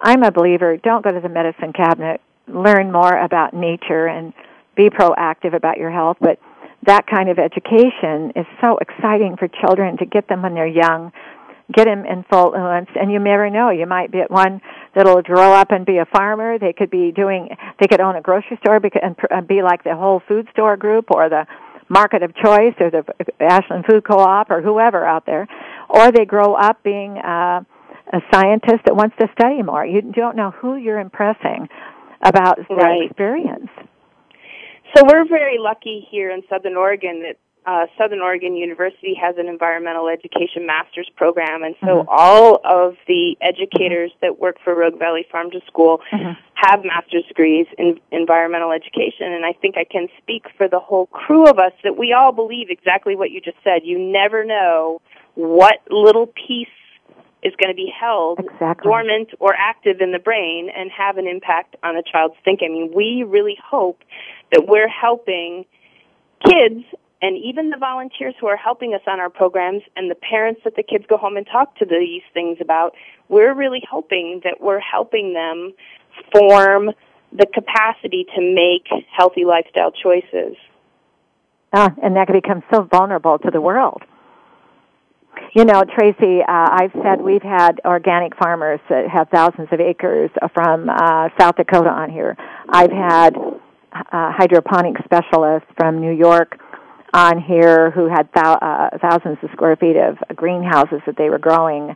I'm 0.00 0.22
a 0.22 0.30
believer. 0.30 0.76
Don't 0.76 1.04
go 1.04 1.12
to 1.12 1.20
the 1.20 1.28
medicine 1.28 1.72
cabinet. 1.72 2.20
Learn 2.46 2.92
more 2.92 3.16
about 3.16 3.54
nature 3.54 4.06
and 4.06 4.32
be 4.76 4.90
proactive 4.90 5.54
about 5.54 5.78
your 5.78 5.90
health. 5.90 6.18
But 6.20 6.38
that 6.86 7.06
kind 7.06 7.30
of 7.30 7.38
education 7.38 8.32
is 8.36 8.46
so 8.60 8.78
exciting 8.78 9.36
for 9.38 9.48
children 9.48 9.96
to 9.98 10.06
get 10.06 10.28
them 10.28 10.42
when 10.42 10.54
they're 10.54 10.66
young 10.66 11.12
get 11.72 11.88
him 11.88 12.04
in 12.04 12.24
full 12.30 12.52
influence 12.52 12.90
and 12.94 13.10
you 13.10 13.18
never 13.18 13.48
know. 13.48 13.70
You 13.70 13.86
might 13.86 14.12
be 14.12 14.20
at 14.20 14.30
one 14.30 14.60
that'll 14.94 15.22
grow 15.22 15.52
up 15.52 15.70
and 15.70 15.86
be 15.86 15.98
a 15.98 16.04
farmer. 16.04 16.58
They 16.58 16.72
could 16.72 16.90
be 16.90 17.12
doing 17.12 17.48
they 17.80 17.86
could 17.86 18.00
own 18.00 18.16
a 18.16 18.20
grocery 18.20 18.58
store 18.62 18.80
and 19.30 19.48
be 19.48 19.62
like 19.62 19.84
the 19.84 19.96
whole 19.96 20.22
food 20.28 20.48
store 20.52 20.76
group 20.76 21.06
or 21.10 21.28
the 21.28 21.46
market 21.88 22.22
of 22.22 22.34
choice 22.34 22.74
or 22.80 22.90
the 22.90 23.04
ashland 23.40 23.84
food 23.88 24.04
co-op 24.04 24.50
or 24.50 24.62
whoever 24.62 25.04
out 25.04 25.26
there. 25.26 25.46
Or 25.88 26.12
they 26.12 26.24
grow 26.24 26.54
up 26.54 26.82
being 26.82 27.18
uh, 27.18 27.62
a 28.12 28.20
scientist 28.32 28.84
that 28.86 28.96
wants 28.96 29.16
to 29.20 29.28
study 29.38 29.62
more. 29.62 29.84
You 29.84 30.02
don't 30.02 30.36
know 30.36 30.50
who 30.50 30.76
you're 30.76 31.00
impressing 31.00 31.68
about 32.22 32.56
that 32.56 32.74
right. 32.74 33.06
experience. 33.06 33.68
So 34.94 35.02
we're 35.04 35.26
very 35.26 35.58
lucky 35.58 36.06
here 36.10 36.30
in 36.30 36.42
Southern 36.48 36.76
Oregon 36.76 37.22
that 37.22 37.36
uh, 37.66 37.86
Southern 37.96 38.20
Oregon 38.20 38.56
University 38.56 39.14
has 39.14 39.36
an 39.38 39.48
environmental 39.48 40.08
education 40.08 40.66
master's 40.66 41.10
program, 41.16 41.62
and 41.62 41.74
so 41.80 41.86
mm-hmm. 41.86 42.08
all 42.10 42.60
of 42.64 42.96
the 43.06 43.36
educators 43.40 44.12
that 44.20 44.38
work 44.38 44.56
for 44.62 44.74
Rogue 44.74 44.98
Valley 44.98 45.26
Farm 45.32 45.50
to 45.50 45.60
School 45.66 46.00
mm-hmm. 46.12 46.32
have 46.54 46.84
master's 46.84 47.24
degrees 47.26 47.66
in 47.78 47.98
environmental 48.12 48.70
education. 48.70 49.32
And 49.32 49.46
I 49.46 49.52
think 49.52 49.76
I 49.78 49.84
can 49.84 50.08
speak 50.18 50.44
for 50.58 50.68
the 50.68 50.78
whole 50.78 51.06
crew 51.06 51.46
of 51.46 51.58
us 51.58 51.72
that 51.84 51.96
we 51.96 52.12
all 52.12 52.32
believe 52.32 52.68
exactly 52.68 53.16
what 53.16 53.30
you 53.30 53.40
just 53.40 53.58
said. 53.64 53.80
You 53.84 53.98
never 53.98 54.44
know 54.44 55.00
what 55.34 55.76
little 55.90 56.26
piece 56.26 56.68
is 57.42 57.52
going 57.60 57.70
to 57.70 57.76
be 57.76 57.92
held 57.98 58.40
exactly. 58.40 58.88
dormant 58.88 59.30
or 59.38 59.54
active 59.54 60.00
in 60.00 60.12
the 60.12 60.18
brain 60.18 60.70
and 60.74 60.90
have 60.90 61.18
an 61.18 61.26
impact 61.26 61.76
on 61.82 61.96
a 61.96 62.02
child's 62.02 62.36
thinking. 62.44 62.68
I 62.70 62.72
mean, 62.72 62.92
we 62.94 63.24
really 63.26 63.56
hope 63.62 64.02
that 64.52 64.66
we're 64.66 64.88
helping 64.88 65.66
kids 66.44 66.84
and 67.22 67.36
even 67.36 67.70
the 67.70 67.76
volunteers 67.78 68.34
who 68.40 68.46
are 68.46 68.56
helping 68.56 68.94
us 68.94 69.00
on 69.06 69.20
our 69.20 69.30
programs 69.30 69.82
and 69.96 70.10
the 70.10 70.14
parents 70.14 70.60
that 70.64 70.76
the 70.76 70.82
kids 70.82 71.04
go 71.08 71.16
home 71.16 71.36
and 71.36 71.46
talk 71.46 71.76
to 71.78 71.86
these 71.86 72.22
things 72.32 72.58
about, 72.60 72.94
we're 73.28 73.54
really 73.54 73.82
hoping 73.88 74.40
that 74.44 74.60
we're 74.60 74.80
helping 74.80 75.32
them 75.32 75.72
form 76.32 76.90
the 77.32 77.46
capacity 77.46 78.26
to 78.34 78.40
make 78.40 78.86
healthy 79.16 79.44
lifestyle 79.44 79.90
choices. 79.90 80.56
Ah, 81.72 81.92
and 82.02 82.14
that 82.16 82.26
can 82.26 82.36
become 82.36 82.62
so 82.72 82.82
vulnerable 82.82 83.38
to 83.38 83.50
the 83.50 83.60
world. 83.60 84.02
You 85.54 85.64
know, 85.64 85.82
Tracy, 85.82 86.42
uh, 86.42 86.46
I've 86.48 86.92
said 87.02 87.20
we've 87.20 87.42
had 87.42 87.80
organic 87.84 88.36
farmers 88.36 88.80
that 88.88 89.08
have 89.08 89.28
thousands 89.30 89.68
of 89.72 89.80
acres 89.80 90.30
from 90.52 90.88
uh, 90.88 91.28
South 91.38 91.56
Dakota 91.56 91.90
on 91.90 92.10
here. 92.10 92.36
I've 92.68 92.92
had 92.92 93.36
uh, 93.92 94.32
hydroponic 94.32 94.96
specialists 95.04 95.68
from 95.76 96.00
New 96.00 96.12
York 96.12 96.60
on 97.14 97.40
here 97.40 97.92
who 97.92 98.08
had 98.08 98.28
thou- 98.34 98.58
uh, 98.60 98.98
thousands 98.98 99.38
of 99.42 99.50
square 99.52 99.76
feet 99.76 99.96
of 99.96 100.18
greenhouses 100.36 101.00
that 101.06 101.16
they 101.16 101.30
were 101.30 101.38
growing 101.38 101.94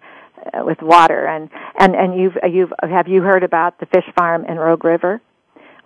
uh, 0.54 0.64
with 0.64 0.78
water. 0.80 1.26
And 1.26 1.50
and 1.78 1.94
and 1.94 2.18
you've 2.18 2.36
you've 2.48 2.72
have 2.82 3.08
you 3.08 3.20
heard 3.22 3.42
about 3.42 3.80
the 3.80 3.86
fish 3.86 4.06
farm 4.16 4.44
in 4.44 4.56
Rogue 4.56 4.84
River? 4.84 5.20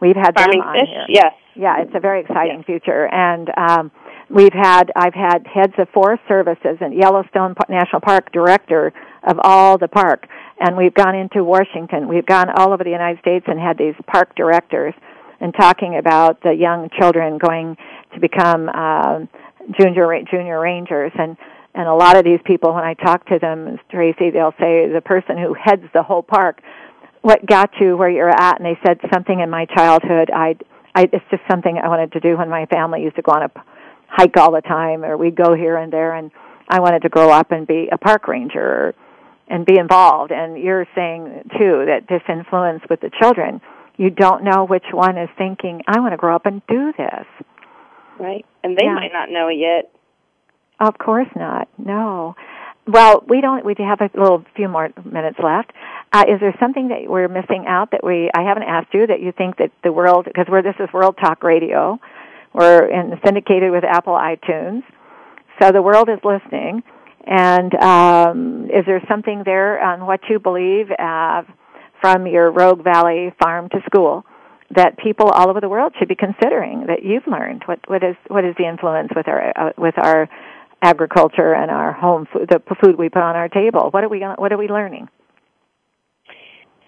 We've 0.01 0.17
had 0.17 0.35
farming 0.35 0.61
them 0.61 0.69
on 0.69 0.75
fish. 0.75 0.89
here. 0.89 1.07
Yes. 1.09 1.33
Yeah, 1.55 1.83
it's 1.83 1.95
a 1.95 2.01
very 2.01 2.21
exciting 2.23 2.65
future, 2.65 3.07
and 3.13 3.51
um, 3.59 3.91
we've 4.31 4.55
had 4.55 4.91
I've 4.97 5.13
had 5.13 5.47
heads 5.47 5.75
of 5.77 5.87
forest 5.91 6.23
services 6.27 6.79
and 6.81 6.95
Yellowstone 6.95 7.55
National 7.69 8.01
Park 8.01 8.33
director 8.33 8.93
of 9.23 9.39
all 9.43 9.77
the 9.77 9.89
park, 9.89 10.27
and 10.59 10.79
we've 10.79 10.95
gone 10.95 11.15
into 11.15 11.45
Washington. 11.45 12.09
We've 12.09 12.25
gone 12.25 12.49
all 12.57 12.73
over 12.73 12.83
the 12.85 12.91
United 12.91 13.21
States 13.21 13.45
and 13.49 13.61
had 13.61 13.77
these 13.77 13.95
park 14.07 14.35
directors 14.35 14.95
and 15.43 15.53
talking 15.53 15.99
about 15.99 16.41
the 16.43 16.53
young 16.53 16.89
children 16.99 17.37
going 17.37 17.77
to 18.15 18.21
become 18.21 18.69
um, 18.69 19.29
junior 19.79 20.23
junior 20.31 20.61
rangers 20.61 21.13
and 21.19 21.37
and 21.75 21.89
a 21.89 21.95
lot 21.95 22.17
of 22.17 22.25
these 22.25 22.41
people 22.45 22.75
when 22.75 22.85
I 22.85 22.95
talk 22.95 23.27
to 23.27 23.39
them, 23.39 23.79
Tracy, 23.91 24.31
they'll 24.31 24.55
say 24.61 24.93
the 24.93 25.01
person 25.03 25.39
who 25.39 25.55
heads 25.55 25.85
the 25.95 26.03
whole 26.03 26.23
park, 26.23 26.61
what 27.23 27.47
got 27.47 27.71
you 27.81 27.97
where 27.97 28.11
you're 28.11 28.29
at? 28.29 28.61
And 28.61 28.67
they 28.67 28.79
said 28.85 28.99
something 29.13 29.41
in 29.41 29.49
my 29.49 29.65
childhood. 29.67 30.31
I, 30.31 30.57
I 30.95 31.05
it's 31.05 31.25
just 31.31 31.43
something 31.51 31.79
I 31.83 31.89
wanted 31.89 32.13
to 32.13 32.21
do 32.21 32.37
when 32.37 32.51
my 32.51 32.67
family 32.67 33.03
used 33.03 33.17
to 33.17 33.23
go 33.23 33.33
on 33.33 33.45
a 33.45 33.51
hike 34.09 34.37
all 34.37 34.53
the 34.53 34.61
time, 34.61 35.05
or 35.05 35.17
we'd 35.17 35.37
go 35.37 35.55
here 35.55 35.77
and 35.77 35.91
there, 35.91 36.15
and 36.15 36.31
I 36.69 36.81
wanted 36.81 37.03
to 37.03 37.09
grow 37.09 37.31
up 37.31 37.51
and 37.53 37.67
be 37.67 37.89
a 37.91 37.97
park 37.97 38.29
ranger 38.29 38.61
or, 38.61 38.95
and 39.49 39.65
be 39.65 39.79
involved. 39.79 40.33
And 40.33 40.59
you're 40.59 40.87
saying 40.95 41.51
too 41.59 41.85
that 41.87 42.07
this 42.09 42.23
influence 42.29 42.83
with 42.91 43.01
the 43.01 43.11
children, 43.21 43.63
you 43.97 44.11
don't 44.11 44.45
know 44.45 44.67
which 44.67 44.85
one 44.93 45.17
is 45.17 45.31
thinking, 45.39 45.83
I 45.87 46.01
want 46.01 46.13
to 46.13 46.19
grow 46.19 46.37
up 46.37 46.45
and 46.45 46.61
do 46.67 46.93
this. 46.99 47.27
Right. 48.23 48.47
And 48.63 48.77
they 48.77 48.85
Yeah. 48.85 48.95
might 48.95 49.13
not 49.13 49.31
know 49.31 49.49
it 49.49 49.57
yet. 49.57 49.91
Of 50.79 50.97
course 50.99 51.29
not. 51.35 51.69
No. 51.77 52.37
Well, 52.87 53.23
we 53.27 53.41
don't. 53.41 53.65
We 53.65 53.75
have 53.79 54.01
a 54.01 54.11
little 54.15 54.45
few 54.55 54.69
more 54.69 54.91
minutes 55.05 55.39
left. 55.39 55.73
Uh, 56.13 56.25
is 56.29 56.41
there 56.41 56.55
something 56.59 56.89
that 56.89 57.09
we're 57.09 57.29
missing 57.29 57.67
out 57.67 57.91
that 57.93 58.03
we 58.05 58.31
I 58.35 58.43
haven't 58.43 58.65
asked 58.65 58.93
you 58.93 59.07
that 59.07 59.21
you 59.21 59.33
think 59.33 59.57
that 59.57 59.71
the 59.83 59.93
world 59.93 60.25
because 60.25 60.47
we're 60.49 60.63
this 60.63 60.75
is 60.81 60.93
World 60.93 61.17
Talk 61.19 61.43
Radio, 61.43 61.99
we're 62.53 62.87
in, 62.87 63.19
syndicated 63.25 63.71
with 63.71 63.85
Apple 63.85 64.15
iTunes, 64.15 64.83
so 65.61 65.71
the 65.73 65.83
world 65.83 66.09
is 66.09 66.19
listening. 66.25 66.83
And 67.25 67.73
um, 67.77 68.65
is 68.71 68.85
there 68.85 69.01
something 69.09 69.43
there 69.45 69.81
on 69.81 70.07
what 70.07 70.21
you 70.29 70.41
believe 70.41 70.91
uh, 70.99 71.43
from 72.01 72.27
your 72.27 72.51
Rogue 72.51 72.83
Valley 72.83 73.33
farm 73.41 73.69
to 73.69 73.81
school 73.87 74.27
that 74.75 74.99
people 74.99 75.29
all 75.29 75.51
over 75.51 75.61
the 75.61 75.69
world 75.69 75.95
should 75.99 76.09
be 76.09 76.15
considering 76.15 76.87
that 76.87 77.03
you've 77.05 77.27
learned? 77.27 77.63
What 77.67 77.81
what 77.87 78.03
is 78.03 78.17
what 78.29 78.45
is 78.45 78.55
the 78.59 78.67
influence 78.67 79.11
with 79.15 79.29
our 79.29 79.53
uh, 79.57 79.73
with 79.77 79.95
our 79.99 80.29
agriculture 80.83 81.55
and 81.55 81.71
our 81.71 81.93
home 81.93 82.27
food, 82.33 82.49
the 82.49 82.61
food 82.83 82.97
we 82.97 83.09
put 83.09 83.23
on 83.23 83.37
our 83.37 83.49
table? 83.49 83.91
What 83.91 84.05
are 84.05 84.09
we 84.09 84.21
what 84.21 84.53
are 84.53 84.59
we 84.59 84.69
learning? 84.69 85.09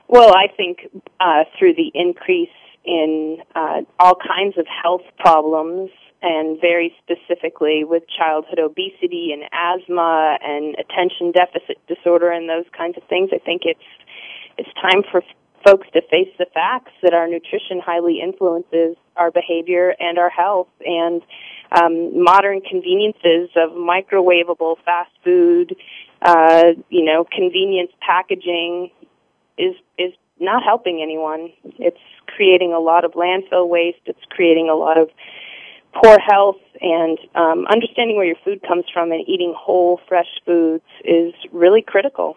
Well, 0.08 0.34
I 0.34 0.46
think 0.54 0.88
uh, 1.20 1.44
through 1.58 1.74
the 1.74 1.90
increase 1.94 2.48
in 2.84 3.38
uh, 3.54 3.80
all 3.98 4.14
kinds 4.14 4.58
of 4.58 4.66
health 4.66 5.02
problems, 5.18 5.90
and 6.22 6.60
very 6.60 6.94
specifically 7.02 7.84
with 7.84 8.02
childhood 8.08 8.58
obesity 8.58 9.30
and 9.32 9.42
asthma 9.52 10.38
and 10.42 10.74
attention 10.78 11.32
deficit 11.32 11.76
disorder 11.86 12.30
and 12.30 12.48
those 12.48 12.64
kinds 12.76 12.96
of 12.96 13.02
things, 13.08 13.30
I 13.32 13.38
think 13.38 13.62
it's 13.64 13.80
it's 14.56 14.70
time 14.80 15.02
for 15.10 15.22
folks 15.64 15.88
to 15.94 16.02
face 16.02 16.28
the 16.38 16.46
facts 16.52 16.92
that 17.02 17.14
our 17.14 17.26
nutrition 17.26 17.80
highly 17.80 18.20
influences 18.20 18.96
our 19.16 19.30
behavior 19.30 19.94
and 19.98 20.18
our 20.18 20.30
health 20.30 20.68
and 20.84 21.22
um, 21.72 22.22
modern 22.22 22.60
conveniences 22.60 23.50
of 23.56 23.70
microwavable 23.70 24.76
fast 24.84 25.10
food, 25.24 25.74
uh, 26.22 26.72
you 26.90 27.04
know, 27.04 27.24
convenience 27.24 27.90
packaging 28.00 28.90
is 29.58 29.74
is 29.98 30.12
not 30.38 30.62
helping 30.62 31.00
anyone. 31.02 31.50
It's 31.78 31.96
creating 32.26 32.72
a 32.72 32.80
lot 32.80 33.04
of 33.04 33.12
landfill 33.12 33.68
waste. 33.68 34.00
It's 34.06 34.24
creating 34.30 34.68
a 34.68 34.74
lot 34.74 34.98
of 34.98 35.08
poor 36.02 36.18
health, 36.18 36.56
and 36.80 37.18
um, 37.34 37.66
understanding 37.66 38.16
where 38.16 38.26
your 38.26 38.36
food 38.44 38.62
comes 38.66 38.84
from 38.92 39.12
and 39.12 39.26
eating 39.28 39.54
whole, 39.56 40.00
fresh 40.08 40.40
foods 40.44 40.84
is 41.04 41.32
really 41.52 41.82
critical. 41.82 42.36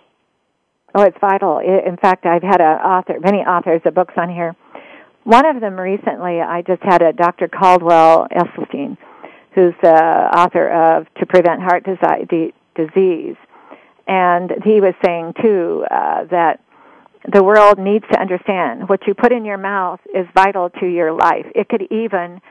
Oh, 0.98 1.04
it's 1.04 1.18
vital. 1.22 1.60
In 1.60 1.96
fact, 1.96 2.26
I've 2.26 2.42
had 2.42 2.60
a 2.60 2.84
author, 2.84 3.20
many 3.20 3.38
authors 3.38 3.82
of 3.86 3.94
books 3.94 4.16
on 4.18 4.30
here. 4.30 4.56
One 5.26 5.46
of 5.46 5.62
them 5.62 5.80
recently, 5.80 6.42
I 6.42 6.64
just 6.64 6.82
had 6.82 7.04
a 7.04 7.14
Dr. 7.14 7.48
Caldwell 7.48 8.28
Esselstyn, 8.32 8.98
who's 9.54 9.76
the 9.84 9.94
author 9.94 10.68
of 10.68 11.06
To 11.20 11.28
Prevent 11.28 11.62
Heart 11.62 11.86
Disease, 11.86 13.36
and 14.08 14.52
he 14.66 14.82
was 14.82 14.96
saying 15.06 15.36
too 15.40 15.86
uh, 15.92 16.24
that 16.32 16.62
the 17.32 17.44
world 17.44 17.78
needs 17.78 18.06
to 18.12 18.20
understand 18.20 18.90
what 18.90 19.06
you 19.06 19.14
put 19.14 19.32
in 19.32 19.46
your 19.46 19.60
mouth 19.60 20.00
is 20.16 20.26
vital 20.34 20.72
to 20.80 20.88
your 20.88 21.12
life. 21.12 21.46
It 21.54 21.70
could 21.70 21.84
even 21.92 22.42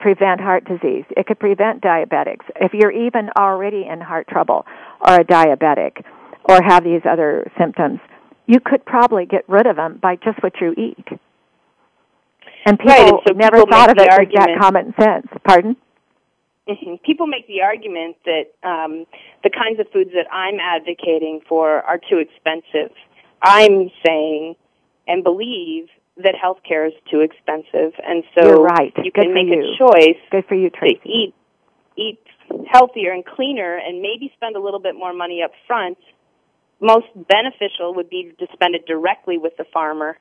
prevent 0.00 0.40
heart 0.40 0.64
disease. 0.64 1.04
It 1.14 1.26
could 1.26 1.38
prevent 1.38 1.82
diabetics. 1.82 2.44
If 2.56 2.72
you're 2.72 2.90
even 2.90 3.28
already 3.36 3.84
in 3.86 4.00
heart 4.00 4.28
trouble 4.28 4.64
or 5.06 5.16
a 5.16 5.24
diabetic 5.24 6.02
or 6.44 6.60
have 6.62 6.84
these 6.84 7.02
other 7.08 7.50
symptoms, 7.58 8.00
you 8.46 8.60
could 8.60 8.84
probably 8.84 9.26
get 9.26 9.48
rid 9.48 9.66
of 9.66 9.76
them 9.76 9.98
by 10.02 10.16
just 10.16 10.42
what 10.42 10.52
you 10.60 10.72
eat. 10.76 11.06
And 12.64 12.78
people 12.78 12.94
Right, 12.94 13.08
and 13.08 13.18
so 13.26 13.32
never 13.34 13.56
people 13.56 13.66
thought 13.72 13.90
of 13.90 13.96
it 13.98 14.08
with 14.18 14.28
that 14.34 14.58
common 14.60 14.94
sense. 15.00 15.26
Pardon? 15.44 15.76
hmm 16.68 16.94
People 17.04 17.26
make 17.26 17.46
the 17.48 17.62
argument 17.62 18.16
that 18.24 18.44
um, 18.62 19.04
the 19.42 19.50
kinds 19.50 19.80
of 19.80 19.86
foods 19.92 20.10
that 20.14 20.32
I'm 20.32 20.58
advocating 20.60 21.40
for 21.48 21.82
are 21.82 21.98
too 21.98 22.18
expensive. 22.18 22.94
I'm 23.42 23.90
saying 24.06 24.54
and 25.08 25.24
believe 25.24 25.88
that 26.18 26.34
healthcare 26.36 26.86
is 26.86 26.92
too 27.10 27.20
expensive, 27.20 27.92
and 28.06 28.22
so 28.38 28.46
You're 28.46 28.62
right. 28.62 28.92
you 28.98 29.10
Good 29.10 29.24
can 29.24 29.34
make 29.34 29.48
you. 29.48 29.74
a 29.74 29.78
choice 29.78 30.20
Good 30.30 30.44
for 30.46 30.54
you, 30.54 30.70
to 30.70 30.86
eat 31.04 31.34
eat 31.96 32.20
healthier 32.70 33.12
and 33.12 33.24
cleaner, 33.24 33.76
and 33.76 34.00
maybe 34.00 34.30
spend 34.36 34.54
a 34.56 34.60
little 34.60 34.80
bit 34.80 34.94
more 34.94 35.12
money 35.12 35.42
up 35.42 35.50
front. 35.66 35.98
Most 36.82 37.06
beneficial 37.14 37.94
would 37.94 38.10
be 38.10 38.34
to 38.38 38.46
spend 38.52 38.74
it 38.74 38.86
directly 38.86 39.38
with 39.38 39.56
the 39.56 39.64
farmer, 39.72 40.18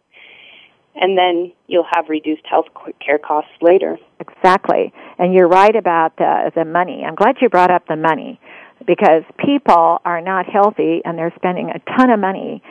and 0.96 1.18
then 1.18 1.52
you'll 1.68 1.88
have 1.92 2.06
reduced 2.08 2.44
health 2.46 2.68
care 3.04 3.18
costs 3.18 3.52
later. 3.62 3.98
Exactly. 4.20 4.94
And 5.18 5.34
you're 5.34 5.48
right 5.48 5.76
about 5.76 6.16
the, 6.18 6.52
the 6.56 6.64
money. 6.64 7.04
I'm 7.06 7.16
glad 7.16 7.38
you 7.42 7.50
brought 7.50 7.72
up 7.72 7.88
the 7.88 7.96
money 7.96 8.40
because 8.86 9.24
people 9.44 10.00
are 10.06 10.22
not 10.22 10.46
healthy 10.46 11.02
and 11.04 11.18
they're 11.18 11.34
spending 11.36 11.72
a 11.72 11.80
ton 11.98 12.10
of 12.12 12.20
money 12.20 12.62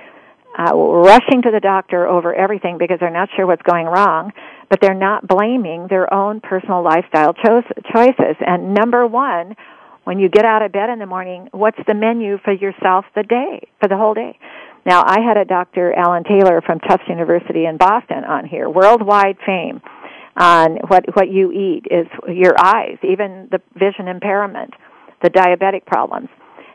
uh, 0.58 0.74
rushing 0.74 1.42
to 1.42 1.50
the 1.50 1.60
doctor 1.60 2.06
over 2.06 2.34
everything 2.34 2.76
because 2.78 2.98
they're 3.00 3.10
not 3.10 3.28
sure 3.36 3.46
what's 3.46 3.62
going 3.62 3.86
wrong, 3.86 4.32
but 4.68 4.80
they're 4.80 4.94
not 4.94 5.26
blaming 5.26 5.86
their 5.88 6.12
own 6.12 6.40
personal 6.40 6.82
lifestyle 6.82 7.32
cho- 7.34 7.62
choices. 7.92 8.36
And 8.40 8.74
number 8.74 9.06
one, 9.06 9.54
when 10.10 10.18
you 10.18 10.28
get 10.28 10.44
out 10.44 10.60
of 10.60 10.72
bed 10.72 10.90
in 10.90 10.98
the 10.98 11.06
morning, 11.06 11.48
what's 11.52 11.78
the 11.86 11.94
menu 11.94 12.36
for 12.42 12.52
yourself 12.52 13.04
the 13.14 13.22
day, 13.22 13.68
for 13.80 13.86
the 13.86 13.96
whole 13.96 14.12
day? 14.12 14.36
Now, 14.84 15.04
I 15.06 15.20
had 15.20 15.36
a 15.36 15.44
Dr. 15.44 15.94
Alan 15.94 16.24
Taylor 16.24 16.60
from 16.66 16.80
Tufts 16.80 17.04
University 17.08 17.64
in 17.64 17.76
Boston 17.76 18.24
on 18.24 18.44
here, 18.44 18.68
worldwide 18.68 19.36
fame 19.46 19.80
on 20.36 20.78
what, 20.88 21.04
what 21.14 21.30
you 21.30 21.52
eat 21.52 21.86
is 21.92 22.08
your 22.26 22.56
eyes, 22.58 22.98
even 23.04 23.50
the 23.52 23.62
vision 23.78 24.08
impairment, 24.08 24.74
the 25.22 25.30
diabetic 25.30 25.86
problems. 25.86 26.28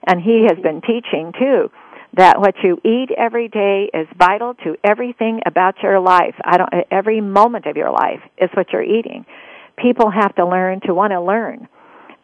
And 0.07 0.21
he 0.21 0.43
has 0.47 0.57
been 0.63 0.79
teaching 0.79 1.33
too 1.37 1.69
that 2.13 2.39
what 2.39 2.55
you 2.63 2.79
eat 2.85 3.09
every 3.17 3.49
day 3.49 3.89
is 3.93 4.07
vital 4.17 4.53
to 4.63 4.77
everything 4.81 5.41
about 5.45 5.83
your 5.83 5.99
life. 5.99 6.35
I 6.45 6.55
don't, 6.55 6.69
every 6.89 7.19
moment 7.19 7.65
of 7.65 7.75
your 7.75 7.91
life 7.91 8.21
is 8.37 8.49
what 8.53 8.71
you're 8.71 8.81
eating. 8.81 9.25
People 9.77 10.09
have 10.09 10.33
to 10.35 10.47
learn 10.47 10.79
to 10.85 10.93
want 10.93 11.11
to 11.11 11.19
learn. 11.19 11.67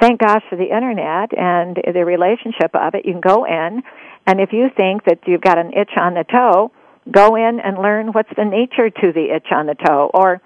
Thank 0.02 0.20
gosh 0.20 0.42
for 0.50 0.56
the 0.56 0.76
internet 0.76 1.30
and 1.38 1.78
the 1.78 2.04
relationship 2.04 2.74
of 2.74 2.96
it. 2.96 3.06
You 3.06 3.14
can 3.14 3.22
go 3.22 3.46
in, 3.46 3.84
and 4.26 4.42
if 4.42 4.52
you 4.52 4.70
think 4.76 5.06
that 5.06 5.20
you've 5.28 5.42
got 5.42 5.60
an 5.60 5.74
itch 5.74 5.92
on 5.96 6.16
the 6.16 6.24
toe, 6.24 6.72
go 7.10 7.36
in 7.36 7.60
and 7.60 7.78
learn 7.78 8.08
what's 8.08 8.32
the 8.36 8.44
nature 8.44 8.90
to 8.90 9.14
the 9.14 9.36
itch 9.36 9.52
on 9.52 9.68
the 9.68 9.76
toe, 9.76 10.10
or 10.12 10.42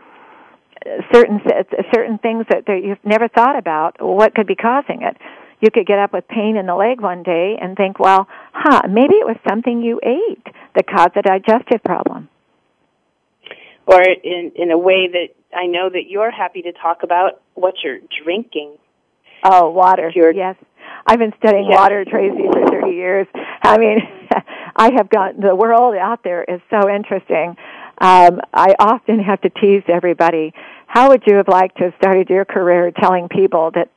certain 1.14 1.40
certain 1.94 2.18
things 2.18 2.46
that, 2.50 2.68
you've 2.68 3.04
never 3.06 3.30
thought 3.30 3.58
about. 3.58 3.96
What 4.02 4.36
could 4.36 4.46
be 4.46 4.56
causing 4.56 5.04
it? 5.04 5.16
You 5.62 5.72
could 5.72 5.88
get 5.88 6.00
up 6.00 6.12
with 6.12 6.28
pain 6.28 6.58
in 6.58 6.66
the 6.66 6.76
leg 6.76 7.00
one 7.00 7.24
day 7.24 7.58
and 7.60 7.78
think, 7.78 7.98
well, 7.98 8.28
huh, 8.52 8.82
maybe 8.90 9.16
it 9.16 9.26
was 9.26 9.38
something 9.48 9.82
you 9.82 10.02
ate 10.04 10.46
that 10.76 10.86
caused 10.86 11.16
a 11.16 11.22
digestive 11.22 11.82
problem. 11.82 12.28
Or 13.88 14.02
in, 14.02 14.52
in 14.56 14.72
a 14.72 14.78
way 14.78 15.08
that 15.08 15.30
I 15.56 15.68
know 15.68 15.90
that 15.90 16.10
you're 16.10 16.30
happy 16.30 16.62
to 16.64 16.74
talk 16.74 17.04
about 17.04 17.42
what 17.54 17.76
you're 17.86 18.00
drinking. 18.24 18.78
Oh, 19.48 19.70
water. 19.70 20.12
You're- 20.14 20.36
yes. 20.36 20.56
I've 21.08 21.20
been 21.20 21.34
studying 21.38 21.70
Yes. 21.70 21.80
water, 21.80 22.04
Tracy, 22.04 22.48
for 22.52 22.66
30 22.68 22.92
years. 22.92 23.28
I 23.62 23.78
mean, 23.78 24.00
I 24.76 24.92
have 24.98 25.08
got, 25.10 25.40
the 25.40 25.56
world 25.56 25.96
out 25.96 26.24
there 26.24 26.44
is 26.44 26.60
so 26.72 26.90
interesting. 26.90 27.56
Um, 28.02 28.42
I 28.54 28.76
often 28.80 29.20
have 29.20 29.40
to 29.42 29.50
tease 29.50 29.84
everybody. 29.88 30.52
How 30.88 31.10
would 31.10 31.24
you 31.28 31.36
have 31.36 31.48
liked 31.48 31.78
to 31.78 31.86
have 31.86 31.94
started 32.02 32.30
your 32.30 32.44
career 32.46 32.92
telling 32.92 33.30
people 33.30 33.72
that 33.76 33.90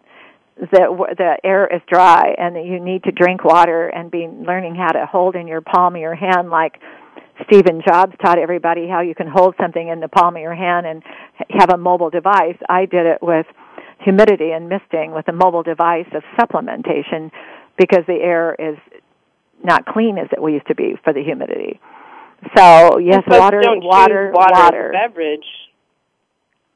that 0.73 0.91
the 1.17 1.37
air 1.45 1.69
is 1.73 1.81
dry 1.87 2.35
and 2.37 2.57
that 2.57 2.65
you 2.65 2.81
need 2.81 3.05
to 3.05 3.13
drink 3.13 3.45
water 3.45 3.87
and 3.89 4.11
be 4.11 4.27
learning 4.27 4.75
how 4.75 4.91
to 4.91 5.07
hold 5.07 5.37
in 5.37 5.47
your 5.47 5.61
palm 5.61 5.95
of 5.95 6.01
your 6.01 6.17
hand 6.17 6.51
like 6.51 6.81
Stephen 7.47 7.81
Jobs 7.87 8.13
taught 8.25 8.39
everybody 8.41 8.89
how 8.89 9.01
you 9.01 9.15
can 9.15 9.29
hold 9.29 9.55
something 9.61 9.87
in 9.87 10.01
the 10.01 10.09
palm 10.09 10.35
of 10.35 10.43
your 10.43 10.57
hand 10.57 10.85
and 10.85 11.05
have 11.51 11.71
a 11.73 11.77
mobile 11.77 12.11
device. 12.11 12.57
I 12.69 12.87
did 12.87 13.07
it 13.07 13.19
with 13.23 13.47
humidity 14.01 14.51
and 14.53 14.69
misting 14.69 15.13
with 15.13 15.29
a 15.29 15.33
mobile 15.33 15.63
device 15.63 16.07
of 16.15 16.23
supplementation 16.39 17.31
because 17.77 18.05
the 18.07 18.19
air 18.21 18.55
is 18.59 18.77
not 19.63 19.87
clean 19.87 20.19
as 20.19 20.29
it 20.33 20.41
used 20.51 20.67
to 20.69 20.75
be 20.75 20.95
for 21.03 21.13
the 21.13 21.23
humidity. 21.23 21.81
So 22.57 22.99
yes, 22.99 23.23
water, 23.27 23.61
water, 23.65 24.31
water, 24.33 24.33
water. 24.33 24.93
beverage. 24.93 25.47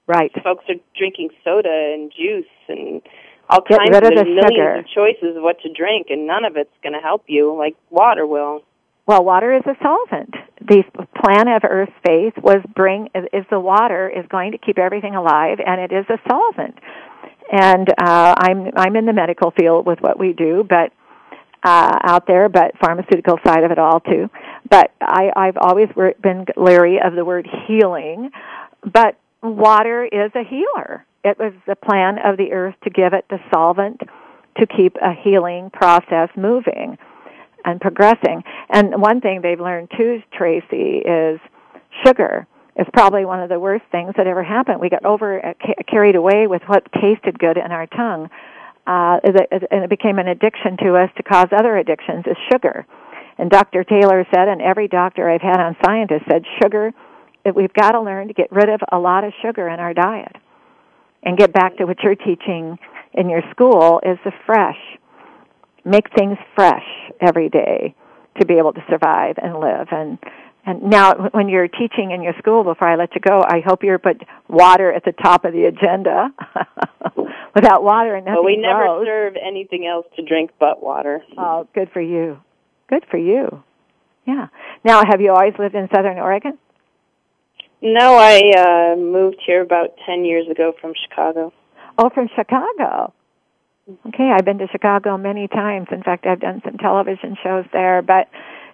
Right. 0.06 0.32
Folks 0.42 0.64
are 0.68 0.74
drinking 0.98 1.30
soda 1.44 1.92
and 1.94 2.10
juice 2.10 2.44
and 2.68 3.00
all 3.48 3.60
Get 3.68 3.78
kinds 3.78 3.90
rid 3.92 4.04
of 4.04 4.10
the 4.18 4.24
millions 4.24 4.50
sugar. 4.50 4.74
of 4.80 4.86
choices 4.88 5.36
of 5.36 5.42
what 5.42 5.60
to 5.60 5.72
drink, 5.72 6.08
and 6.10 6.26
none 6.26 6.44
of 6.44 6.56
it's 6.56 6.72
going 6.82 6.94
to 6.94 7.00
help 7.00 7.24
you 7.28 7.56
like 7.56 7.76
water 7.90 8.26
will. 8.26 8.62
Well, 9.06 9.24
water 9.24 9.54
is 9.54 9.62
a 9.66 9.74
solvent. 9.82 10.34
The 10.60 10.84
plan 11.22 11.48
of 11.48 11.62
Earth's 11.68 11.92
faith 12.06 12.34
was 12.36 12.62
bring 12.74 13.08
is 13.14 13.44
the 13.50 13.58
water 13.60 14.08
is 14.08 14.24
going 14.28 14.52
to 14.52 14.58
keep 14.58 14.78
everything 14.78 15.14
alive, 15.14 15.58
and 15.64 15.80
it 15.80 15.92
is 15.92 16.06
a 16.08 16.18
solvent. 16.28 16.78
And 17.50 17.88
uh, 17.90 18.34
I'm 18.38 18.70
I'm 18.76 18.96
in 18.96 19.06
the 19.06 19.12
medical 19.12 19.50
field 19.50 19.86
with 19.86 20.00
what 20.00 20.18
we 20.18 20.32
do, 20.32 20.64
but 20.68 20.92
uh, 21.62 21.98
out 22.02 22.26
there, 22.26 22.48
but 22.48 22.72
pharmaceutical 22.78 23.38
side 23.46 23.64
of 23.64 23.70
it 23.70 23.78
all 23.78 24.00
too. 24.00 24.28
But 24.68 24.92
I, 25.00 25.30
I've 25.36 25.56
always 25.56 25.88
been 26.20 26.46
leery 26.56 26.98
of 27.02 27.14
the 27.14 27.24
word 27.24 27.48
healing, 27.66 28.30
but 28.82 29.16
water 29.42 30.04
is 30.04 30.32
a 30.34 30.44
healer. 30.44 31.06
It 31.24 31.38
was 31.38 31.52
the 31.66 31.76
plan 31.76 32.18
of 32.24 32.36
the 32.36 32.52
earth 32.52 32.74
to 32.84 32.90
give 32.90 33.12
it 33.12 33.26
the 33.30 33.38
solvent 33.52 34.00
to 34.58 34.66
keep 34.66 34.96
a 34.96 35.12
healing 35.22 35.70
process 35.70 36.28
moving 36.36 36.98
and 37.64 37.80
progressing. 37.80 38.42
And 38.68 39.00
one 39.00 39.20
thing 39.20 39.40
they've 39.40 39.60
learned 39.60 39.90
too, 39.96 40.22
Tracy, 40.36 41.02
is 41.04 41.40
sugar 42.04 42.46
is 42.76 42.86
probably 42.92 43.24
one 43.24 43.40
of 43.40 43.48
the 43.48 43.60
worst 43.60 43.84
things 43.92 44.14
that 44.16 44.26
ever 44.26 44.42
happened. 44.42 44.80
We 44.80 44.88
got 44.88 45.04
over 45.04 45.44
uh, 45.44 45.54
ca- 45.60 45.82
carried 45.88 46.16
away 46.16 46.46
with 46.46 46.62
what 46.66 46.84
tasted 46.92 47.38
good 47.38 47.56
in 47.56 47.70
our 47.70 47.86
tongue, 47.86 48.30
uh, 48.86 49.20
and 49.24 49.84
it 49.84 49.90
became 49.90 50.18
an 50.18 50.28
addiction 50.28 50.76
to 50.84 50.96
us 50.96 51.10
to 51.16 51.22
cause 51.22 51.48
other 51.52 51.76
addictions. 51.76 52.24
Is 52.26 52.36
sugar, 52.50 52.86
and 53.38 53.50
Dr. 53.50 53.84
Taylor 53.84 54.26
said, 54.34 54.48
and 54.48 54.62
every 54.62 54.88
doctor 54.88 55.28
I've 55.28 55.42
had 55.42 55.60
on 55.60 55.76
scientists 55.84 56.26
said, 56.30 56.44
sugar. 56.62 56.92
We've 57.44 57.72
got 57.72 57.92
to 57.92 58.00
learn 58.00 58.28
to 58.28 58.34
get 58.34 58.52
rid 58.52 58.68
of 58.68 58.80
a 58.92 58.98
lot 58.98 59.24
of 59.24 59.32
sugar 59.42 59.68
in 59.68 59.80
our 59.80 59.92
diet, 59.92 60.36
and 61.22 61.36
get 61.36 61.52
back 61.52 61.76
to 61.78 61.84
what 61.86 61.98
you're 62.02 62.14
teaching 62.14 62.78
in 63.14 63.28
your 63.28 63.42
school 63.50 64.00
is 64.04 64.16
the 64.24 64.32
fresh 64.46 64.78
make 65.84 66.06
things 66.16 66.38
fresh 66.54 66.84
every 67.20 67.48
day 67.48 67.94
to 68.40 68.46
be 68.46 68.54
able 68.54 68.72
to 68.72 68.84
survive 68.88 69.36
and 69.42 69.58
live 69.58 69.88
and 69.90 70.18
and 70.64 70.82
now 70.84 71.28
when 71.32 71.48
you're 71.48 71.68
teaching 71.68 72.12
in 72.12 72.22
your 72.22 72.34
school 72.38 72.62
before 72.64 72.88
I 72.88 72.96
let 72.96 73.14
you 73.14 73.20
go 73.20 73.40
I 73.46 73.60
hope 73.64 73.82
you're 73.82 73.98
put 73.98 74.22
water 74.48 74.92
at 74.92 75.04
the 75.04 75.12
top 75.12 75.44
of 75.44 75.52
the 75.52 75.64
agenda. 75.64 76.30
Without 77.54 77.82
water 77.82 78.16
nothing 78.20 78.34
But 78.34 78.44
we 78.44 78.56
never 78.56 78.84
grows. 78.84 79.06
serve 79.06 79.34
anything 79.36 79.86
else 79.86 80.06
to 80.16 80.22
drink 80.24 80.50
but 80.58 80.82
water. 80.82 81.22
oh 81.36 81.68
good 81.74 81.90
for 81.92 82.00
you. 82.00 82.38
Good 82.88 83.04
for 83.10 83.18
you. 83.18 83.62
Yeah. 84.26 84.46
Now 84.84 85.02
have 85.04 85.20
you 85.20 85.30
always 85.32 85.54
lived 85.58 85.74
in 85.74 85.88
southern 85.94 86.18
Oregon? 86.18 86.58
No, 87.82 88.16
I 88.16 88.40
uh 88.56 88.96
moved 88.96 89.38
here 89.44 89.60
about 89.62 89.90
10 90.06 90.24
years 90.24 90.46
ago 90.48 90.72
from 90.80 90.92
Chicago. 91.08 91.52
oh 91.98 92.10
from 92.10 92.28
Chicago. 92.36 93.12
Okay 94.08 94.30
I've 94.32 94.44
been 94.44 94.58
to 94.58 94.68
Chicago 94.68 95.18
many 95.18 95.48
times. 95.48 95.88
In 95.90 96.02
fact 96.02 96.24
I've 96.26 96.40
done 96.40 96.62
some 96.64 96.78
television 96.78 97.36
shows 97.42 97.64
there 97.72 98.00
but 98.00 98.28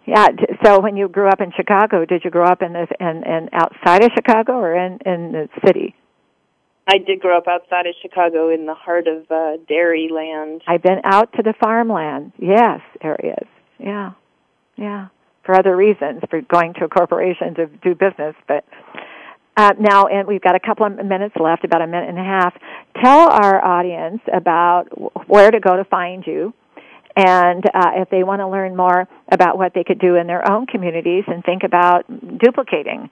Yeah. 0.08 0.28
So 0.64 0.80
when 0.80 0.96
you 0.96 1.06
grew 1.06 1.28
up 1.28 1.42
in 1.42 1.52
Chicago, 1.54 2.06
did 2.06 2.22
you 2.24 2.30
grow 2.30 2.46
up 2.46 2.62
in 2.62 2.72
this 2.72 2.88
in, 2.98 3.22
in 3.26 3.50
outside 3.52 4.02
of 4.02 4.10
Chicago 4.14 4.54
or 4.54 4.74
in 4.74 4.98
in 5.04 5.32
the 5.32 5.48
city? 5.66 5.94
I 6.90 6.96
did 6.96 7.20
grow 7.20 7.36
up 7.36 7.46
outside 7.46 7.86
of 7.86 7.94
Chicago 8.00 8.48
in 8.48 8.64
the 8.64 8.72
heart 8.72 9.06
of 9.06 9.30
uh 9.30 9.58
dairy 9.68 10.08
land. 10.10 10.62
I've 10.66 10.82
been 10.82 11.02
out 11.04 11.34
to 11.34 11.42
the 11.42 11.52
farmland, 11.62 12.32
yes, 12.38 12.80
areas. 13.02 13.46
Yeah, 13.78 14.12
yeah. 14.76 15.08
For 15.44 15.54
other 15.54 15.76
reasons, 15.76 16.22
for 16.30 16.40
going 16.40 16.72
to 16.74 16.86
a 16.86 16.88
corporation 16.88 17.54
to 17.56 17.66
do 17.66 17.94
business, 17.94 18.34
but. 18.48 18.64
Uh, 19.60 19.72
now, 19.76 20.06
and 20.06 20.28
we've 20.28 20.40
got 20.40 20.54
a 20.54 20.60
couple 20.60 20.86
of 20.86 21.04
minutes 21.04 21.34
left, 21.34 21.64
about 21.64 21.82
a 21.82 21.86
minute 21.88 22.08
and 22.08 22.16
a 22.16 22.22
half. 22.22 22.54
Tell 23.02 23.28
our 23.28 23.64
audience 23.64 24.20
about 24.32 24.84
where 25.28 25.50
to 25.50 25.58
go 25.58 25.76
to 25.76 25.84
find 25.84 26.24
you, 26.24 26.54
and 27.18 27.66
uh, 27.74 27.90
if 27.96 28.08
they 28.10 28.22
want 28.22 28.40
to 28.40 28.48
learn 28.48 28.76
more 28.76 29.08
about 29.28 29.58
what 29.58 29.74
they 29.74 29.82
could 29.82 29.98
do 29.98 30.14
in 30.14 30.28
their 30.28 30.48
own 30.48 30.66
communities 30.66 31.24
and 31.26 31.44
think 31.44 31.64
about 31.64 32.04
duplicating 32.38 33.10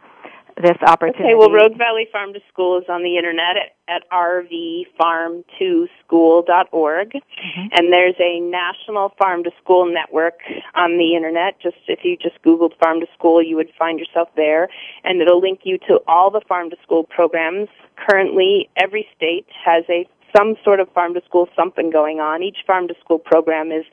this 0.56 0.78
opportunity. 0.86 1.24
Okay, 1.24 1.34
well, 1.34 1.50
Rogue 1.50 1.76
Valley 1.76 2.06
Farm 2.10 2.32
to 2.32 2.40
School 2.48 2.78
is 2.78 2.84
on 2.88 3.02
the 3.02 3.18
internet 3.18 3.58
at, 3.58 3.74
at 3.88 4.08
rvfarm2school.org. 4.10 7.10
Mm-hmm. 7.10 7.66
And 7.72 7.92
there's 7.92 8.14
a 8.18 8.40
national 8.40 9.10
farm 9.18 9.44
to 9.44 9.50
school 9.62 9.84
network 9.92 10.40
on 10.74 10.96
the 10.96 11.14
internet. 11.14 11.60
Just 11.60 11.76
if 11.88 12.02
you 12.04 12.16
just 12.16 12.40
Googled 12.42 12.74
farm 12.78 13.00
to 13.00 13.06
school, 13.18 13.42
you 13.42 13.56
would 13.56 13.70
find 13.78 13.98
yourself 13.98 14.30
there. 14.36 14.70
And 15.04 15.20
it'll 15.20 15.40
link 15.40 15.60
you 15.64 15.76
to 15.88 16.00
all 16.08 16.30
the 16.30 16.40
farm 16.48 16.70
to 16.70 16.76
school 16.82 17.04
programs. 17.04 17.68
Currently, 18.08 18.70
every 18.76 19.06
state 19.14 19.46
has 19.64 19.84
a 19.90 20.08
some 20.36 20.56
sort 20.64 20.80
of 20.80 20.88
farm 20.92 21.14
to 21.14 21.22
school 21.24 21.48
something 21.56 21.90
going 21.90 22.20
on. 22.20 22.42
Each 22.42 22.58
farm 22.66 22.88
to 22.88 22.94
school 23.00 23.18
program 23.18 23.72
is 23.72 23.84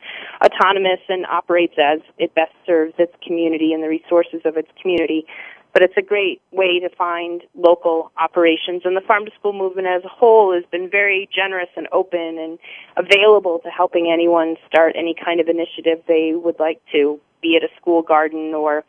autonomous 0.43 0.99
and 1.07 1.25
operates 1.27 1.75
as 1.77 1.99
it 2.17 2.35
best 2.35 2.53
serves 2.65 2.93
its 2.97 3.13
community 3.25 3.73
and 3.73 3.83
the 3.83 3.87
resources 3.87 4.41
of 4.45 4.57
its 4.57 4.69
community 4.81 5.25
but 5.73 5.81
it's 5.81 5.97
a 5.97 6.01
great 6.03 6.39
way 6.51 6.79
to 6.79 6.89
find 6.95 7.41
local 7.55 8.11
operations. 8.21 8.83
And 8.85 8.95
the 8.95 9.01
farm 9.01 9.25
to 9.25 9.31
school 9.31 9.53
movement 9.53 9.87
as 9.87 10.03
a 10.05 10.07
whole 10.07 10.53
has 10.53 10.63
been 10.71 10.87
very 10.89 11.27
generous 11.35 11.69
and 11.75 11.87
open 11.91 12.37
and 12.37 12.59
available 12.95 13.59
to 13.63 13.69
helping 13.69 14.11
anyone 14.13 14.55
start 14.67 14.93
any 14.95 15.15
kind 15.15 15.39
of 15.39 15.47
initiative 15.47 16.03
they 16.07 16.33
would 16.35 16.59
like 16.59 16.79
to, 16.91 17.19
be 17.41 17.49
it 17.59 17.63
a 17.63 17.75
school 17.81 18.03
garden 18.03 18.53
or 18.53 18.83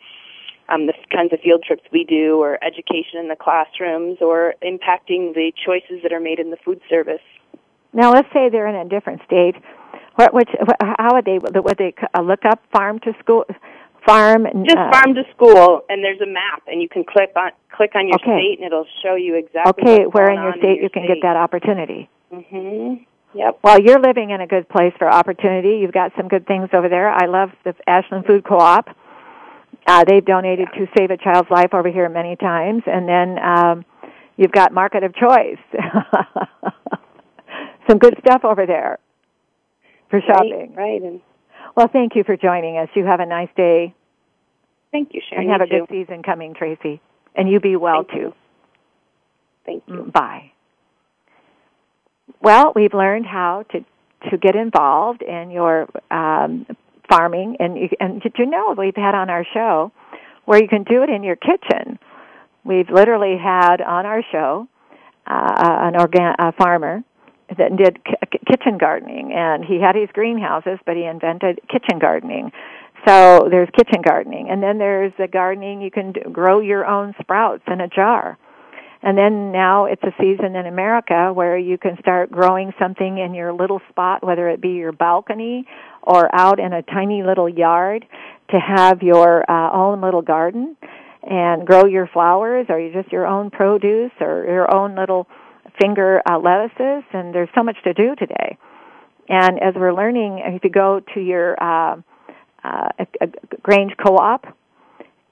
um, 0.69 0.87
the 0.87 0.93
kinds 1.11 1.33
of 1.33 1.41
field 1.41 1.63
trips 1.67 1.83
we 1.91 2.05
do, 2.05 2.37
or 2.43 2.63
education 2.63 3.19
in 3.19 3.29
the 3.29 3.37
classrooms, 3.37 4.19
or 4.21 4.55
impacting 4.63 5.35
the 5.35 5.53
choices 5.65 6.03
that 6.03 6.13
are 6.13 6.21
made 6.21 6.39
in 6.39 6.51
the 6.51 6.57
food 6.65 6.81
service. 6.89 7.21
Now, 7.95 8.13
let's 8.13 8.29
say 8.33 8.49
they're 8.51 8.67
in 8.67 8.75
a 8.75 8.89
different 8.89 9.23
state. 9.25 9.55
What, 10.17 10.35
which, 10.35 10.51
how 10.81 11.15
would 11.15 11.25
they 11.25 11.39
would 11.39 11.79
they 11.79 11.95
uh, 12.17 12.21
look 12.21 12.45
up 12.45 12.61
farm 12.73 12.99
to 13.01 13.13
school, 13.21 13.45
farm? 14.07 14.47
and, 14.47 14.65
Just 14.65 14.77
uh, 14.79 14.91
farm 14.93 15.15
to 15.15 15.23
school, 15.35 15.83
and 15.89 16.05
there's 16.05 16.21
a 16.21 16.27
map, 16.27 16.63
and 16.67 16.83
you 16.83 16.89
can 16.89 17.05
click 17.05 17.31
on 17.37 17.51
click 17.73 17.93
on 17.95 18.07
your 18.07 18.17
Okay. 18.17 18.39
state, 18.39 18.59
and 18.59 18.67
it'll 18.67 18.87
show 19.03 19.15
you 19.17 19.35
exactly. 19.37 19.83
Okay, 19.85 20.05
where 20.05 20.31
in 20.31 20.43
your 20.43 20.55
state 20.59 20.83
you 20.83 20.91
can 20.91 21.07
get 21.07 21.19
that 21.23 21.37
opportunity. 21.37 22.09
hmm 22.31 22.95
Yep. 23.37 23.59
Well, 23.65 23.81
you're 23.81 23.99
living 23.99 24.31
in 24.31 24.41
a 24.41 24.47
good 24.47 24.69
place 24.69 24.93
for 24.97 25.11
opportunity. 25.13 25.79
You've 25.83 25.91
got 25.93 26.13
some 26.17 26.29
good 26.29 26.47
things 26.47 26.69
over 26.73 26.89
there. 26.89 27.09
I 27.11 27.27
love 27.27 27.51
the 27.65 27.75
Ashland 27.89 28.27
Food 28.27 28.45
Co-op. 28.45 28.87
Uh, 29.89 30.05
they've 30.05 30.25
donated 30.25 30.69
to 30.79 30.87
Save 30.97 31.11
a 31.11 31.17
Child's 31.17 31.51
Life 31.51 31.75
over 31.75 31.91
here 31.91 32.09
many 32.09 32.37
times, 32.37 32.85
and 32.87 33.09
then 33.09 33.39
um, 33.43 33.85
you've 34.37 34.53
got 34.53 34.73
Market 34.73 35.03
of 35.03 35.17
Choice. 35.17 35.59
some 37.89 37.99
good 37.99 38.15
stuff 38.21 38.45
over 38.45 38.67
there 38.67 38.99
for 40.11 40.21
shopping. 40.27 40.73
Right, 40.75 41.01
right. 41.01 41.03
And 41.03 41.21
Well, 41.77 41.89
thank 41.93 42.15
you 42.17 42.25
for 42.25 42.37
joining 42.37 42.77
us. 42.79 42.89
You 42.95 43.05
have 43.07 43.21
a 43.21 43.27
nice 43.27 43.49
day, 43.57 43.95
thank 44.93 45.13
you, 45.15 45.21
Sharon. 45.29 45.45
and 45.45 45.53
have 45.53 45.69
You 45.69 45.77
a 45.77 45.81
good 45.81 45.89
too. 45.89 46.05
season 46.05 46.23
coming, 46.23 46.55
Tracy. 46.55 47.01
And 47.35 47.49
you 47.51 47.61
be 47.61 47.77
well 47.77 48.05
Thank 48.05 48.11
too. 48.11 48.17
you. 48.19 48.35
Thank 49.67 49.83
you. 49.89 49.95
Mm, 49.95 50.13
Bye. 50.13 50.53
Well, 52.41 52.73
we've 52.75 52.95
learned 52.95 53.27
how 53.27 53.65
to 53.73 53.85
to 54.31 54.39
get 54.39 54.57
involved 54.57 55.21
in 55.23 55.51
your 55.51 55.87
um, 56.11 56.67
farming, 57.11 57.57
and 57.61 57.77
you, 57.77 57.89
and 58.01 58.23
did 58.23 58.35
you 58.39 58.47
know 58.47 58.75
we've 58.77 58.97
had 58.97 59.15
on 59.15 59.29
our 59.29 59.45
show 59.53 59.93
where 60.47 60.61
you 60.63 60.69
can 60.69 60.83
do 60.85 61.03
it 61.03 61.11
in 61.11 61.23
your 61.23 61.37
kitchen. 61.37 61.99
We've 62.65 62.89
literally 62.89 63.37
had 63.37 63.83
on 63.83 64.07
our 64.07 64.23
show 64.33 64.67
uh, 65.27 65.55
an 65.59 65.97
organ 65.97 66.35
a 66.39 66.53
farmer 66.53 67.03
that 67.59 67.77
did 67.77 68.05
ki- 68.05 68.39
kitchen 68.47 68.79
gardening, 68.79 69.33
and 69.33 69.65
he 69.65 69.81
had 69.81 69.95
his 69.95 70.09
greenhouses, 70.13 70.79
but 70.87 70.97
he 70.97 71.05
invented 71.05 71.61
kitchen 71.71 71.99
gardening. 71.99 72.53
So 73.07 73.49
there's 73.51 73.69
kitchen 73.77 74.03
gardening, 74.03 74.49
and 74.51 74.63
then 74.63 74.79
there's 74.79 75.13
the 75.19 75.29
gardening 75.29 75.83
you 75.83 75.91
can 75.91 76.13
do, 76.13 76.21
grow 76.33 76.61
your 76.61 76.87
own 76.87 77.15
sprouts 77.21 77.63
in 77.67 77.81
a 77.81 77.89
jar. 77.89 78.39
And 79.03 79.19
then 79.19 79.53
now 79.53 79.85
it's 79.85 80.03
a 80.03 80.15
season 80.19 80.57
in 80.57 80.67
America 80.67 81.31
where 81.33 81.59
you 81.59 81.77
can 81.77 81.99
start 81.99 82.31
growing 82.31 82.73
something 82.79 83.19
in 83.19 83.35
your 83.35 83.53
little 83.53 83.83
spot, 83.91 84.25
whether 84.25 84.49
it 84.49 84.63
be 84.63 84.71
your 84.71 84.93
balcony 84.93 85.67
or 86.03 86.35
out 86.35 86.59
in 86.59 86.73
a 86.73 86.83
tiny 86.83 87.23
little 87.23 87.49
yard 87.49 88.07
to 88.51 88.59
have 88.59 89.03
your 89.03 89.45
uh, 89.51 89.71
own 89.73 90.01
little 90.01 90.23
garden. 90.23 90.77
and 91.27 91.67
grow 91.67 91.87
your 91.87 92.07
flowers 92.07 92.67
or 92.69 92.91
just 92.93 93.11
your 93.11 93.27
own 93.27 93.51
produce 93.51 94.13
or 94.21 94.45
your 94.45 94.75
own 94.75 94.95
little 94.95 95.27
finger 95.81 96.23
uh, 96.29 96.39
lettuces. 96.39 97.05
And 97.13 97.35
there's 97.35 97.49
so 97.55 97.63
much 97.63 97.77
to 97.85 97.95
do 97.95 98.15
today. 98.17 98.59
And 99.29 99.63
as 99.63 99.75
we're 99.75 99.95
learning, 99.95 100.43
if 100.45 100.65
you 100.65 100.71
go 100.71 101.01
to 101.15 101.21
your 101.21 101.57
uh, 101.63 101.97
uh, 102.63 102.89
a, 102.99 103.07
a 103.21 103.27
Grange 103.63 103.93
co-op, 104.05 104.47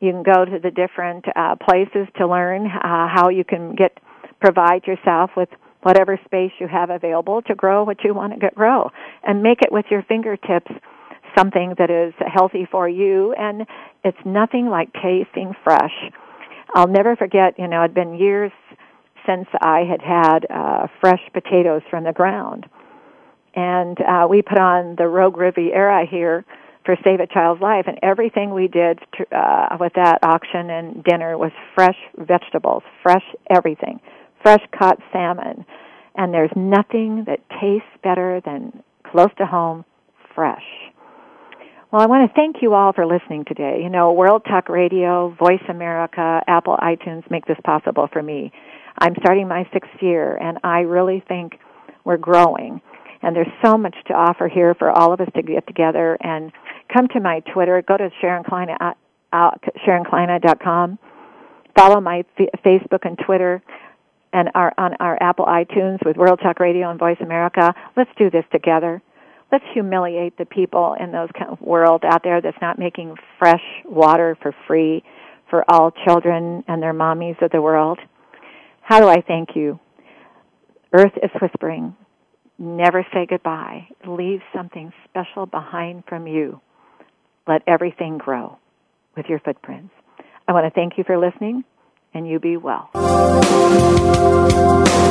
you 0.00 0.12
can 0.12 0.22
go 0.22 0.44
to 0.44 0.58
the 0.58 0.70
different 0.70 1.24
uh, 1.34 1.56
places 1.56 2.08
to 2.16 2.26
learn 2.26 2.66
uh, 2.66 3.08
how 3.08 3.28
you 3.28 3.44
can 3.44 3.74
get 3.74 3.98
provide 4.40 4.86
yourself 4.86 5.30
with 5.36 5.48
whatever 5.82 6.18
space 6.24 6.50
you 6.58 6.66
have 6.66 6.90
available 6.90 7.42
to 7.42 7.54
grow 7.54 7.84
what 7.84 8.02
you 8.02 8.12
want 8.12 8.38
to 8.40 8.50
grow 8.54 8.90
and 9.24 9.42
make 9.42 9.62
it 9.62 9.70
with 9.70 9.84
your 9.90 10.02
fingertips 10.02 10.70
something 11.36 11.74
that 11.78 11.90
is 11.90 12.12
healthy 12.32 12.66
for 12.70 12.88
you 12.88 13.32
and 13.38 13.66
it's 14.04 14.18
nothing 14.24 14.68
like 14.68 14.92
tasting 14.94 15.54
fresh. 15.64 15.94
I'll 16.74 16.88
never 16.88 17.16
forget, 17.16 17.58
you 17.58 17.68
know, 17.68 17.84
it'd 17.84 17.94
been 17.94 18.14
years 18.14 18.52
since 19.26 19.46
I 19.60 19.80
had 19.80 20.00
had 20.02 20.46
uh, 20.50 20.86
fresh 21.00 21.20
potatoes 21.32 21.82
from 21.90 22.04
the 22.04 22.12
ground. 22.12 22.66
And 23.54 23.98
uh, 24.00 24.26
we 24.28 24.42
put 24.42 24.58
on 24.58 24.96
the 24.96 25.06
Rogue 25.08 25.36
Riviera 25.36 26.06
here 26.10 26.44
for 26.84 26.96
Save 27.04 27.20
a 27.20 27.26
Child's 27.26 27.60
Life, 27.60 27.84
and 27.86 27.98
everything 28.02 28.54
we 28.54 28.66
did 28.66 28.98
to, 29.18 29.36
uh, 29.36 29.76
with 29.78 29.92
that 29.94 30.18
auction 30.22 30.70
and 30.70 31.04
dinner 31.04 31.38
was 31.38 31.52
fresh 31.74 31.96
vegetables, 32.16 32.82
fresh 33.02 33.24
everything, 33.50 34.00
fresh 34.42 34.62
caught 34.76 34.98
salmon. 35.12 35.64
And 36.16 36.34
there's 36.34 36.50
nothing 36.56 37.24
that 37.26 37.38
tastes 37.60 37.88
better 38.02 38.40
than 38.44 38.82
close 39.04 39.30
to 39.38 39.46
home, 39.46 39.84
fresh. 40.34 40.64
Well, 41.92 42.00
I 42.00 42.06
want 42.06 42.28
to 42.28 42.34
thank 42.34 42.56
you 42.62 42.72
all 42.72 42.92
for 42.94 43.04
listening 43.04 43.44
today. 43.44 43.80
You 43.82 43.90
know, 43.90 44.12
World 44.12 44.44
Talk 44.46 44.70
Radio, 44.70 45.36
Voice 45.38 45.62
America, 45.68 46.40
Apple 46.48 46.76
iTunes 46.78 47.30
make 47.30 47.44
this 47.44 47.58
possible 47.64 48.08
for 48.10 48.22
me. 48.22 48.50
I'm 48.98 49.14
starting 49.20 49.48
my 49.48 49.68
sixth 49.72 49.90
year, 50.00 50.36
and 50.36 50.58
I 50.64 50.80
really 50.80 51.22
think 51.26 51.58
we're 52.04 52.16
growing. 52.16 52.80
And 53.22 53.36
there's 53.36 53.52
so 53.64 53.78
much 53.78 53.94
to 54.08 54.14
offer 54.14 54.48
here 54.48 54.74
for 54.74 54.90
all 54.90 55.12
of 55.12 55.20
us 55.20 55.28
to 55.36 55.42
get 55.42 55.66
together 55.66 56.18
and 56.20 56.52
come 56.92 57.08
to 57.08 57.20
my 57.20 57.40
Twitter. 57.52 57.80
Go 57.86 57.96
to 57.96 58.10
Sharon 58.20 58.42
Kleyne, 58.44 58.76
SharonKleyne.com. 59.32 60.98
Follow 61.76 62.00
my 62.00 62.24
Facebook 62.64 63.04
and 63.04 63.18
Twitter 63.24 63.62
and 64.32 64.50
our, 64.54 64.72
on 64.76 64.94
our 64.98 65.22
Apple 65.22 65.46
iTunes 65.46 66.04
with 66.04 66.16
World 66.16 66.40
Talk 66.42 66.58
Radio 66.58 66.90
and 66.90 66.98
Voice 66.98 67.18
America. 67.20 67.74
Let's 67.96 68.10
do 68.18 68.30
this 68.30 68.44
together 68.50 69.00
let's 69.52 69.64
humiliate 69.74 70.36
the 70.38 70.46
people 70.46 70.96
in 70.98 71.12
those 71.12 71.28
kind 71.38 71.50
of 71.50 71.60
world 71.60 72.02
out 72.04 72.24
there 72.24 72.40
that's 72.40 72.56
not 72.62 72.78
making 72.78 73.14
fresh 73.38 73.62
water 73.84 74.36
for 74.40 74.54
free 74.66 75.04
for 75.50 75.70
all 75.70 75.92
children 76.06 76.64
and 76.66 76.82
their 76.82 76.94
mommies 76.94 77.40
of 77.42 77.50
the 77.50 77.60
world. 77.60 77.98
How 78.82 79.00
do 79.00 79.08
I 79.08 79.22
thank 79.22 79.50
you? 79.54 79.78
Earth 80.92 81.12
is 81.22 81.30
whispering. 81.40 81.96
Never 82.58 83.06
say 83.12 83.26
goodbye. 83.28 83.88
Leave 84.06 84.40
something 84.54 84.92
special 85.08 85.46
behind 85.46 86.04
from 86.08 86.26
you. 86.26 86.60
Let 87.46 87.62
everything 87.66 88.18
grow 88.18 88.58
with 89.16 89.26
your 89.26 89.38
footprints. 89.38 89.94
I 90.46 90.52
want 90.52 90.66
to 90.66 90.70
thank 90.70 90.98
you 90.98 91.04
for 91.04 91.16
listening 91.16 91.64
and 92.12 92.28
you 92.28 92.38
be 92.38 92.56
well. 92.56 92.90